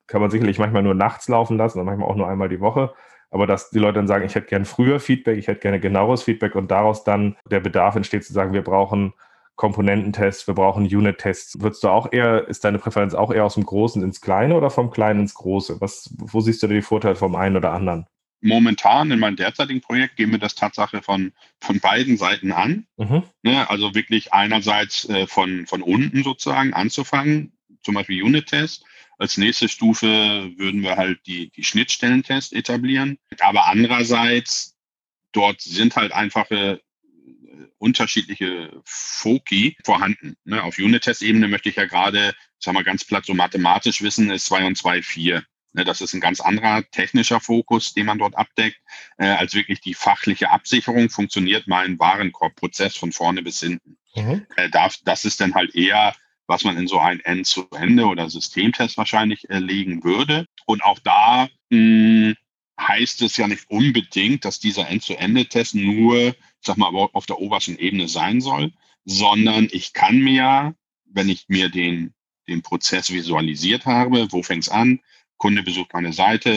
kann 0.07 0.21
man 0.21 0.31
sicherlich 0.31 0.59
manchmal 0.59 0.83
nur 0.83 0.95
nachts 0.95 1.29
laufen 1.29 1.57
lassen 1.57 1.81
und 1.81 1.87
manchmal 1.87 2.09
auch 2.09 2.17
nur 2.17 2.29
einmal 2.29 2.49
die 2.49 2.61
Woche. 2.61 2.93
Aber 3.31 3.47
dass 3.47 3.71
die 3.71 3.79
Leute 3.79 3.95
dann 3.95 4.07
sagen, 4.07 4.25
ich 4.25 4.35
hätte 4.35 4.47
gerne 4.47 4.67
früher 4.67 5.01
Feedback, 5.01 5.37
ich 5.39 5.49
hätte 5.49 5.61
gerne 5.61 5.81
genaueres 5.81 6.23
Feedback 6.23 6.55
und 6.55 6.71
daraus 6.71 7.05
dann 7.05 7.37
der 7.51 7.61
Bedarf 7.61 7.97
entsteht 7.97 8.25
zu 8.25 8.33
sagen, 8.33 8.53
wir 8.53 8.63
brauchen 8.63 9.15
Komponententests, 9.57 10.47
wir 10.47 10.55
brauchen 10.55 10.85
Unit-Tests. 10.85 11.61
Würdest 11.61 11.83
du 11.83 11.89
auch 11.89 12.13
eher, 12.13 12.47
ist 12.47 12.65
deine 12.65 12.79
Präferenz 12.79 13.15
auch 13.15 13.33
eher 13.33 13.45
aus 13.45 13.55
dem 13.55 13.65
Großen 13.65 14.03
ins 14.03 14.21
Kleine 14.21 14.55
oder 14.55 14.71
vom 14.71 14.91
Kleinen 14.91 15.21
ins 15.21 15.35
Große? 15.35 15.81
Was, 15.81 16.15
wo 16.19 16.41
siehst 16.41 16.63
du 16.63 16.67
die 16.67 16.83
Vorteile 16.83 17.17
vom 17.17 17.35
einen 17.35 17.57
oder 17.57 17.73
anderen? 17.73 18.07
Momentan 18.43 19.11
in 19.11 19.19
meinem 19.19 19.37
derzeitigen 19.37 19.81
Projekt 19.81 20.17
gehen 20.17 20.31
wir 20.31 20.39
das 20.39 20.55
Tatsache 20.55 21.01
von, 21.01 21.33
von 21.61 21.81
beiden 21.81 22.19
Seiten 22.19 22.53
an. 22.53 22.87
Mhm. 22.99 23.23
Ne, 23.43 23.69
also 23.71 23.95
wirklich 23.95 24.35
einerseits 24.35 25.09
äh, 25.09 25.27
von, 25.27 25.67
von 25.67 25.81
unten 25.81 26.23
sozusagen 26.23 26.75
anzufangen, 26.75 27.53
zum 27.83 27.95
Beispiel 27.95 28.23
Unit-Tests. 28.23 28.85
Als 29.19 29.39
nächste 29.39 29.71
Stufe 29.71 30.07
würden 30.59 30.83
wir 30.83 30.97
halt 30.97 31.21
die, 31.27 31.51
die 31.51 31.65
Schnittstellentests 31.65 32.53
etablieren. 32.53 33.17
Aber 33.41 33.67
andererseits, 33.67 34.77
dort 35.33 35.63
sind 35.63 35.97
halt 35.97 36.13
einfache 36.13 36.83
unterschiedliche 37.79 38.71
Foki 38.85 39.77
vorhanden. 39.85 40.37
Ne? 40.45 40.63
Auf 40.63 40.79
Unit-Test-Ebene 40.79 41.49
möchte 41.49 41.69
ich 41.69 41.77
ja 41.77 41.87
gerade, 41.87 42.35
sagen 42.59 42.77
wir 42.77 42.85
ganz 42.85 43.05
platt, 43.05 43.27
so 43.27 43.35
mathematisch 43.35 44.03
wissen, 44.03 44.31
ist 44.31 44.47
2 44.47 44.67
und 44.67 44.79
2 44.79 45.03
4. 45.03 45.43
Ne? 45.73 45.85
Das 45.85 46.01
ist 46.01 46.15
ein 46.15 46.21
ganz 46.21 46.41
anderer 46.41 46.83
technischer 46.91 47.41
Fokus, 47.41 47.95
den 47.95 48.07
man 48.07 48.19
dort 48.19 48.37
abdeckt, 48.37 48.79
äh, 49.19 49.27
als 49.27 49.55
wirklich 49.55 49.81
die 49.81 49.95
fachliche 49.95 50.51
Absicherung. 50.51 51.11
Funktioniert 51.11 51.67
mein 51.67 51.99
Warenkorbprozess 51.99 52.97
von 52.97 53.13
vorne 53.13 53.43
bis 53.43 53.61
hinten. 53.61 53.97
Mhm. 54.15 54.47
Äh, 54.57 54.71
darf, 54.71 54.99
das 55.05 55.25
ist 55.25 55.41
dann 55.41 55.55
halt 55.55 55.75
eher 55.75 56.15
was 56.49 56.65
man 56.65 56.77
in 56.77 56.87
so 56.87 56.99
ein 56.99 57.21
End-zu-Ende 57.21 58.07
oder 58.07 58.31
Systemtest 58.31 58.97
wahrscheinlich 58.97 59.51
äh, 59.51 59.59
legen 59.59 60.05
würde. 60.05 60.47
Und 60.65 60.85
auch 60.85 60.99
da 61.01 61.49
mh, 61.71 62.35
heißt 62.81 63.23
es 63.23 63.37
ja 63.37 63.49
nicht 63.49 63.69
unbedingt, 63.69 64.45
dass 64.45 64.61
dieser 64.61 64.89
End-zu-Ende-Test 64.89 65.75
nur 65.75 66.35
sag 66.67 66.77
mal, 66.77 66.89
auf 67.13 67.27
der 67.27 67.39
obersten 67.39 67.79
Ebene 67.79 68.09
sein 68.09 68.41
soll, 68.41 68.73
sondern 69.05 69.69
ich 69.71 69.93
kann 69.93 70.19
mir, 70.19 70.75
wenn 71.07 71.29
ich 71.29 71.47
mir 71.49 71.69
den, 71.69 72.15
den 72.49 72.63
Prozess 72.63 73.11
visualisiert 73.11 73.87
habe, 73.87 74.31
wo 74.33 74.43
fängt 74.43 74.65
es 74.65 74.69
an? 74.69 75.01
Kunde 75.39 75.63
besucht 75.63 75.93
meine 75.93 76.13
Seite, 76.13 76.51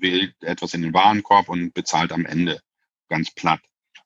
wählt 0.00 0.34
etwas 0.42 0.74
in 0.74 0.82
den 0.82 0.94
Warenkorb 0.94 1.48
und 1.48 1.74
bezahlt 1.74 2.12
am 2.12 2.26
Ende. 2.26 2.60
Ganz 3.08 3.30
platt. 3.30 3.60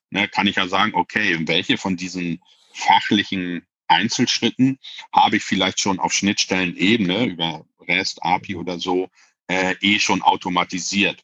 Ne, 0.09 0.27
kann 0.27 0.47
ich 0.47 0.57
ja 0.57 0.67
sagen, 0.67 0.93
okay, 0.93 1.37
welche 1.47 1.77
von 1.77 1.95
diesen 1.95 2.41
fachlichen 2.73 3.65
Einzelschritten 3.87 4.79
habe 5.13 5.37
ich 5.37 5.43
vielleicht 5.43 5.79
schon 5.79 5.99
auf 5.99 6.13
Schnittstellenebene 6.13 7.25
über 7.25 7.65
REST, 7.87 8.23
API 8.23 8.55
oder 8.55 8.79
so 8.79 9.09
äh, 9.47 9.75
eh 9.81 9.99
schon 9.99 10.21
automatisiert. 10.21 11.23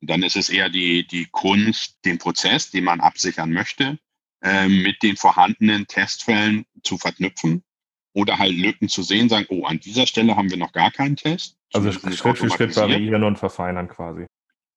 Dann 0.00 0.22
ist 0.22 0.36
es 0.36 0.48
eher 0.48 0.68
die, 0.68 1.06
die 1.06 1.26
Kunst, 1.30 1.98
den 2.04 2.18
Prozess, 2.18 2.70
den 2.70 2.84
man 2.84 3.00
absichern 3.00 3.52
möchte, 3.52 3.98
äh, 4.42 4.68
mit 4.68 5.02
den 5.02 5.16
vorhandenen 5.16 5.86
Testfällen 5.86 6.64
zu 6.82 6.98
verknüpfen 6.98 7.64
oder 8.12 8.38
halt 8.38 8.56
Lücken 8.56 8.88
zu 8.88 9.02
sehen, 9.02 9.28
sagen, 9.28 9.46
oh, 9.48 9.64
an 9.64 9.80
dieser 9.80 10.06
Stelle 10.06 10.36
haben 10.36 10.50
wir 10.50 10.56
noch 10.56 10.72
gar 10.72 10.90
keinen 10.90 11.16
Test. 11.16 11.56
Also 11.72 11.92
Schritt 11.92 12.38
für 12.38 12.50
Schritt 12.50 12.76
variieren 12.76 13.24
und 13.24 13.38
verfeinern 13.38 13.88
quasi. 13.88 14.26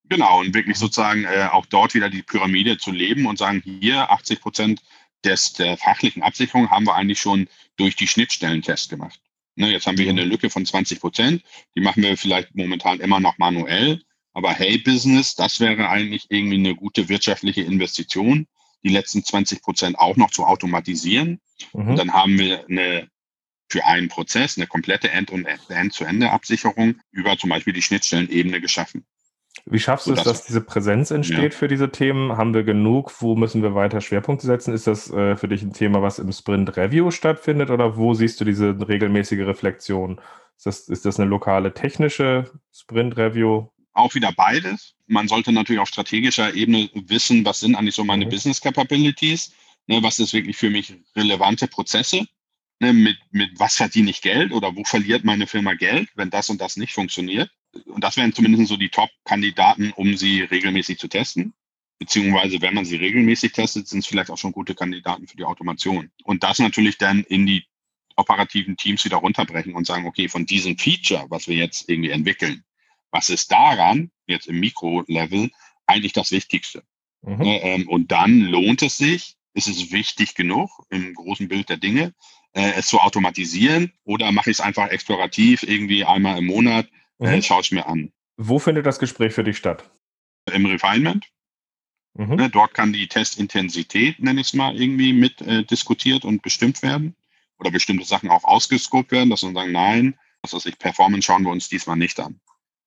Genau, 0.10 0.42
und 0.42 0.54
wirklich 0.54 0.78
sozusagen 0.78 1.24
äh, 1.24 1.48
auch 1.52 1.66
dort 1.66 1.94
wieder 1.94 2.10
die 2.10 2.22
Pyramide 2.22 2.78
zu 2.78 2.92
leben 2.92 3.28
und 3.28 3.38
sagen, 3.38 3.62
hier 3.64 4.12
80 4.12 4.42
Prozent 4.42 4.82
des, 5.24 5.54
der 5.54 5.78
fachlichen 5.78 6.24
Absicherung 6.24 6.70
haben 6.70 6.86
wir 6.86 6.96
eigentlich 6.96 7.22
schon 7.22 7.48
durch 7.78 7.96
die 7.96 8.08
Schnittstellentests 8.08 8.90
gemacht. 8.90 9.22
Ne, 9.56 9.72
jetzt 9.72 9.86
haben 9.88 9.98
wir 9.98 10.04
hier 10.04 10.14
mhm. 10.14 10.20
eine 10.20 10.30
Lücke 10.30 10.50
von 10.50 10.66
20 10.66 11.00
Prozent, 11.00 11.44
die 11.76 11.82
machen 11.82 12.04
wir 12.04 12.18
vielleicht 12.18 12.56
momentan 12.56 13.00
immer 13.00 13.20
noch 13.20 13.38
manuell, 13.38 14.02
aber 14.34 14.54
hey 14.54 14.78
Business, 14.78 15.36
das 15.36 15.60
wäre 15.60 15.90
eigentlich 15.90 16.28
irgendwie 16.30 16.58
eine 16.58 16.76
gute 16.76 17.10
wirtschaftliche 17.10 17.62
Investition, 17.62 18.48
die 18.84 18.90
letzten 18.90 19.24
20 19.24 19.62
Prozent 19.62 20.00
auch 20.00 20.16
noch 20.16 20.32
zu 20.32 20.46
automatisieren. 20.46 21.40
Mhm. 21.74 21.90
Und 21.90 21.96
dann 21.98 22.14
haben 22.14 22.38
wir 22.40 22.66
eine 22.68 23.10
für 23.72 23.86
einen 23.86 24.10
Prozess 24.10 24.58
eine 24.58 24.68
komplette 24.68 25.10
End- 25.10 25.32
und 25.32 25.46
End-zu-Ende-Absicherung 25.70 26.96
über 27.12 27.38
zum 27.38 27.50
Beispiel 27.50 27.72
die 27.72 27.82
Schnittstellenebene 27.82 28.60
geschaffen. 28.60 29.06
Wie 29.66 29.80
schaffst 29.80 30.08
du 30.08 30.14
es, 30.14 30.24
dass 30.24 30.46
diese 30.46 30.62
Präsenz 30.62 31.12
entsteht 31.12 31.54
ja. 31.54 31.58
für 31.58 31.68
diese 31.68 31.90
Themen? 31.92 32.36
Haben 32.36 32.54
wir 32.54 32.64
genug? 32.64 33.14
Wo 33.22 33.36
müssen 33.36 33.62
wir 33.62 33.76
weiter 33.76 34.02
Schwerpunkte 34.02 34.46
setzen? 34.46 34.74
Ist 34.74 34.88
das 34.88 35.12
äh, 35.12 35.36
für 35.36 35.48
dich 35.48 35.62
ein 35.62 35.74
Thema, 35.74 36.02
was 36.02 36.20
im 36.20 36.32
Sprint 36.32 36.76
Review 36.78 37.12
stattfindet 37.12 37.70
oder 37.70 37.96
wo 37.98 38.14
siehst 38.14 38.42
du 38.42 38.46
diese 38.46 38.76
regelmäßige 38.88 39.42
Reflexion? 39.42 40.20
Ist 40.58 40.66
das, 40.66 40.90
ist 40.90 41.06
das 41.06 41.20
eine 41.20 41.30
lokale 41.30 41.74
technische 41.74 42.52
Sprint 42.74 43.18
Review? 43.18 43.68
Auch 43.94 44.16
wieder 44.16 44.32
beides. 44.32 44.96
Man 45.08 45.28
sollte 45.28 45.52
natürlich 45.52 45.82
auf 45.82 45.90
strategischer 45.90 46.54
Ebene 46.54 46.90
wissen, 46.94 47.46
was 47.46 47.60
sind 47.60 47.76
eigentlich 47.76 47.96
so 47.96 48.04
meine 48.04 48.26
mhm. 48.26 48.30
Business 48.30 48.62
Capabilities, 48.62 49.54
ne, 49.88 50.02
was 50.02 50.20
ist 50.20 50.34
wirklich 50.34 50.58
für 50.58 50.70
mich 50.70 50.94
relevante 51.16 51.68
Prozesse, 51.68 52.26
ne, 52.80 52.94
mit, 52.94 53.18
mit 53.32 53.52
was 53.60 53.76
verdiene 53.76 54.10
ich 54.10 54.22
Geld 54.22 54.52
oder 54.52 54.76
wo 54.76 54.84
verliert 54.84 55.24
meine 55.24 55.48
Firma 55.48 55.74
Geld, 55.74 56.10
wenn 56.16 56.30
das 56.30 56.50
und 56.50 56.62
das 56.62 56.78
nicht 56.78 56.94
funktioniert. 56.94 57.52
Und 57.86 58.04
das 58.04 58.18
wären 58.18 58.34
zumindest 58.34 58.68
so 58.68 58.78
die 58.78 58.90
Top-Kandidaten, 58.90 59.92
um 59.94 60.18
sie 60.18 60.42
regelmäßig 60.42 61.00
zu 61.00 61.08
testen. 61.08 61.54
Beziehungsweise, 62.00 62.62
wenn 62.62 62.74
man 62.74 62.84
sie 62.84 62.96
regelmäßig 62.96 63.52
testet, 63.52 63.88
sind 63.88 64.00
es 64.00 64.08
vielleicht 64.08 64.32
auch 64.32 64.38
schon 64.38 64.52
gute 64.52 64.74
Kandidaten 64.74 65.28
für 65.28 65.38
die 65.38 65.46
Automation. 65.46 66.10
Und 66.24 66.44
das 66.44 66.60
natürlich 66.60 66.98
dann 66.98 67.24
in 67.24 67.46
die 67.46 67.64
operativen 68.16 68.76
Teams 68.76 69.06
wieder 69.06 69.18
runterbrechen 69.18 69.74
und 69.74 69.86
sagen, 69.86 70.08
okay, 70.08 70.28
von 70.28 70.46
diesem 70.46 70.78
Feature, 70.78 71.28
was 71.30 71.48
wir 71.48 71.56
jetzt 71.56 71.88
irgendwie 71.90 72.10
entwickeln, 72.10 72.64
was 73.12 73.30
ist 73.30 73.52
daran, 73.52 74.12
jetzt 74.26 74.48
im 74.48 74.60
Mikrolevel, 74.60 75.52
eigentlich 75.86 76.14
das 76.14 76.32
Wichtigste? 76.32 76.84
Mhm. 77.22 77.38
Ne, 77.38 77.62
ähm, 77.62 77.90
und 77.90 78.12
dann 78.12 78.42
lohnt 78.42 78.82
es 78.82 78.98
sich, 78.98 79.36
ist 79.54 79.68
es 79.68 79.92
wichtig 79.92 80.36
genug 80.36 80.70
im 80.90 81.14
großen 81.14 81.48
Bild 81.48 81.70
der 81.70 81.78
Dinge, 81.78 82.14
äh, 82.54 82.74
es 82.76 82.88
zu 82.88 83.00
automatisieren 83.00 83.94
oder 84.04 84.32
mache 84.32 84.50
ich 84.50 84.58
es 84.58 84.62
einfach 84.62 84.90
explorativ, 84.90 85.64
irgendwie 85.64 86.06
einmal 86.06 86.38
im 86.38 86.46
Monat, 86.46 86.88
äh, 87.20 87.36
mhm. 87.36 87.42
schaue 87.42 87.62
ich 87.62 87.72
mir 87.72 87.86
an. 87.86 88.12
Wo 88.38 88.60
findet 88.60 88.86
das 88.86 89.00
Gespräch 89.00 89.34
für 89.34 89.44
dich 89.44 89.58
statt? 89.58 89.90
Im 90.52 90.66
Refinement. 90.66 91.28
Mhm. 92.14 92.36
Ne, 92.36 92.50
dort 92.50 92.74
kann 92.74 92.92
die 92.92 93.08
Testintensität, 93.08 94.20
nenne 94.20 94.42
ich 94.42 94.48
es 94.48 94.54
mal, 94.54 94.76
irgendwie 94.76 95.14
mit 95.14 95.42
äh, 95.42 95.64
diskutiert 95.64 96.26
und 96.26 96.42
bestimmt 96.42 96.82
werden 96.82 97.16
oder 97.60 97.72
bestimmte 97.72 98.06
Sachen 98.06 98.30
auch 98.30 98.44
ausgescopt 98.44 99.12
werden, 99.12 99.30
dass 99.30 99.44
man 99.44 99.54
sagen, 99.54 99.72
nein, 99.72 100.18
was 100.42 100.54
weiß 100.54 100.66
ich, 100.66 100.80
Performance 100.80 101.26
schauen 101.26 101.44
wir 101.44 101.52
uns 101.52 101.70
diesmal 101.70 101.96
nicht 101.96 102.20
an. 102.20 102.40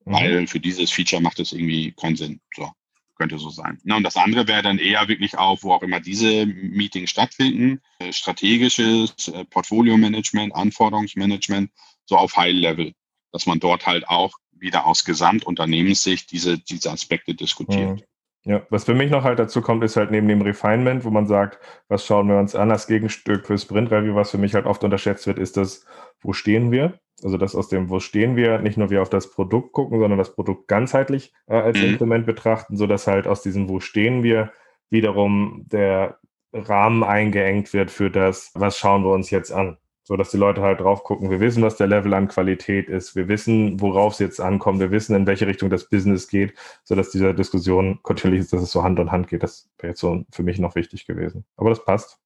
Mhm. 0.05 0.13
weil 0.13 0.47
für 0.47 0.61
dieses 0.61 0.91
Feature 0.91 1.23
macht 1.23 1.41
es 1.41 1.53
irgendwie 1.53 1.93
keinen 1.93 2.17
Sinn. 2.17 2.41
So, 2.55 2.71
könnte 3.17 3.39
so 3.39 3.51
sein. 3.51 3.79
Na, 3.85 3.97
und 3.97 4.03
das 4.03 4.17
andere 4.17 4.49
wäre 4.49 4.63
dann 4.63 4.79
eher 4.79 5.09
wirklich 5.09 5.39
auf, 5.39 5.63
wo 5.63 5.73
auch 5.73 5.83
immer 5.83 6.01
diese 6.01 6.47
Meetings 6.47 7.11
stattfinden, 7.11 7.81
äh, 7.99 8.13
strategisches 8.13 9.29
äh, 9.29 9.45
Portfolio-Management, 9.45 10.55
Anforderungsmanagement, 10.55 11.71
so 12.07 12.17
auf 12.17 12.37
High-Level, 12.37 12.93
dass 13.33 13.47
man 13.47 13.61
dort 13.61 13.87
halt 13.87 14.09
auch 14.09 14.33
wieder 14.53 14.87
aus 14.87 15.05
Gesamtunternehmenssicht 15.05 16.31
diese, 16.31 16.59
diese 16.59 16.91
Aspekte 16.91 17.35
diskutiert. 17.35 18.01
Mhm. 18.01 18.05
Ja, 18.47 18.63
was 18.69 18.85
für 18.85 18.95
mich 18.95 19.11
noch 19.11 19.25
halt 19.25 19.39
dazu 19.39 19.63
kommt, 19.63 19.83
ist 19.85 19.97
halt 19.97 20.11
neben 20.11 20.29
dem 20.29 20.43
Refinement, 20.43 21.05
wo 21.05 21.11
man 21.11 21.27
sagt, 21.27 21.59
was 21.89 22.05
schauen 22.05 22.29
wir 22.29 22.37
uns 22.37 22.55
an 22.55 22.71
als 22.71 22.87
Gegenstück 22.87 23.47
für 23.47 23.57
Sprint 23.57 23.91
Review, 23.91 24.15
was 24.15 24.31
für 24.31 24.39
mich 24.39 24.55
halt 24.55 24.67
oft 24.67 24.85
unterschätzt 24.85 25.27
wird, 25.27 25.39
ist 25.39 25.57
das, 25.57 25.87
wo 26.21 26.35
stehen 26.35 26.71
wir? 26.71 26.99
Also 27.23 27.39
das 27.39 27.55
aus 27.55 27.69
dem, 27.69 27.89
wo 27.89 28.01
stehen 28.01 28.37
wir, 28.37 28.59
nicht 28.59 28.77
nur 28.77 28.91
wir 28.91 29.01
auf 29.01 29.09
das 29.09 29.31
Produkt 29.31 29.73
gucken, 29.73 29.99
sondern 29.99 30.19
das 30.19 30.35
Produkt 30.35 30.69
ganzheitlich 30.69 31.33
äh, 31.47 31.55
als 31.55 31.79
mhm. 31.79 31.85
Instrument 31.85 32.27
betrachten, 32.27 32.77
sodass 32.77 33.07
halt 33.07 33.27
aus 33.27 33.41
diesem, 33.41 33.69
wo 33.71 33.81
stehen 33.81 34.23
wir, 34.23 34.53
wiederum 34.91 35.65
der 35.73 36.19
Rahmen 36.53 37.03
eingeengt 37.03 37.73
wird 37.73 37.91
für 37.91 38.11
das, 38.11 38.51
was 38.55 38.79
schauen 38.79 39.05
wir 39.05 39.13
uns 39.13 39.31
jetzt 39.31 39.53
an 39.53 39.79
so 40.05 40.17
dass 40.17 40.31
die 40.31 40.37
Leute 40.37 40.61
halt 40.61 40.81
drauf 40.81 41.03
gucken. 41.03 41.31
Wir 41.31 41.41
wissen, 41.41 41.63
was 41.63 41.77
der 41.77 41.87
Level 41.87 42.13
an 42.15 42.29
Qualität 42.29 42.89
ist. 42.89 43.17
Wir 43.17 43.27
wissen, 43.27 43.81
worauf 43.81 44.13
es 44.13 44.19
jetzt 44.19 44.41
ankommt. 44.41 44.79
Wir 44.79 44.91
wissen, 44.91 45.17
in 45.17 45.27
welche 45.27 45.47
Richtung 45.47 45.71
das 45.71 45.89
Business 45.89 46.29
geht, 46.29 46.55
so 46.85 46.95
dass 46.95 47.11
diese 47.11 47.35
Diskussion 47.35 48.01
kontinuierlich 48.03 48.45
ist, 48.45 48.53
dass 48.53 48.63
es 48.63 48.71
so 48.71 48.83
Hand 48.83 48.99
in 48.99 49.11
Hand 49.11 49.29
geht. 49.29 49.43
Das 49.43 49.71
wäre 49.79 49.93
jetzt 49.93 50.01
so 50.01 50.25
für 50.31 50.43
mich 50.43 50.59
noch 50.59 50.75
wichtig 50.75 51.07
gewesen. 51.07 51.45
Aber 51.57 51.71
das 51.71 51.85
passt. 51.85 52.19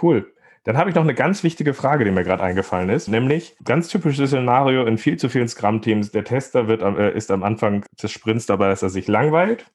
Cool. 0.00 0.32
Dann 0.64 0.76
habe 0.76 0.90
ich 0.90 0.96
noch 0.96 1.02
eine 1.02 1.14
ganz 1.14 1.42
wichtige 1.44 1.74
Frage, 1.74 2.04
die 2.04 2.10
mir 2.10 2.24
gerade 2.24 2.42
eingefallen 2.42 2.90
ist, 2.90 3.08
nämlich 3.08 3.56
ganz 3.64 3.88
typisches 3.88 4.30
Szenario 4.30 4.84
in 4.84 4.98
viel 4.98 5.16
zu 5.16 5.28
vielen 5.28 5.48
Scrum-Teams. 5.48 6.10
Der 6.10 6.24
Tester 6.24 6.68
wird, 6.68 6.82
äh, 6.82 7.16
ist 7.16 7.30
am 7.30 7.42
Anfang 7.42 7.84
des 8.02 8.10
Sprints 8.10 8.46
dabei, 8.46 8.68
dass 8.68 8.82
er 8.82 8.90
sich 8.90 9.06
langweilt 9.06 9.70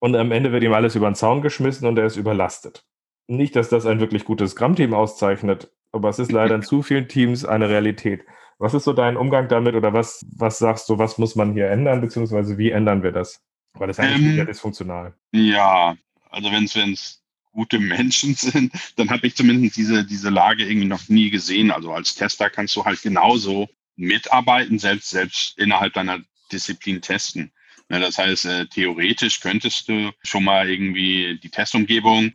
und 0.00 0.16
am 0.16 0.32
Ende 0.32 0.52
wird 0.52 0.64
ihm 0.64 0.74
alles 0.74 0.96
über 0.96 1.08
den 1.08 1.14
Zaun 1.14 1.42
geschmissen 1.42 1.86
und 1.86 1.96
er 1.96 2.06
ist 2.06 2.16
überlastet 2.16 2.84
nicht, 3.28 3.56
dass 3.56 3.68
das 3.68 3.86
ein 3.86 4.00
wirklich 4.00 4.24
gutes 4.24 4.52
Scrum-Team 4.52 4.94
auszeichnet, 4.94 5.70
aber 5.92 6.08
es 6.08 6.18
ist 6.18 6.32
leider 6.32 6.54
in 6.54 6.62
zu 6.62 6.82
vielen 6.82 7.08
Teams 7.08 7.44
eine 7.44 7.68
Realität. 7.68 8.24
Was 8.58 8.74
ist 8.74 8.84
so 8.84 8.92
dein 8.92 9.16
Umgang 9.16 9.48
damit 9.48 9.74
oder 9.74 9.92
was, 9.92 10.24
was 10.34 10.58
sagst 10.58 10.88
du, 10.88 10.98
was 10.98 11.18
muss 11.18 11.36
man 11.36 11.52
hier 11.52 11.68
ändern, 11.70 12.00
beziehungsweise 12.00 12.56
wie 12.56 12.70
ändern 12.70 13.02
wir 13.02 13.12
das? 13.12 13.42
Weil 13.74 13.88
das 13.88 13.98
eigentlich 13.98 14.32
ähm, 14.32 14.38
ja 14.38 14.44
dysfunktional. 14.44 15.14
Ja, 15.32 15.96
also 16.30 16.50
wenn 16.50 16.64
es 16.64 17.22
gute 17.52 17.78
Menschen 17.78 18.34
sind, 18.36 18.72
dann 18.96 19.10
habe 19.10 19.26
ich 19.26 19.34
zumindest 19.34 19.76
diese, 19.76 20.04
diese 20.04 20.30
Lage 20.30 20.64
irgendwie 20.64 20.86
noch 20.86 21.08
nie 21.08 21.30
gesehen. 21.30 21.70
Also 21.70 21.92
als 21.92 22.14
Tester 22.14 22.48
kannst 22.48 22.76
du 22.76 22.84
halt 22.84 23.02
genauso 23.02 23.68
mitarbeiten, 23.96 24.78
selbst, 24.78 25.10
selbst 25.10 25.58
innerhalb 25.58 25.94
deiner 25.94 26.20
Disziplin 26.52 27.00
testen. 27.00 27.50
Ja, 27.88 27.98
das 27.98 28.18
heißt, 28.18 28.46
äh, 28.46 28.66
theoretisch 28.66 29.40
könntest 29.40 29.88
du 29.88 30.10
schon 30.22 30.44
mal 30.44 30.68
irgendwie 30.68 31.38
die 31.42 31.50
Testumgebung 31.50 32.32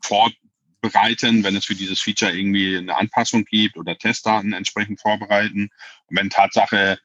bereiten, 0.82 1.43
wenn 1.43 1.55
es 1.55 1.65
für 1.65 1.75
dieses 1.75 2.01
Feature 2.01 2.32
irgendwie 2.32 2.77
eine 2.77 2.97
Anpassung 2.97 3.45
gibt 3.45 3.77
oder 3.77 3.97
Testdaten 3.97 4.53
entsprechend 4.53 4.99
vorbereiten. 4.99 5.69
Und 6.07 6.17
wenn 6.17 6.29
Tatsache 6.29 6.99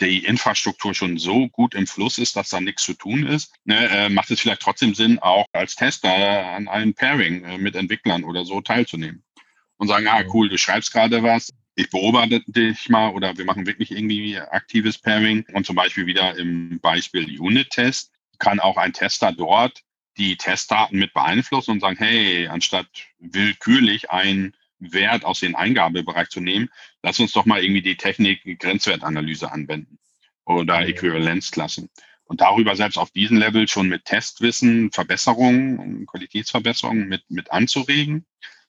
die 0.00 0.24
Infrastruktur 0.24 0.94
schon 0.94 1.18
so 1.18 1.48
gut 1.48 1.74
im 1.74 1.86
Fluss 1.86 2.18
ist, 2.18 2.36
dass 2.36 2.50
da 2.50 2.60
nichts 2.60 2.84
zu 2.84 2.94
tun 2.94 3.26
ist, 3.26 3.52
ne, 3.64 3.88
äh, 3.88 4.08
macht 4.08 4.30
es 4.30 4.40
vielleicht 4.40 4.62
trotzdem 4.62 4.94
Sinn, 4.94 5.18
auch 5.18 5.46
als 5.52 5.74
Tester 5.74 6.10
an 6.10 6.68
einem 6.68 6.94
Pairing 6.94 7.44
äh, 7.44 7.58
mit 7.58 7.74
Entwicklern 7.74 8.24
oder 8.24 8.44
so 8.44 8.60
teilzunehmen. 8.60 9.24
Und 9.76 9.88
sagen, 9.88 10.08
ah, 10.08 10.24
cool, 10.32 10.48
du 10.48 10.58
schreibst 10.58 10.92
gerade 10.92 11.22
was, 11.22 11.52
ich 11.76 11.90
beobachte 11.90 12.42
dich 12.48 12.88
mal 12.88 13.10
oder 13.10 13.38
wir 13.38 13.44
machen 13.44 13.66
wirklich 13.66 13.92
irgendwie 13.92 14.36
aktives 14.38 14.98
Pairing. 14.98 15.46
Und 15.52 15.64
zum 15.64 15.76
Beispiel 15.76 16.06
wieder 16.06 16.36
im 16.36 16.80
Beispiel 16.80 17.40
Unit-Test 17.40 18.10
kann 18.38 18.58
auch 18.58 18.76
ein 18.76 18.92
Tester 18.92 19.32
dort 19.32 19.82
die 20.18 20.36
Testdaten 20.36 20.98
mit 20.98 21.14
beeinflussen 21.14 21.72
und 21.72 21.80
sagen, 21.80 21.96
hey, 21.98 22.48
anstatt 22.48 22.88
willkürlich 23.18 24.10
einen 24.10 24.54
Wert 24.78 25.24
aus 25.24 25.40
dem 25.40 25.56
Eingabebereich 25.56 26.28
zu 26.28 26.40
nehmen, 26.40 26.68
lass 27.02 27.20
uns 27.20 27.32
doch 27.32 27.46
mal 27.46 27.62
irgendwie 27.62 27.82
die 27.82 27.96
Technik 27.96 28.58
Grenzwertanalyse 28.58 29.50
anwenden 29.50 29.98
oder 30.44 30.80
Äquivalenzklassen. 30.86 31.90
Und 32.24 32.42
darüber 32.42 32.76
selbst 32.76 32.98
auf 32.98 33.10
diesem 33.10 33.38
Level 33.38 33.68
schon 33.68 33.88
mit 33.88 34.04
Testwissen, 34.04 34.92
Verbesserungen, 34.92 36.06
Qualitätsverbesserungen 36.06 37.08
mit, 37.08 37.22
mit 37.30 37.50
anzuregen. 37.50 38.26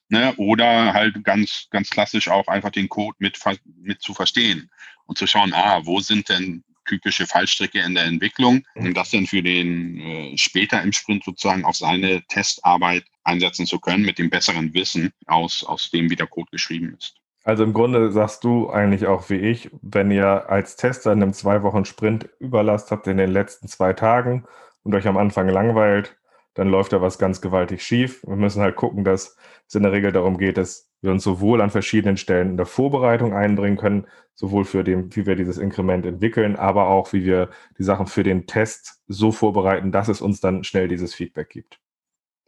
Ne? 0.08 0.34
Oder 0.36 0.94
halt 0.94 1.22
ganz, 1.24 1.68
ganz 1.70 1.90
klassisch 1.90 2.28
auch 2.28 2.48
einfach 2.48 2.70
den 2.70 2.88
Code 2.88 3.16
mit, 3.18 3.38
mit 3.76 4.00
zu 4.00 4.14
verstehen 4.14 4.70
und 5.04 5.18
zu 5.18 5.26
schauen, 5.26 5.52
ah, 5.52 5.82
wo 5.84 6.00
sind 6.00 6.28
denn 6.30 6.64
typische 6.90 7.26
Fallstricke 7.26 7.80
in 7.80 7.94
der 7.94 8.04
Entwicklung 8.04 8.62
und 8.74 8.88
mhm. 8.88 8.94
das 8.94 9.10
dann 9.10 9.26
für 9.26 9.42
den 9.42 10.00
äh, 10.00 10.36
später 10.36 10.82
im 10.82 10.92
Sprint 10.92 11.24
sozusagen 11.24 11.64
auf 11.64 11.76
seine 11.76 12.22
Testarbeit 12.28 13.04
einsetzen 13.22 13.66
zu 13.66 13.78
können 13.78 14.04
mit 14.04 14.18
dem 14.18 14.28
besseren 14.28 14.74
Wissen 14.74 15.12
aus, 15.26 15.62
aus 15.64 15.90
dem, 15.90 16.10
wie 16.10 16.16
der 16.16 16.26
Code 16.26 16.48
geschrieben 16.50 16.96
ist. 16.98 17.14
Also 17.44 17.62
im 17.64 17.72
Grunde 17.72 18.12
sagst 18.12 18.44
du 18.44 18.70
eigentlich 18.70 19.06
auch 19.06 19.30
wie 19.30 19.36
ich, 19.36 19.70
wenn 19.82 20.10
ihr 20.10 20.50
als 20.50 20.76
Tester 20.76 21.12
in 21.12 21.22
einem 21.22 21.32
zwei 21.32 21.62
Wochen 21.62 21.84
Sprint 21.84 22.28
Überlast 22.38 22.90
habt 22.90 23.06
in 23.06 23.16
den 23.16 23.30
letzten 23.30 23.68
zwei 23.68 23.92
Tagen 23.92 24.44
und 24.82 24.94
euch 24.94 25.06
am 25.06 25.16
Anfang 25.16 25.48
langweilt, 25.48 26.16
dann 26.54 26.68
läuft 26.68 26.92
da 26.92 27.00
was 27.00 27.18
ganz 27.18 27.40
gewaltig 27.40 27.82
schief. 27.82 28.22
Wir 28.26 28.36
müssen 28.36 28.62
halt 28.62 28.76
gucken, 28.76 29.04
dass 29.04 29.36
es 29.66 29.74
in 29.74 29.82
der 29.82 29.92
Regel 29.92 30.12
darum 30.12 30.38
geht, 30.38 30.56
dass 30.56 30.90
wir 31.00 31.10
uns 31.10 31.24
sowohl 31.24 31.60
an 31.60 31.70
verschiedenen 31.70 32.16
Stellen 32.16 32.50
in 32.50 32.56
der 32.56 32.66
Vorbereitung 32.66 33.32
einbringen 33.32 33.76
können, 33.76 34.06
sowohl 34.34 34.64
für 34.64 34.84
den, 34.84 35.14
wie 35.14 35.26
wir 35.26 35.36
dieses 35.36 35.58
Inkrement 35.58 36.04
entwickeln, 36.06 36.56
aber 36.56 36.88
auch, 36.88 37.12
wie 37.12 37.24
wir 37.24 37.50
die 37.78 37.84
Sachen 37.84 38.06
für 38.06 38.22
den 38.22 38.46
Test 38.46 39.02
so 39.06 39.32
vorbereiten, 39.32 39.92
dass 39.92 40.08
es 40.08 40.20
uns 40.20 40.40
dann 40.40 40.64
schnell 40.64 40.88
dieses 40.88 41.14
Feedback 41.14 41.48
gibt. 41.50 41.80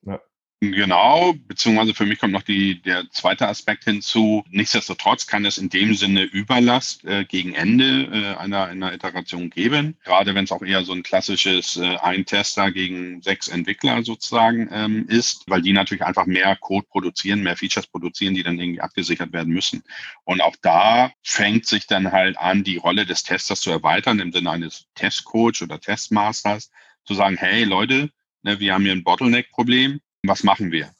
Ja. 0.03 0.21
Genau, 0.65 1.35
beziehungsweise 1.49 1.93
für 1.93 2.07
mich 2.07 2.21
kommt 2.21 2.33
noch 2.33 2.43
die, 2.43 2.81
der 2.81 3.11
zweite 3.11 3.49
Aspekt 3.49 3.83
hinzu. 3.83 4.45
Nichtsdestotrotz 4.49 5.27
kann 5.27 5.45
es 5.45 5.59
in 5.59 5.71
dem 5.71 5.97
Sinne 5.97 6.23
Überlast 6.23 7.05
äh, 7.05 7.25
gegen 7.25 7.53
Ende 7.53 8.05
äh, 8.13 8.37
einer, 8.37 8.67
einer 8.67 8.93
Iteration 8.95 9.51
geben. 9.51 9.97
Gerade 10.05 10.37
wenn 10.37 10.45
es 10.45 10.53
auch 10.53 10.63
eher 10.63 10.85
so 10.85 10.93
ein 10.93 11.03
klassisches 11.03 11.79
äh, 11.79 11.97
ein 11.97 12.27
Tester 12.27 12.71
gegen 12.71 13.21
sechs 13.23 13.49
Entwickler 13.49 14.05
sozusagen 14.05 14.69
ähm, 14.71 15.05
ist, 15.09 15.43
weil 15.49 15.63
die 15.63 15.73
natürlich 15.73 16.05
einfach 16.05 16.27
mehr 16.27 16.55
Code 16.55 16.87
produzieren, 16.89 17.43
mehr 17.43 17.57
Features 17.57 17.89
produzieren, 17.89 18.35
die 18.35 18.45
dann 18.45 18.61
irgendwie 18.61 18.83
abgesichert 18.83 19.33
werden 19.33 19.53
müssen. 19.53 19.83
Und 20.23 20.43
auch 20.43 20.55
da 20.63 21.11
fängt 21.25 21.67
sich 21.67 21.89
dann 21.89 22.13
halt 22.13 22.39
an, 22.39 22.63
die 22.63 22.77
Rolle 22.77 23.05
des 23.05 23.25
Testers 23.25 23.63
zu 23.63 23.73
erweitern 23.73 24.21
im 24.21 24.31
Sinne 24.31 24.53
eines 24.53 24.87
Testcoach 24.95 25.61
oder 25.63 25.81
Testmasters, 25.81 26.71
zu 27.05 27.15
sagen, 27.15 27.37
hey 27.37 27.65
Leute, 27.65 28.13
ne, 28.43 28.61
wir 28.61 28.75
haben 28.75 28.85
hier 28.85 28.93
ein 28.93 29.03
Bottleneck-Problem 29.03 30.01
was 30.23 30.45
machen 30.45 30.73
wir? 30.73 30.91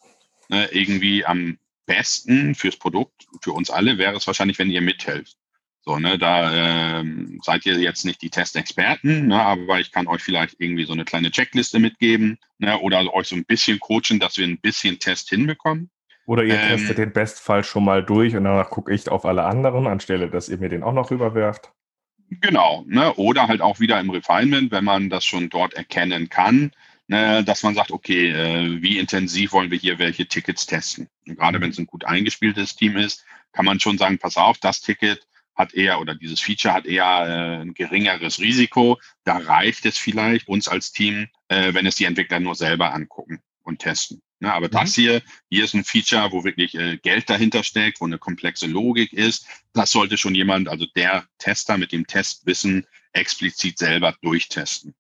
Ne, 0.49 0.69
irgendwie 0.73 1.25
am 1.25 1.59
besten 1.87 2.55
fürs 2.55 2.77
Produkt, 2.77 3.27
für 3.43 3.53
uns 3.53 3.71
alle, 3.71 3.99
wäre 3.99 4.17
es 4.17 4.27
wahrscheinlich, 4.27 4.59
wenn 4.59 4.71
ihr 4.71 4.83
mithelft. 4.83 5.37
So, 5.85 5.99
ne, 5.99 6.17
da 6.17 7.01
ähm, 7.01 7.41
seid 7.43 7.67
ihr 7.67 7.77
jetzt 7.79 8.05
nicht 8.05 8.23
die 8.23 8.31
Testexperten, 8.31 9.27
ne, 9.27 9.43
aber 9.43 9.81
ich 9.81 9.91
kann 9.91 10.07
euch 10.07 10.23
vielleicht 10.23 10.61
irgendwie 10.61 10.85
so 10.85 10.93
eine 10.93 11.05
kleine 11.05 11.33
Checkliste 11.33 11.81
mitgeben 11.81 12.39
ne, 12.59 12.79
oder 12.79 13.13
euch 13.13 13.27
so 13.27 13.35
ein 13.35 13.45
bisschen 13.45 13.81
coachen, 13.81 14.21
dass 14.21 14.39
wir 14.39 14.47
ein 14.47 14.61
bisschen 14.61 15.01
Test 15.01 15.29
hinbekommen. 15.31 15.91
Oder 16.27 16.45
ihr 16.45 16.55
ähm, 16.55 16.69
testet 16.69 16.99
den 16.99 17.13
Bestfall 17.13 17.65
schon 17.65 17.85
mal 17.85 18.05
durch 18.05 18.37
und 18.37 18.45
danach 18.45 18.71
gucke 18.71 18.95
ich 18.95 19.09
auf 19.09 19.25
alle 19.25 19.43
anderen, 19.43 19.89
anstelle, 19.89 20.31
dass 20.31 20.49
ihr 20.49 20.59
mir 20.59 20.69
den 20.69 20.85
auch 20.85 20.93
noch 20.93 21.11
rüberwerft. 21.11 21.73
Genau, 22.41 22.85
ne, 22.87 23.13
oder 23.15 23.49
halt 23.49 23.61
auch 23.61 23.81
wieder 23.81 23.99
im 23.99 24.11
Refinement, 24.11 24.71
wenn 24.71 24.85
man 24.85 25.11
das 25.11 25.25
schon 25.25 25.49
dort 25.49 25.75
erkennen 25.75 26.29
kann, 26.29 26.71
dass 27.13 27.63
man 27.63 27.75
sagt, 27.75 27.91
okay, 27.91 28.31
äh, 28.31 28.83
wie 28.83 28.99
intensiv 28.99 29.53
wollen 29.53 29.71
wir 29.71 29.79
hier 29.79 29.99
welche 29.99 30.27
Tickets 30.27 30.67
testen? 30.67 31.09
Und 31.27 31.37
gerade 31.37 31.61
wenn 31.61 31.71
es 31.71 31.79
ein 31.79 31.87
gut 31.87 32.05
eingespieltes 32.05 32.77
Team 32.77 32.97
ist, 32.97 33.25
kann 33.53 33.65
man 33.65 33.81
schon 33.81 33.99
sagen, 33.99 34.19
pass 34.19 34.37
auf, 34.37 34.59
das 34.59 34.81
Ticket 34.81 35.27
hat 35.55 35.75
eher 35.75 36.01
oder 36.01 36.15
dieses 36.15 36.41
Feature 36.41 36.75
hat 36.75 36.87
eher 36.87 37.05
äh, 37.05 37.63
ein 37.63 37.75
geringeres 37.75 38.41
Risiko. 38.41 38.99
Da 39.25 39.37
reicht 39.37 39.85
es 39.87 39.99
vielleicht 39.99 40.49
uns 40.49 40.69
als 40.69 40.93
Team, 40.93 41.29
äh, 41.49 41.75
wenn 41.75 41.87
es 41.87 41.97
die 41.97 42.05
Entwickler 42.05 42.41
nur 42.41 42.55
selber 42.55 42.95
angucken 42.95 43.41
und 43.63 43.81
testen. 43.81 44.23
Ja, 44.41 44.49
ne, 44.49 44.55
aber 44.55 44.67
mhm. 44.67 44.73
das 44.73 44.95
hier, 44.95 45.23
hier 45.51 45.65
ist 45.65 45.75
ein 45.75 45.85
Feature, 45.85 46.33
wo 46.33 46.45
wirklich 46.45 46.75
äh, 46.75 46.97
Geld 46.97 47.31
dahinter 47.31 47.63
steckt, 47.63 48.01
wo 48.01 48.07
eine 48.07 48.19
komplexe 48.19 48.67
Logik 48.67 49.13
ist. 49.13 49.47
Das 49.73 49.91
sollte 49.91 50.19
schon 50.19 50.35
jemand, 50.35 50.69
also 50.69 50.87
der 50.97 51.27
Tester 51.39 51.79
mit 51.79 51.93
dem 51.93 52.07
Testwissen 52.07 52.87
explizit 53.13 53.79
selber 53.79 54.17
durchtesten. 54.23 54.95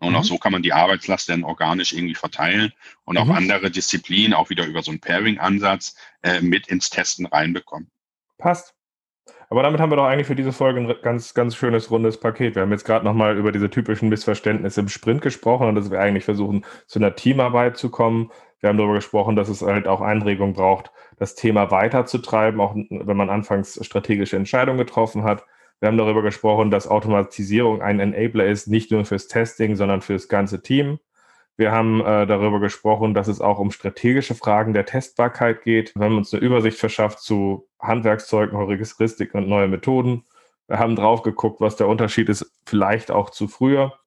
Und 0.00 0.10
mhm. 0.10 0.16
auch 0.16 0.24
so 0.24 0.38
kann 0.38 0.52
man 0.52 0.62
die 0.62 0.72
Arbeitslast 0.72 1.28
dann 1.28 1.44
organisch 1.44 1.92
irgendwie 1.92 2.14
verteilen 2.14 2.72
und 3.04 3.18
auch 3.18 3.26
mhm. 3.26 3.32
andere 3.32 3.70
Disziplinen 3.70 4.34
auch 4.34 4.50
wieder 4.50 4.66
über 4.66 4.82
so 4.82 4.90
einen 4.90 5.00
Pairing-Ansatz 5.00 5.96
äh, 6.22 6.40
mit 6.40 6.68
ins 6.68 6.90
Testen 6.90 7.26
reinbekommen. 7.26 7.90
Passt. 8.38 8.74
Aber 9.50 9.62
damit 9.62 9.80
haben 9.80 9.90
wir 9.90 9.96
doch 9.96 10.04
eigentlich 10.04 10.26
für 10.26 10.36
diese 10.36 10.52
Folge 10.52 10.80
ein 10.80 10.94
ganz, 11.02 11.32
ganz 11.32 11.56
schönes 11.56 11.90
rundes 11.90 12.20
Paket. 12.20 12.54
Wir 12.54 12.62
haben 12.62 12.70
jetzt 12.70 12.84
gerade 12.84 13.04
nochmal 13.04 13.36
über 13.36 13.50
diese 13.50 13.70
typischen 13.70 14.08
Missverständnisse 14.08 14.80
im 14.80 14.88
Sprint 14.88 15.22
gesprochen 15.22 15.68
und 15.68 15.74
dass 15.74 15.90
wir 15.90 16.00
eigentlich 16.00 16.24
versuchen, 16.24 16.64
zu 16.86 16.98
einer 16.98 17.14
Teamarbeit 17.14 17.76
zu 17.78 17.90
kommen. 17.90 18.30
Wir 18.60 18.68
haben 18.68 18.76
darüber 18.76 18.94
gesprochen, 18.94 19.36
dass 19.36 19.48
es 19.48 19.62
halt 19.62 19.88
auch 19.88 20.00
Einregung 20.00 20.52
braucht, 20.52 20.90
das 21.16 21.34
Thema 21.34 21.70
weiterzutreiben, 21.70 22.60
auch 22.60 22.74
wenn 22.74 23.16
man 23.16 23.30
anfangs 23.30 23.78
strategische 23.84 24.36
Entscheidungen 24.36 24.78
getroffen 24.78 25.24
hat. 25.24 25.44
Wir 25.80 25.88
haben 25.88 25.98
darüber 25.98 26.22
gesprochen, 26.22 26.70
dass 26.70 26.88
Automatisierung 26.88 27.82
ein 27.82 28.00
Enabler 28.00 28.46
ist, 28.46 28.66
nicht 28.66 28.90
nur 28.90 29.04
fürs 29.04 29.28
Testing, 29.28 29.76
sondern 29.76 30.00
fürs 30.00 30.28
ganze 30.28 30.62
Team. 30.62 30.98
Wir 31.56 31.72
haben 31.72 32.00
äh, 32.00 32.26
darüber 32.26 32.60
gesprochen, 32.60 33.14
dass 33.14 33.28
es 33.28 33.40
auch 33.40 33.58
um 33.58 33.70
strategische 33.70 34.34
Fragen 34.34 34.72
der 34.72 34.86
Testbarkeit 34.86 35.62
geht. 35.62 35.94
Wir 35.96 36.04
haben 36.04 36.16
uns 36.16 36.32
eine 36.32 36.42
Übersicht 36.42 36.78
verschafft 36.78 37.20
zu 37.20 37.68
Handwerkszeugen, 37.80 38.56
Heuristik 38.56 39.34
und 39.34 39.48
neue 39.48 39.68
Methoden. 39.68 40.24
Wir 40.68 40.78
haben 40.78 40.96
drauf 40.96 41.22
geguckt, 41.22 41.60
was 41.60 41.76
der 41.76 41.88
Unterschied 41.88 42.28
ist, 42.28 42.52
vielleicht 42.66 43.10
auch 43.10 43.30
zu 43.30 43.48
früher 43.48 43.98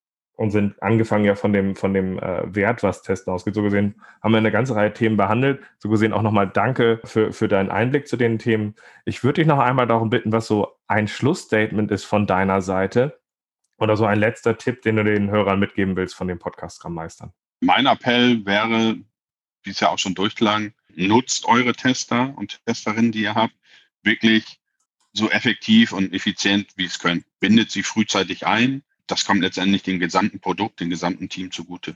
und 0.41 0.49
sind 0.49 0.81
angefangen 0.81 1.23
ja 1.23 1.35
von 1.35 1.53
dem, 1.53 1.75
von 1.75 1.93
dem 1.93 2.17
äh, 2.17 2.55
Wert, 2.55 2.81
was 2.81 3.03
Testen 3.03 3.31
ausgeht. 3.31 3.53
So 3.53 3.61
gesehen 3.61 4.01
haben 4.23 4.31
wir 4.31 4.39
eine 4.39 4.51
ganze 4.51 4.75
Reihe 4.75 4.91
Themen 4.91 5.15
behandelt. 5.15 5.61
So 5.77 5.87
gesehen 5.87 6.13
auch 6.13 6.23
nochmal 6.23 6.49
danke 6.49 6.99
für, 7.03 7.31
für 7.31 7.47
deinen 7.47 7.69
Einblick 7.69 8.07
zu 8.07 8.17
den 8.17 8.39
Themen. 8.39 8.73
Ich 9.05 9.23
würde 9.23 9.41
dich 9.41 9.47
noch 9.47 9.59
einmal 9.59 9.85
darum 9.85 10.09
bitten, 10.09 10.31
was 10.31 10.47
so 10.47 10.79
ein 10.87 11.07
Schlussstatement 11.07 11.91
ist 11.91 12.05
von 12.05 12.25
deiner 12.25 12.63
Seite 12.63 13.19
oder 13.77 13.95
so 13.95 14.05
ein 14.05 14.17
letzter 14.17 14.57
Tipp, 14.57 14.81
den 14.81 14.95
du 14.95 15.03
den 15.03 15.29
Hörern 15.29 15.59
mitgeben 15.59 15.95
willst 15.95 16.15
von 16.15 16.27
den 16.27 16.39
Podcast-Meistern. 16.39 17.31
Mein 17.59 17.85
Appell 17.85 18.43
wäre, 18.43 18.95
wie 19.61 19.69
es 19.69 19.79
ja 19.79 19.89
auch 19.89 19.99
schon 19.99 20.15
durchklang, 20.15 20.73
nutzt 20.95 21.45
eure 21.45 21.73
Tester 21.73 22.33
und 22.35 22.65
Testerinnen, 22.65 23.11
die 23.11 23.21
ihr 23.21 23.35
habt, 23.35 23.53
wirklich 24.01 24.59
so 25.13 25.29
effektiv 25.29 25.91
und 25.91 26.11
effizient, 26.15 26.71
wie 26.77 26.85
es 26.85 26.97
könnt. 26.97 27.25
Bindet 27.39 27.69
sie 27.69 27.83
frühzeitig 27.83 28.47
ein. 28.47 28.81
Das 29.12 29.26
kommt 29.26 29.41
letztendlich 29.41 29.84
dem 29.84 29.99
gesamten 29.99 30.39
Produkt, 30.39 30.80
dem 30.80 30.89
gesamten 30.89 31.28
Team 31.28 31.51
zugute. 31.51 31.95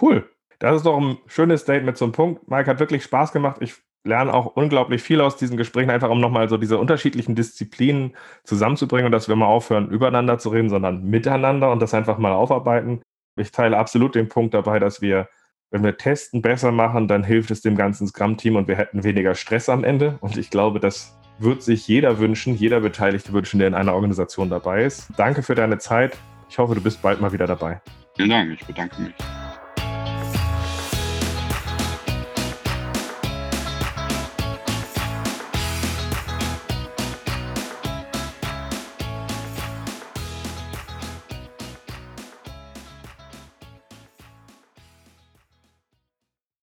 Cool. 0.00 0.28
Das 0.58 0.76
ist 0.76 0.86
doch 0.86 0.98
ein 0.98 1.18
schönes 1.26 1.62
Statement 1.62 1.96
zum 1.96 2.12
Punkt. 2.12 2.48
Mike 2.48 2.70
hat 2.70 2.80
wirklich 2.80 3.02
Spaß 3.04 3.32
gemacht. 3.32 3.58
Ich 3.60 3.74
lerne 4.04 4.32
auch 4.32 4.56
unglaublich 4.56 5.02
viel 5.02 5.20
aus 5.20 5.36
diesen 5.36 5.56
Gesprächen, 5.56 5.90
einfach 5.90 6.10
um 6.10 6.20
nochmal 6.20 6.48
so 6.48 6.56
diese 6.56 6.78
unterschiedlichen 6.78 7.34
Disziplinen 7.34 8.16
zusammenzubringen 8.44 9.06
und 9.06 9.12
dass 9.12 9.28
wir 9.28 9.36
mal 9.36 9.46
aufhören, 9.46 9.90
übereinander 9.90 10.38
zu 10.38 10.48
reden, 10.50 10.70
sondern 10.70 11.04
miteinander 11.04 11.70
und 11.70 11.80
das 11.80 11.92
einfach 11.92 12.18
mal 12.18 12.32
aufarbeiten. 12.32 13.02
Ich 13.38 13.52
teile 13.52 13.76
absolut 13.76 14.14
den 14.14 14.28
Punkt 14.28 14.54
dabei, 14.54 14.78
dass 14.78 15.02
wir, 15.02 15.28
wenn 15.70 15.84
wir 15.84 15.96
Testen 15.96 16.40
besser 16.40 16.72
machen, 16.72 17.08
dann 17.08 17.24
hilft 17.24 17.50
es 17.50 17.60
dem 17.60 17.76
ganzen 17.76 18.06
Scrum-Team 18.06 18.56
und 18.56 18.68
wir 18.68 18.76
hätten 18.76 19.04
weniger 19.04 19.34
Stress 19.34 19.68
am 19.68 19.84
Ende. 19.84 20.18
Und 20.20 20.36
ich 20.36 20.50
glaube, 20.50 20.80
das 20.80 21.18
wird 21.38 21.62
sich 21.62 21.86
jeder 21.88 22.18
wünschen, 22.18 22.54
jeder 22.54 22.80
Beteiligte 22.80 23.32
wünschen, 23.32 23.58
der 23.58 23.68
in 23.68 23.74
einer 23.74 23.94
Organisation 23.94 24.50
dabei 24.50 24.84
ist. 24.84 25.08
Danke 25.16 25.42
für 25.42 25.54
deine 25.54 25.78
Zeit. 25.78 26.18
Ich 26.50 26.58
hoffe, 26.58 26.74
du 26.74 26.80
bist 26.80 27.00
bald 27.00 27.20
mal 27.20 27.32
wieder 27.32 27.46
dabei. 27.46 27.80
Vielen 28.16 28.30
Dank, 28.30 28.52
ich 28.52 28.66
bedanke 28.66 29.00
mich. 29.00 29.14